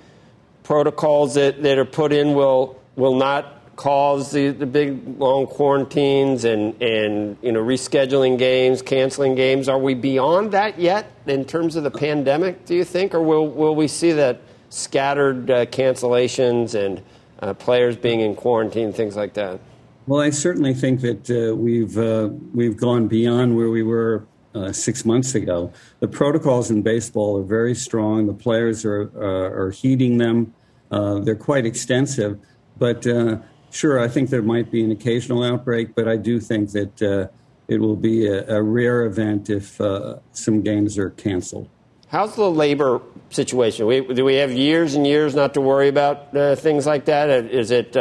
protocols 0.63 1.35
that, 1.35 1.63
that 1.63 1.77
are 1.77 1.85
put 1.85 2.15
in 2.15 2.33
will 2.33 2.81
will 2.97 3.15
not 3.15 3.77
cause 3.77 4.31
the, 4.31 4.49
the 4.49 4.65
big 4.65 5.19
long 5.19 5.47
quarantines 5.47 6.45
and, 6.45 6.81
and 6.81 7.37
you 7.43 7.53
know 7.53 7.63
rescheduling 7.63 8.39
games, 8.39 8.81
canceling 8.81 9.35
games? 9.35 9.69
Are 9.69 9.79
we 9.79 9.93
beyond 9.93 10.53
that 10.53 10.79
yet 10.79 11.13
in 11.27 11.45
terms 11.45 11.77
of 11.77 11.85
the 11.85 11.91
pandemic? 11.91 12.65
Do 12.65 12.75
you 12.75 12.85
think, 12.85 13.13
or 13.15 13.21
will 13.21 13.47
will 13.47 13.77
we 13.77 13.87
see 13.87 14.13
that 14.13 14.41
scattered 14.71 15.51
uh, 15.51 15.67
cancellations 15.67 16.75
and 16.75 17.03
uh, 17.41 17.53
players 17.53 17.97
being 17.97 18.21
in 18.21 18.35
quarantine, 18.35 18.95
things 18.95 19.15
like 19.15 19.35
that? 19.35 19.61
Well, 20.07 20.23
I 20.23 20.31
certainly 20.31 20.73
think 20.73 21.03
that 21.03 21.31
uh, 21.31 21.55
we've 21.55 21.99
uh, 21.99 22.31
we've 22.55 22.79
gone 22.79 23.09
beyond 23.09 23.59
where 23.59 23.69
we 23.69 23.83
were 23.83 24.25
uh, 24.55 24.73
six 24.73 25.05
months 25.05 25.35
ago. 25.35 25.73
The 26.01 26.09
protocols 26.09 26.71
in 26.71 26.83
baseball 26.83 27.39
are 27.39 27.45
very 27.45 27.75
strong. 27.75 28.27
The 28.27 28.35
players 28.35 28.85
are 28.85 29.11
uh, 29.17 29.61
are 29.61 29.71
heeding 29.71 30.19
them. 30.19 30.55
Uh, 30.91 31.21
they're 31.21 31.37
quite 31.37 31.67
extensive, 31.67 32.39
but 32.77 33.07
uh, 33.07 33.39
sure, 33.71 34.01
I 34.01 34.09
think 34.09 34.31
there 34.31 34.43
might 34.43 34.71
be 34.71 34.83
an 34.83 34.91
occasional 34.91 35.45
outbreak. 35.45 35.95
But 35.95 36.09
I 36.09 36.17
do 36.17 36.41
think 36.41 36.73
that 36.73 37.03
uh, 37.03 37.29
it 37.69 37.81
will 37.81 37.97
be 37.97 38.27
a, 38.27 38.57
a 38.57 38.63
rare 38.63 39.05
event 39.05 39.51
if 39.51 39.81
uh, 39.81 40.17
some 40.33 40.63
games 40.63 40.99
are 40.99 41.11
canceled. 41.11 41.69
How's 42.09 42.35
the 42.35 42.51
labor 42.51 43.01
situation? 43.31 43.87
We, 43.87 44.01
do 44.01 44.25
we 44.25 44.35
have 44.35 44.51
years 44.51 44.97
and 44.97 45.07
years 45.07 45.37
not 45.37 45.55
to 45.55 45.61
worry 45.61 45.87
about 45.87 46.33
things 46.59 46.85
like 46.85 47.05
that? 47.05 47.31
Is 47.31 47.71
it 47.71 47.95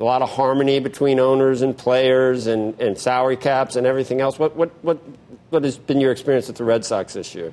a 0.00 0.04
lot 0.04 0.22
of 0.22 0.30
harmony 0.30 0.80
between 0.80 1.20
owners 1.20 1.60
and 1.60 1.76
players 1.76 2.46
and, 2.46 2.78
and 2.80 2.96
salary 2.98 3.36
caps 3.36 3.76
and 3.76 3.86
everything 3.86 4.20
else. 4.20 4.38
What, 4.38 4.56
what, 4.56 4.70
what 4.82 4.98
what 5.50 5.64
has 5.64 5.76
been 5.76 6.00
your 6.00 6.12
experience 6.12 6.46
with 6.46 6.56
the 6.56 6.64
Red 6.64 6.84
Sox 6.84 7.14
this 7.14 7.34
year? 7.34 7.52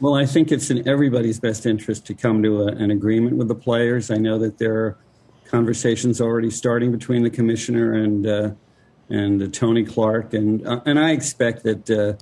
Well, 0.00 0.14
I 0.14 0.26
think 0.26 0.52
it's 0.52 0.70
in 0.70 0.86
everybody's 0.86 1.40
best 1.40 1.66
interest 1.66 2.06
to 2.06 2.14
come 2.14 2.42
to 2.42 2.62
a, 2.62 2.66
an 2.68 2.90
agreement 2.90 3.36
with 3.36 3.48
the 3.48 3.54
players. 3.54 4.10
I 4.10 4.16
know 4.16 4.38
that 4.38 4.58
there 4.58 4.74
are 4.74 4.98
conversations 5.46 6.20
already 6.20 6.50
starting 6.50 6.92
between 6.92 7.22
the 7.22 7.30
commissioner 7.30 7.94
and 7.94 8.26
uh, 8.26 8.50
and 9.10 9.42
uh, 9.42 9.46
Tony 9.50 9.84
Clark, 9.84 10.34
and 10.34 10.64
uh, 10.66 10.80
and 10.84 10.98
I 11.00 11.12
expect 11.12 11.64
that 11.64 11.90
uh, 11.90 12.12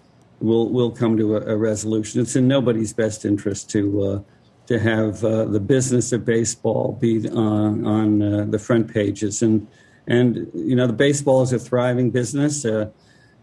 we'll 0.41 0.71
we'll 0.71 0.93
come 0.93 1.17
to 1.19 1.37
a, 1.37 1.55
a, 1.55 1.57
resolution. 1.57 2.21
It's 2.21 2.37
in 2.37 2.49
nobody's 2.49 2.93
best 2.93 3.25
interest 3.25 3.69
to 3.71 4.03
uh, 4.03 4.21
to 4.69 4.79
have 4.79 5.23
uh, 5.23 5.45
the 5.45 5.61
business 5.61 6.13
of 6.13 6.25
baseball 6.25 6.97
be 7.01 7.29
on, 7.29 7.87
on 7.87 8.51
the 8.51 8.59
front 8.59 8.93
pages, 8.93 9.43
and 9.43 9.67
and 10.07 10.49
you 10.55 10.77
know 10.77 10.87
the 10.87 10.93
baseball 10.93 11.43
is 11.43 11.53
a 11.53 11.59
thriving 11.59 12.11
business. 12.11 12.65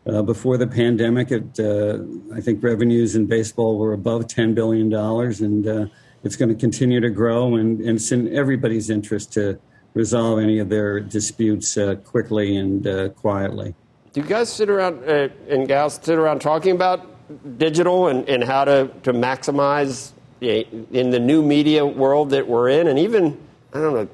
Uh, 0.05 0.21
before 0.21 0.57
the 0.57 0.67
pandemic, 0.67 1.31
it, 1.31 1.57
uh, 1.59 1.97
I 2.35 2.41
think 2.41 2.61
revenues 2.61 3.15
in 3.15 3.25
baseball 3.25 3.77
were 3.77 3.93
above 3.93 4.27
$10 4.27 4.53
billion, 4.53 4.93
and 4.93 5.67
uh, 5.67 5.85
it's 6.25 6.35
going 6.35 6.49
to 6.49 6.55
continue 6.55 6.99
to 6.99 7.09
grow. 7.09 7.55
And, 7.55 7.79
and, 7.79 7.95
it's 7.95 8.11
in 8.11 8.33
everybody's 8.35 8.89
interest 8.89 9.31
to 9.33 9.57
resolve 9.93 10.39
any 10.39 10.59
of 10.59 10.67
their 10.67 10.99
disputes 10.99 11.77
uh, 11.77 11.95
quickly 11.95 12.57
and 12.57 12.85
uh, 12.85 13.09
quietly. 13.09 13.75
Do 14.11 14.19
you 14.19 14.27
guys 14.27 14.51
sit 14.51 14.69
around 14.69 15.05
uh, 15.05 15.29
and 15.47 15.67
gals 15.69 15.99
sit 16.03 16.19
around 16.19 16.41
talking 16.41 16.75
about 16.75 17.57
digital 17.57 18.09
and, 18.09 18.27
and 18.27 18.43
how 18.43 18.65
to, 18.65 18.91
to 19.03 19.13
maximize 19.13 20.11
in 20.41 21.11
the 21.11 21.19
new 21.19 21.41
media 21.41 21.85
world 21.85 22.31
that 22.31 22.45
we're 22.45 22.67
in, 22.67 22.87
and 22.87 22.99
even, 22.99 23.39
I 23.73 23.79
don't 23.79 23.93
know, 23.93 24.09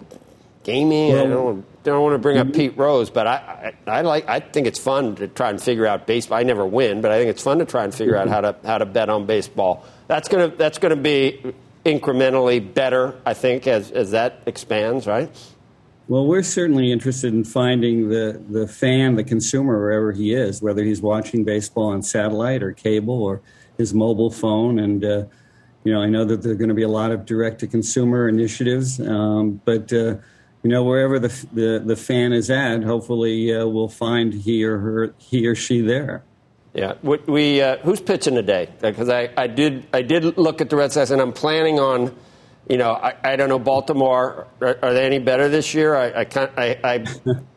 gaming? 0.63 1.13
Well, 1.13 1.17
I 1.17 1.21
don't 1.21 1.32
know 1.32 1.63
don't 1.84 2.02
want 2.02 2.13
to 2.13 2.20
bring 2.20 2.38
up 2.38 2.48
mm-hmm. 2.48 2.56
Pete 2.56 2.78
Rose, 2.78 3.10
but 3.10 3.28
I, 3.28 3.74
I, 3.88 3.92
I, 3.92 4.02
like 4.02 4.28
I 4.28 4.39
think 4.39 4.68
it's 4.68 4.80
fun 4.80 5.15
to 5.15 5.28
try 5.28 5.50
and 5.50 5.62
figure 5.62 5.86
out 5.86 6.08
baseball. 6.08 6.38
I 6.38 6.44
never 6.44 6.65
win, 6.65 7.02
but 7.02 7.12
I 7.12 7.18
think 7.18 7.30
it's 7.30 7.44
fun 7.44 7.60
to 7.60 7.65
try 7.65 7.84
and 7.84 7.94
figure 7.94 8.15
out 8.15 8.26
mm-hmm. 8.26 8.34
how 8.34 8.42
to 8.42 8.56
how 8.65 8.78
to 8.78 8.86
bet 8.86 9.10
on 9.10 9.26
baseball. 9.26 9.86
That's 10.08 10.28
gonna 10.28 10.49
that's 10.49 10.78
gonna 10.78 10.95
be 10.95 11.53
incrementally 11.86 12.74
better, 12.74 13.20
I 13.26 13.34
think, 13.34 13.68
as 13.68 13.91
as 13.91 14.12
that 14.12 14.41
expands, 14.45 15.08
right? 15.08 15.30
Well, 16.10 16.26
we're 16.26 16.41
certainly 16.41 16.91
interested 16.91 17.36
in 17.36 17.43
finding 17.43 18.10
the, 18.10 18.43
the 18.49 18.68
fan, 18.68 19.16
the 19.16 19.24
consumer, 19.24 19.78
wherever 19.80 20.12
he 20.12 20.34
is, 20.34 20.60
whether 20.60 20.84
he's 20.84 21.03
watching 21.03 21.43
baseball 21.43 21.89
on 21.89 22.01
satellite 22.01 22.64
or 22.64 22.72
cable 22.72 23.22
or 23.22 23.43
his 23.78 23.93
mobile 23.93 24.32
phone. 24.32 24.80
And, 24.80 25.06
uh, 25.06 25.26
you 25.84 25.93
know, 25.93 26.01
I 26.01 26.08
know 26.08 26.26
that 26.26 26.41
there 26.41 26.53
are 26.53 26.56
going 26.56 26.70
to 26.70 26.74
be 26.74 26.82
a 26.82 26.89
lot 26.89 27.12
of 27.12 27.28
direct 27.28 27.60
to 27.60 27.68
consumer 27.68 28.28
initiatives, 28.28 28.99
um, 28.99 29.62
but 29.66 29.93
uh, 29.93 30.16
you 30.64 30.70
know, 30.70 30.84
wherever 30.84 31.20
the 31.20 31.47
the, 31.53 31.82
the 31.86 31.95
fan 31.95 32.34
is 32.34 32.49
at, 32.49 32.84
hopefully 32.84 33.53
uh, 33.53 33.68
we'll 33.68 33.88
find 33.88 34.34
he 34.34 34.64
or 34.64 34.78
her, 34.80 35.14
he 35.18 35.47
or 35.47 35.55
she 35.55 35.82
there. 35.82 36.24
Yeah, 36.74 36.93
we 37.01 37.62
uh, 37.62 37.78
who's 37.78 37.99
pitching 37.99 38.36
today? 38.36 38.70
Because 38.80 39.10
I, 39.10 39.30
I 39.36 39.47
did 39.47 39.88
I 39.93 40.01
did 40.01 40.38
look 40.38 40.62
at 40.62 40.70
the 40.70 40.76
Red 40.76 40.91
Sox, 40.91 41.10
and 41.10 41.22
I'm 41.22 41.34
planning 41.34 41.80
on 41.80 42.16
you 42.70 42.78
know, 42.78 42.91
I, 42.91 43.16
I 43.24 43.36
don't 43.36 43.49
know 43.49 43.57
Baltimore. 43.57 44.47
Are, 44.62 44.78
are, 44.84 44.93
they 44.93 45.03
any 45.03 45.18
better 45.18 45.49
this 45.49 45.74
year? 45.74 45.95
I 45.95 46.20
I 46.20 46.26
can't, 46.26 46.51
I, 46.55 46.78
I, 46.84 47.05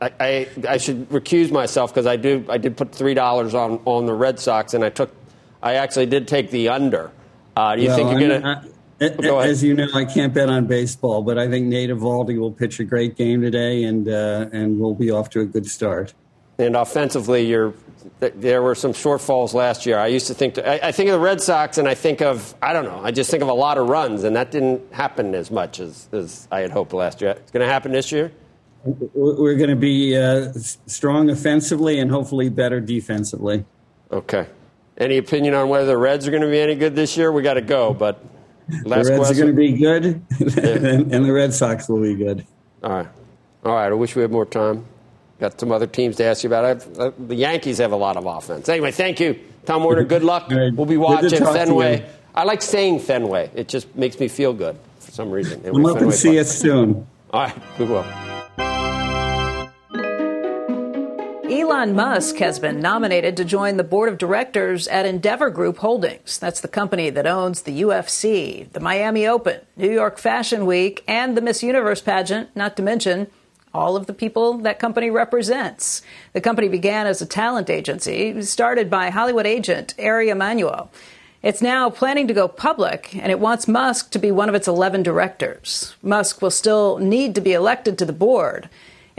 I, 0.19 0.49
I, 0.67 0.77
should 0.79 1.07
recuse 1.11 1.53
myself 1.53 1.93
because 1.93 2.07
I 2.07 2.17
do 2.17 2.45
I 2.49 2.57
did 2.57 2.79
put 2.79 2.93
three 2.93 3.13
dollars 3.13 3.55
on 3.55 3.81
on 3.85 4.07
the 4.07 4.15
Red 4.15 4.41
Sox 4.41 4.73
and 4.73 4.83
I 4.83 4.89
took 4.89 5.15
I 5.63 5.75
actually 5.75 6.07
did 6.07 6.27
take 6.27 6.51
the 6.51 6.71
under. 6.71 7.13
Uh, 7.55 7.77
do 7.77 7.83
you 7.83 7.89
well, 7.89 7.97
think 7.97 8.19
you're 8.19 8.41
gonna? 8.41 8.65
As 9.03 9.63
you 9.63 9.75
know, 9.75 9.89
I 9.95 10.05
can't 10.05 10.33
bet 10.33 10.49
on 10.49 10.67
baseball, 10.67 11.23
but 11.23 11.39
I 11.39 11.49
think 11.49 11.67
Nate 11.67 11.91
Eovaldi 11.91 12.39
will 12.39 12.53
pitch 12.53 12.81
a 12.81 12.85
great 12.85 13.17
game 13.17 13.43
today, 13.43 13.85
and 13.85 14.09
uh, 14.09 14.49
and 14.53 14.79
we'll 14.79 14.95
be 14.95 15.11
off 15.11 15.31
to 15.31 15.41
a 15.41 15.45
good 15.45 15.67
start. 15.67 16.15
And 16.59 16.77
offensively, 16.77 17.47
you're 17.47 17.75
there 18.19 18.63
were 18.63 18.75
some 18.75 18.93
shortfalls 18.93 19.55
last 19.55 19.87
year. 19.87 19.99
I 19.99 20.09
used 20.09 20.27
to 20.29 20.35
think, 20.35 20.55
to, 20.55 20.69
I, 20.69 20.89
I, 20.89 20.93
think 20.93 21.09
of 21.09 21.15
the 21.15 21.25
Red 21.25 21.41
Sox, 21.41 21.79
and 21.79 21.89
I 21.89 21.95
think 21.95 22.21
of, 22.21 22.55
I 22.63 22.73
don't 22.73 22.85
know, 22.85 23.01
I 23.03 23.11
just 23.11 23.31
think 23.31 23.43
of 23.43 23.49
a 23.49 23.55
lot 23.55 23.79
of 23.79 23.89
runs, 23.89 24.25
and 24.25 24.37
that 24.37 24.51
didn't 24.51 24.93
happen 24.93 25.35
as 25.35 25.51
much 25.51 25.81
as, 25.81 26.09
as 26.13 26.49
I 26.51 26.61
had 26.61 26.71
hoped 26.71 26.93
last 26.93 27.21
year. 27.21 27.31
It's 27.31 27.51
going 27.51 27.67
to 27.67 27.73
happen 27.73 27.93
this 27.93 28.13
year. 28.13 28.33
We're 28.85 29.57
going 29.57 29.71
to 29.71 29.77
be 29.77 30.17
uh, 30.17 30.53
strong 30.87 31.31
offensively 31.31 32.01
and 32.01 32.11
hopefully 32.11 32.49
better 32.49 32.81
defensively. 32.81 33.65
Okay. 34.11 34.47
Any 34.99 35.19
opinion 35.19 35.55
on 35.55 35.69
whether 35.69 35.87
the 35.87 35.97
Reds 35.97 36.27
are 36.27 36.31
going 36.31 36.43
to 36.43 36.51
be 36.51 36.59
any 36.59 36.75
good 36.75 36.97
this 36.97 37.17
year? 37.17 37.31
We 37.31 37.43
got 37.43 37.55
to 37.55 37.61
go, 37.61 37.95
but 37.95 38.23
last 38.85 39.07
the 39.07 39.13
Reds 39.13 39.27
question. 39.27 39.31
are 39.31 39.35
going 39.35 39.49
to 39.49 39.53
be 39.53 39.73
good, 39.73 40.23
yeah. 40.39 40.91
and 41.17 41.25
the 41.25 41.33
Red 41.33 41.53
Sox 41.53 41.89
will 41.89 42.03
be 42.03 42.15
good. 42.15 42.47
All 42.83 42.91
right. 42.91 43.09
All 43.65 43.75
right. 43.75 43.89
I 43.89 43.95
wish 43.95 44.17
we 44.17 44.23
had 44.23 44.31
more 44.31 44.47
time. 44.47 44.85
Got 45.41 45.59
some 45.59 45.73
other 45.73 45.87
teams 45.87 46.17
to 46.17 46.25
ask 46.25 46.45
you 46.45 46.51
about. 46.51 46.87
Uh, 46.99 47.11
the 47.19 47.35
Yankees 47.35 47.79
have 47.79 47.93
a 47.93 47.97
lot 47.97 48.17
of 48.17 48.27
offense. 48.27 48.69
Anyway, 48.69 48.93
thank 48.93 49.19
you, 49.21 49.39
Tom 49.67 49.85
Werner. 49.85 50.05
Good 50.05 50.25
luck. 50.25 50.49
We'll 50.49 50.87
be 50.87 50.97
watching 50.97 51.31
Fenway. 51.31 52.09
I 52.35 52.45
like 52.45 52.63
saying 52.63 53.01
Fenway. 53.01 53.51
It 53.55 53.69
just 53.69 53.95
makes 53.95 54.19
me 54.19 54.29
feel 54.29 54.53
good 54.53 54.79
for 55.01 55.11
some 55.11 55.31
reason. 55.31 55.63
Come 55.63 55.85
up 55.87 56.01
and 56.01 56.13
see 56.15 56.39
us 56.39 56.57
soon. 56.57 57.07
All 57.31 57.43
right, 57.43 57.79
we 57.79 57.87
will. 57.87 58.05
Elon 61.73 61.97
Musk 61.97 62.37
has 62.37 62.59
been 62.59 62.81
nominated 62.81 63.35
to 63.35 63.47
join 63.47 63.79
the 63.79 63.83
board 63.83 64.11
of 64.11 64.19
directors 64.19 64.87
at 64.89 65.07
Endeavor 65.07 65.49
Group 65.49 65.79
Holdings. 65.79 66.39
That's 66.39 66.61
the 66.61 66.69
company 66.69 67.09
that 67.09 67.27
owns 67.27 67.63
the 67.63 67.81
UFC, 67.81 68.71
the 68.73 68.79
Miami 68.79 69.27
Open, 69.27 69.59
New 69.75 69.91
York 69.91 70.19
Fashion 70.19 70.67
Week, 70.67 71.03
and 71.09 71.35
the 71.35 71.41
Miss 71.41 71.63
Universe 71.63 72.03
pageant, 72.03 72.55
not 72.55 72.77
to 72.77 72.83
mention 72.83 73.29
all 73.73 73.97
of 73.97 74.05
the 74.05 74.13
people 74.13 74.59
that 74.59 74.79
company 74.79 75.09
represents. 75.09 76.03
The 76.35 76.43
company 76.43 76.69
began 76.69 77.07
as 77.07 77.23
a 77.23 77.27
talent 77.27 77.71
agency 77.71 78.43
started 78.43 78.91
by 78.91 79.09
Hollywood 79.09 79.47
agent 79.47 79.95
Ari 79.99 80.29
Emanuel. 80.29 80.91
It's 81.43 81.63
now 81.63 81.89
planning 81.89 82.29
to 82.29 82.35
go 82.35 82.49
public, 82.49 83.17
and 83.17 83.33
it 83.33 83.41
wants 83.41 83.67
Musk 83.67 84.11
to 84.11 84.19
be 84.19 84.31
one 84.31 84.51
of 84.51 84.55
its 84.55 84.69
11 84.69 85.03
directors. 85.05 85.97
Musk 86.03 86.43
will 86.43 86.51
still 86.51 86.99
need 86.99 87.35
to 87.35 87.41
be 87.41 87.55
elected 87.55 87.97
to 87.97 88.05
the 88.05 88.13
board. 88.13 88.69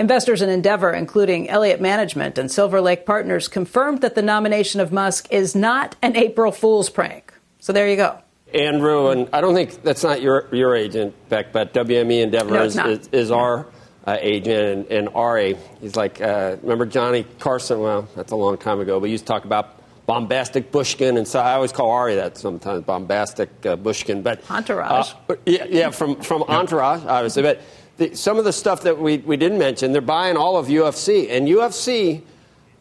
Investors 0.04 0.42
in 0.42 0.50
Endeavor, 0.50 0.92
including 0.92 1.50
Elliott 1.50 1.80
Management 1.80 2.38
and 2.38 2.52
Silver 2.52 2.82
Lake 2.82 3.06
Partners, 3.06 3.48
confirmed 3.48 4.02
that 4.02 4.16
the 4.16 4.22
nomination 4.22 4.82
of 4.82 4.92
Musk 4.92 5.32
is 5.32 5.56
not 5.56 5.96
an 6.02 6.18
April 6.18 6.52
Fool's 6.52 6.90
prank. 6.90 7.34
So 7.60 7.72
there 7.72 7.88
you 7.88 7.96
go. 7.96 8.18
Andrew, 8.54 9.12
and 9.12 9.30
I 9.32 9.40
don't 9.40 9.56
think 9.56 9.82
that's 9.82 10.04
not 10.04 10.22
your 10.22 10.54
your 10.54 10.76
agent, 10.76 11.16
Beck, 11.30 11.54
but 11.54 11.74
WME 11.74 12.22
Endeavor 12.22 12.52
no, 12.52 12.64
is, 12.66 12.78
is, 12.78 13.10
is, 13.14 13.32
our 13.32 13.66
uh, 14.06 14.18
agent, 14.20 14.90
and, 14.90 14.92
and 14.92 15.10
Ari, 15.16 15.56
he's 15.80 15.96
like, 15.96 16.20
uh, 16.20 16.58
remember 16.62 16.86
Johnny 16.86 17.26
Carson? 17.40 17.80
Well, 17.80 18.10
that's 18.14 18.34
a 18.34 18.36
long 18.36 18.58
time 18.58 18.82
ago, 18.82 19.00
but 19.00 19.06
he 19.06 19.14
used 19.14 19.26
to 19.26 19.32
talk 19.32 19.46
about 19.46 19.80
bombastic 20.06 20.70
Bushkin, 20.70 21.16
and 21.16 21.26
so 21.26 21.40
I 21.40 21.54
always 21.54 21.72
call 21.72 21.90
Ari 21.92 22.16
that 22.16 22.38
sometimes, 22.38 22.84
bombastic 22.84 23.66
uh, 23.66 23.78
Bushkin. 23.78 24.22
But 24.22 24.42
Entourage. 24.52 25.14
Uh, 25.30 25.36
yeah, 25.46 25.64
yeah, 25.70 25.90
from 25.92 26.20
from 26.20 26.44
Entourage, 26.44 27.06
obviously. 27.06 27.42
But 27.42 27.62
the, 28.10 28.16
some 28.16 28.38
of 28.38 28.46
the 28.46 28.54
stuff 28.54 28.84
that 28.84 29.00
we 29.00 29.18
we 29.18 29.38
didn't 29.38 29.60
mention, 29.60 29.92
they're 29.92 30.02
buying 30.02 30.38
all 30.38 30.58
of 30.58 30.68
UFC, 30.68 31.30
and 31.30 31.48
UFC. 31.48 32.22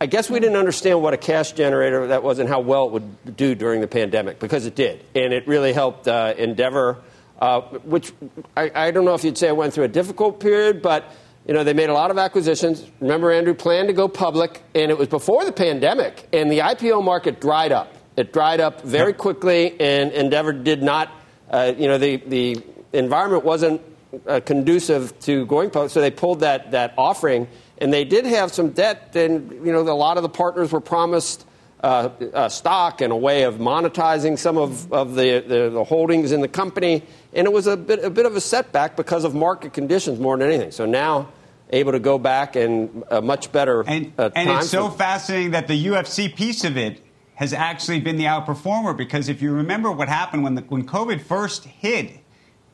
I 0.01 0.07
guess 0.07 0.29
we 0.29 0.41
didn't 0.41 0.57
understand 0.57 1.01
what 1.01 1.15
a 1.15 1.17
cash 1.17 1.53
generator 1.53 2.09
that 2.09 2.25
was 2.25 2.41
and 2.41 2.49
how 2.49 2.59
well 2.59 2.87
it 2.87 2.93
would 2.93 3.37
do 3.37 3.55
during 3.55 3.81
the 3.81 3.87
pandemic 3.87 4.41
because 4.41 4.67
it 4.67 4.75
did, 4.75 5.05
and 5.15 5.33
it 5.33 5.47
really 5.47 5.73
helped 5.73 6.09
uh, 6.09 6.35
Endeavor 6.37 7.03
uh, 7.43 7.61
which 7.83 8.13
I, 8.57 8.71
I, 8.73 8.91
don't 8.93 9.05
know 9.05 9.15
if 9.15 9.25
you'd 9.25 9.37
say 9.37 9.49
it 9.49 9.57
went 9.57 9.75
through 9.75 9.83
a 9.83 9.89
difficult 9.89 10.39
period, 10.39 10.81
but 10.81 11.13
you 11.45 11.53
know 11.53 11.65
they 11.65 11.73
made 11.73 11.89
a 11.89 11.93
lot 11.93 12.13
of 12.13 12.17
acquisitions. 12.17 12.89
Remember, 13.01 13.33
Andrew 13.33 13.53
planned 13.53 13.89
to 13.89 13.95
go 13.95 14.07
public, 14.07 14.63
and 14.77 14.93
it 14.93 14.97
was 14.97 15.09
before 15.09 15.45
the 15.45 15.51
pandemic, 15.51 16.29
and 16.33 16.53
the 16.53 16.61
IPO 16.61 17.03
market 17.03 17.41
dried 17.41 17.73
up. 17.73 17.93
It 18.17 18.33
dried 18.33 18.61
up 18.61 18.83
very 18.83 19.13
quickly, 19.13 19.75
and 19.81 20.13
Endeavor 20.13 20.53
did 20.53 20.85
not. 20.85 21.11
Uh, 21.51 21.73
you 21.77 21.89
know, 21.89 21.99
the 21.99 22.19
the 22.19 22.63
environment 22.93 23.45
wasn't 23.45 23.83
uh, 24.27 24.41
conducive 24.41 25.19
to 25.21 25.47
going 25.47 25.71
public, 25.71 25.91
so 25.91 26.01
they 26.01 26.11
pulled 26.11 26.41
that 26.41 26.71
that 26.73 26.95
offering, 26.97 27.49
and 27.79 27.93
they 27.93 28.05
did 28.05 28.27
have 28.27 28.53
some 28.53 28.71
debt, 28.71 29.15
and 29.15 29.51
you 29.65 29.73
know 29.73 29.81
a 29.81 29.93
lot 29.93 30.17
of 30.17 30.23
the 30.23 30.29
partners 30.29 30.73
were 30.73 30.81
promised 30.81 31.47
uh, 31.83 32.11
uh, 32.33 32.49
stock 32.49 33.01
and 33.01 33.13
a 33.13 33.17
way 33.17 33.43
of 33.43 33.57
monetizing 33.57 34.39
some 34.39 34.57
of, 34.57 34.93
of 34.93 35.17
the, 35.17 35.41
the, 35.41 35.69
the, 35.69 35.83
holdings 35.83 36.31
in 36.31 36.41
the 36.41 36.47
company. 36.47 37.03
And 37.33 37.45
it 37.45 37.53
was 37.53 37.67
a 37.67 37.77
bit, 37.77 38.05
a 38.05 38.11
bit 38.11 38.25
of 38.25 38.37
a 38.37 38.41
setback 38.41 38.95
because 38.95 39.25
of 39.25 39.35
market 39.35 39.73
conditions 39.73 40.21
more 40.21 40.39
than 40.39 40.49
anything. 40.49 40.71
So 40.71 40.87
now, 40.87 41.33
able 41.71 41.91
to 41.91 41.99
go 41.99 42.19
back 42.19 42.55
and 42.55 43.03
a 43.11 43.21
much 43.21 43.51
better 43.51 43.83
and, 43.87 44.13
uh, 44.19 44.31
and 44.37 44.51
it's 44.51 44.69
so 44.69 44.91
fascinating 44.91 45.53
that 45.53 45.67
the 45.67 45.87
UFC 45.87 46.35
piece 46.35 46.65
of 46.65 46.77
it 46.77 47.03
has 47.35 47.53
actually 47.53 47.99
been 47.99 48.17
the 48.17 48.27
outperformer 48.27 48.97
because 48.97 49.29
if 49.29 49.41
you 49.41 49.53
remember 49.53 49.91
what 49.91 50.09
happened 50.09 50.45
when, 50.45 50.55
the, 50.55 50.63
when 50.63 50.87
COVID 50.87 51.23
first 51.23 51.65
hit, 51.65 52.22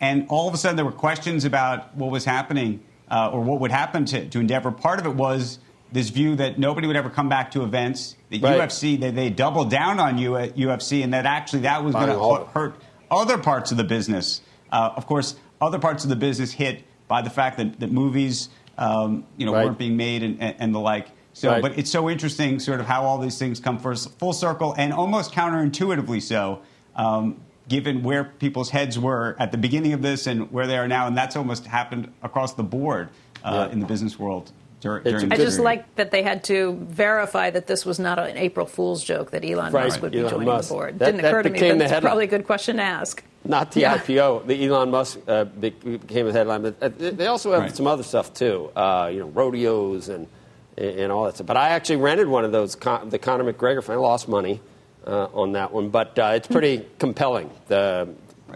and 0.01 0.27
all 0.29 0.49
of 0.49 0.55
a 0.55 0.57
sudden 0.57 0.77
there 0.77 0.85
were 0.85 0.93
questions 0.93 1.45
about 1.45 1.95
what 1.97 2.11
was 2.11 2.25
happening 2.25 2.81
uh, 3.11 3.31
or 3.33 3.41
what 3.41 3.61
would 3.61 3.71
happen 3.71 4.05
to, 4.07 4.29
to 4.29 4.41
Endeavor, 4.41 4.71
part 4.71 5.01
of 5.01 5.07
it 5.07 5.15
was 5.15 5.59
this 5.91 6.11
view 6.11 6.37
that 6.37 6.59
nobody 6.59 6.87
would 6.87 6.97
ever 6.97 7.11
come 7.11 7.29
back 7.29 7.51
to 7.53 7.63
events. 7.63 8.17
The 8.29 8.41
right. 8.41 8.61
UFC, 8.61 9.01
they, 9.01 9.11
they 9.11 9.31
doubled 9.31 9.71
down 9.71 9.99
on 9.99 10.19
U, 10.19 10.33
UFC, 10.33 11.03
and 11.03 11.15
that 11.15 11.25
actually 11.25 11.61
that 11.61 11.83
was 11.83 11.95
going 11.95 12.09
to 12.09 12.45
hurt 12.53 12.77
other 13.11 13.39
parts 13.39 13.71
of 13.71 13.77
the 13.77 13.85
business. 13.85 14.43
Uh, 14.71 14.91
of 14.97 15.07
course, 15.07 15.37
other 15.61 15.79
parts 15.79 16.05
of 16.05 16.11
the 16.11 16.17
business 16.17 16.53
hit 16.53 16.85
by 17.09 17.23
the 17.23 17.31
fact 17.31 17.57
that, 17.57 17.81
that 17.81 17.91
movies, 17.91 18.51
um, 18.77 19.25
you 19.39 19.47
know, 19.47 19.55
right. 19.55 19.65
weren't 19.65 19.79
being 19.79 19.97
made 19.97 20.23
and, 20.23 20.43
and, 20.43 20.57
and 20.59 20.75
the 20.75 20.79
like. 20.79 21.09
So, 21.33 21.51
right. 21.51 21.63
but 21.63 21.79
it's 21.79 21.91
so 21.91 22.11
interesting, 22.11 22.59
sort 22.59 22.81
of 22.81 22.87
how 22.87 23.05
all 23.05 23.19
these 23.19 23.39
things 23.39 23.61
come 23.61 23.79
full 23.79 24.33
circle 24.33 24.75
and 24.77 24.93
almost 24.93 25.33
counterintuitively 25.33 26.21
so, 26.21 26.63
um, 26.97 27.41
given 27.69 28.03
where 28.03 28.25
people's 28.25 28.71
heads 28.71 28.99
were 28.99 29.37
at 29.39 29.53
the 29.53 29.59
beginning 29.59 29.93
of 29.93 30.03
this 30.03 30.27
and 30.27 30.51
where 30.51 30.67
they 30.67 30.77
are 30.77 30.89
now, 30.89 31.07
and 31.07 31.17
that's 31.17 31.37
almost 31.37 31.67
happened 31.67 32.13
across 32.23 32.55
the 32.55 32.63
board 32.63 33.11
uh, 33.45 33.67
yeah. 33.67 33.73
in 33.73 33.81
the 33.81 33.87
business 33.87 34.19
world. 34.19 34.51
During, 34.81 35.33
I 35.33 35.37
just 35.37 35.59
like 35.59 35.93
that 35.97 36.13
they 36.13 36.23
had 36.23 36.45
to 36.45 36.79
verify 36.89 37.51
that 37.51 37.67
this 37.67 37.85
was 37.85 37.99
not 37.99 38.21
an 38.21 38.37
April 38.37 38.65
Fool's 38.65 39.03
joke 39.03 39.33
that 39.33 39.45
Elon 39.45 39.73
right. 39.73 39.87
Musk 39.87 40.01
would 40.03 40.13
be 40.13 40.21
joining 40.21 40.45
Musk. 40.45 40.69
the 40.69 40.75
board. 40.75 40.99
That, 41.01 41.07
Didn't 41.07 41.23
that 41.23 41.29
occur 41.31 41.43
to 41.43 41.51
me, 41.51 41.59
but 41.59 41.91
it's 41.91 42.01
probably 42.01 42.25
a 42.25 42.29
good 42.29 42.47
question 42.47 42.77
to 42.77 42.83
ask. 42.83 43.25
Not 43.45 43.73
the 43.73 43.81
yeah. 43.81 43.99
IPO. 43.99 44.47
The 44.47 44.65
Elon 44.65 44.93
Musk 44.93 45.19
uh, 45.27 45.45
became 45.47 46.29
a 46.29 46.33
headline, 46.33 46.63
but 46.63 46.77
uh, 46.81 46.91
they 46.91 47.27
also 47.27 47.51
have 47.53 47.63
right. 47.63 47.77
some 47.77 47.89
other 47.89 48.05
stuff 48.05 48.33
too. 48.33 48.71
Uh, 48.77 49.11
you 49.13 49.19
know, 49.19 49.27
rodeos 49.27 50.09
and 50.09 50.29
and 50.77 51.11
all 51.11 51.25
that 51.25 51.35
stuff. 51.35 51.47
But 51.49 51.57
I 51.57 51.71
actually 51.71 51.97
rented 51.97 52.29
one 52.29 52.45
of 52.45 52.53
those, 52.53 52.77
the 52.77 53.19
Conor 53.21 53.53
McGregor. 53.53 53.89
I 53.91 53.97
lost 53.97 54.29
money 54.29 54.61
on 55.09 55.53
that 55.53 55.73
one, 55.73 55.91
but 55.91 56.19
uh, 56.19 56.33
it's 56.35 56.49
pretty 56.49 56.87
compelling. 56.99 57.51
The, 57.69 58.09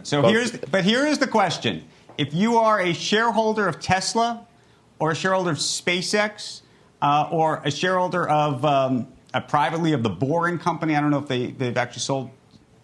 so 0.02 0.22
here's, 0.22 0.52
but 0.56 0.84
here 0.84 1.06
is 1.06 1.18
the 1.18 1.26
question: 1.26 1.84
If 2.18 2.34
you 2.34 2.58
are 2.58 2.80
a 2.80 2.92
shareholder 2.92 3.68
of 3.68 3.80
Tesla 3.80 4.46
or 4.98 5.10
a 5.10 5.14
shareholder 5.14 5.50
of 5.50 5.58
SpaceX 5.58 6.62
uh, 7.02 7.28
or 7.30 7.60
a 7.64 7.70
shareholder 7.70 8.28
of 8.28 8.64
um, 8.64 9.08
a 9.34 9.40
privately 9.40 9.92
of 9.92 10.02
the 10.02 10.10
Boring 10.10 10.58
Company. 10.58 10.94
I 10.94 11.00
don't 11.00 11.10
know 11.10 11.18
if 11.18 11.28
they, 11.28 11.46
they've 11.46 11.76
actually 11.76 12.00
sold. 12.00 12.30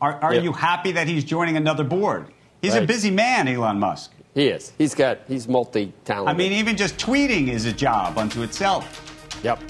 Are, 0.00 0.14
are 0.14 0.34
yep. 0.34 0.42
you 0.42 0.52
happy 0.52 0.92
that 0.92 1.06
he's 1.06 1.24
joining 1.24 1.56
another 1.56 1.84
board? 1.84 2.26
He's 2.60 2.74
right. 2.74 2.82
a 2.82 2.86
busy 2.86 3.10
man, 3.10 3.48
Elon 3.48 3.78
Musk. 3.78 4.12
He 4.34 4.48
is. 4.48 4.72
He's 4.78 4.94
got. 4.94 5.20
He's 5.28 5.48
multi-talented. 5.48 6.34
I 6.34 6.36
mean, 6.36 6.52
even 6.52 6.76
just 6.76 6.96
tweeting 6.96 7.48
is 7.48 7.66
a 7.66 7.72
job 7.72 8.18
unto 8.18 8.42
itself. 8.42 9.38
Yep. 9.42 9.60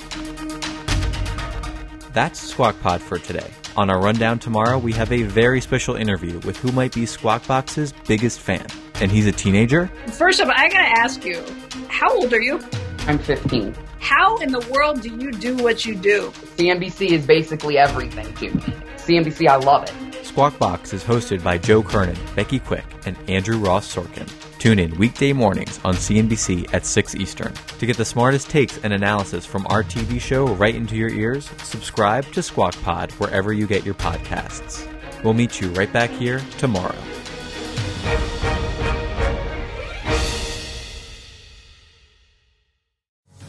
That's 2.13 2.41
Squawk 2.41 2.81
Pod 2.81 3.01
for 3.03 3.19
today. 3.19 3.51
On 3.79 3.91
our 3.91 4.01
rundown 4.01 4.41
tomorrow, 4.41 4.77
we 4.77 4.93
have 4.95 5.13
a 5.13 5.23
very 5.23 5.61
special 5.61 5.95
interview 5.95 6.41
with 6.41 6.57
who 6.57 6.73
might 6.73 6.93
be 6.93 7.07
Squawk 7.07 7.47
Box's 7.47 7.93
biggest 8.09 8.41
fan 8.41 8.67
and 8.97 9.09
he's 9.09 9.25
a 9.25 9.31
teenager? 9.31 9.87
First 10.09 10.41
of 10.41 10.49
all, 10.49 10.55
I 10.57 10.69
gotta 10.69 11.01
ask 11.01 11.25
you, 11.25 11.45
how 11.87 12.13
old 12.13 12.33
are 12.33 12.41
you? 12.41 12.59
I'm 13.07 13.21
15. 13.21 13.77
How 14.01 14.37
in 14.39 14.51
the 14.51 14.67
world 14.73 15.01
do 15.03 15.11
you 15.11 15.31
do 15.31 15.57
what 15.59 15.87
you 15.87 15.95
do? 15.95 16.33
CNBC 16.57 17.13
is 17.13 17.25
basically 17.25 17.79
everything 17.79 18.35
to 18.35 18.53
me. 18.53 18.75
CNBC, 18.97 19.47
I 19.47 19.55
love 19.55 19.85
it. 19.85 20.27
Squawk 20.27 20.59
Box 20.59 20.93
is 20.93 21.05
hosted 21.05 21.45
by 21.45 21.57
Joe 21.57 21.85
Kernan, 21.85 22.19
Becky 22.35 22.59
Quick, 22.59 22.85
and 23.07 23.17
Andrew 23.29 23.59
Ross 23.59 23.95
Sorkin. 23.95 24.29
Tune 24.59 24.81
in 24.81 24.99
weekday 24.99 25.33
mornings 25.33 25.79
on 25.85 25.95
CNBC 25.95 26.75
at 26.75 26.85
6 26.85 27.15
Eastern. 27.15 27.53
To 27.79 27.87
get 27.87 27.97
the 27.97 28.05
smartest 28.05 28.51
takes 28.51 28.79
and 28.79 28.93
analysis 28.93 29.47
from 29.47 29.65
our 29.69 29.85
TV 29.85 30.21
show 30.21 30.49
right 30.55 30.75
into 30.75 30.97
your 30.97 31.11
ears, 31.11 31.49
subscribe 31.63 32.25
to 32.33 32.43
Squawk 32.43 32.75
Pod 32.83 33.13
wherever 33.13 33.53
you 33.53 33.69
get 33.69 33.85
your 33.85 33.95
podcasts. 33.95 34.85
We'll 35.23 35.35
meet 35.35 35.61
you 35.61 35.69
right 35.71 35.93
back 35.93 36.11
here 36.11 36.41
tomorrow. 36.59 36.97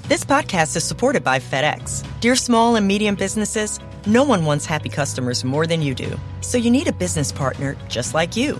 This 0.04 0.24
podcast 0.26 0.76
is 0.76 0.84
supported 0.84 1.24
by 1.24 1.40
FedEx. 1.40 2.06
Dear 2.20 2.36
small 2.36 2.76
and 2.76 2.88
medium 2.88 3.16
businesses, 3.16 3.80
no 4.06 4.24
one 4.24 4.46
wants 4.46 4.66
happy 4.66 4.90
customers 4.90 5.44
more 5.44 5.66
than 5.66 5.82
you 5.82 5.96
do. 5.96 6.20
So 6.42 6.60
you 6.60 6.70
need 6.70 6.88
a 6.88 6.94
business 6.94 7.32
partner 7.32 7.76
just 7.88 8.14
like 8.14 8.36
you 8.36 8.60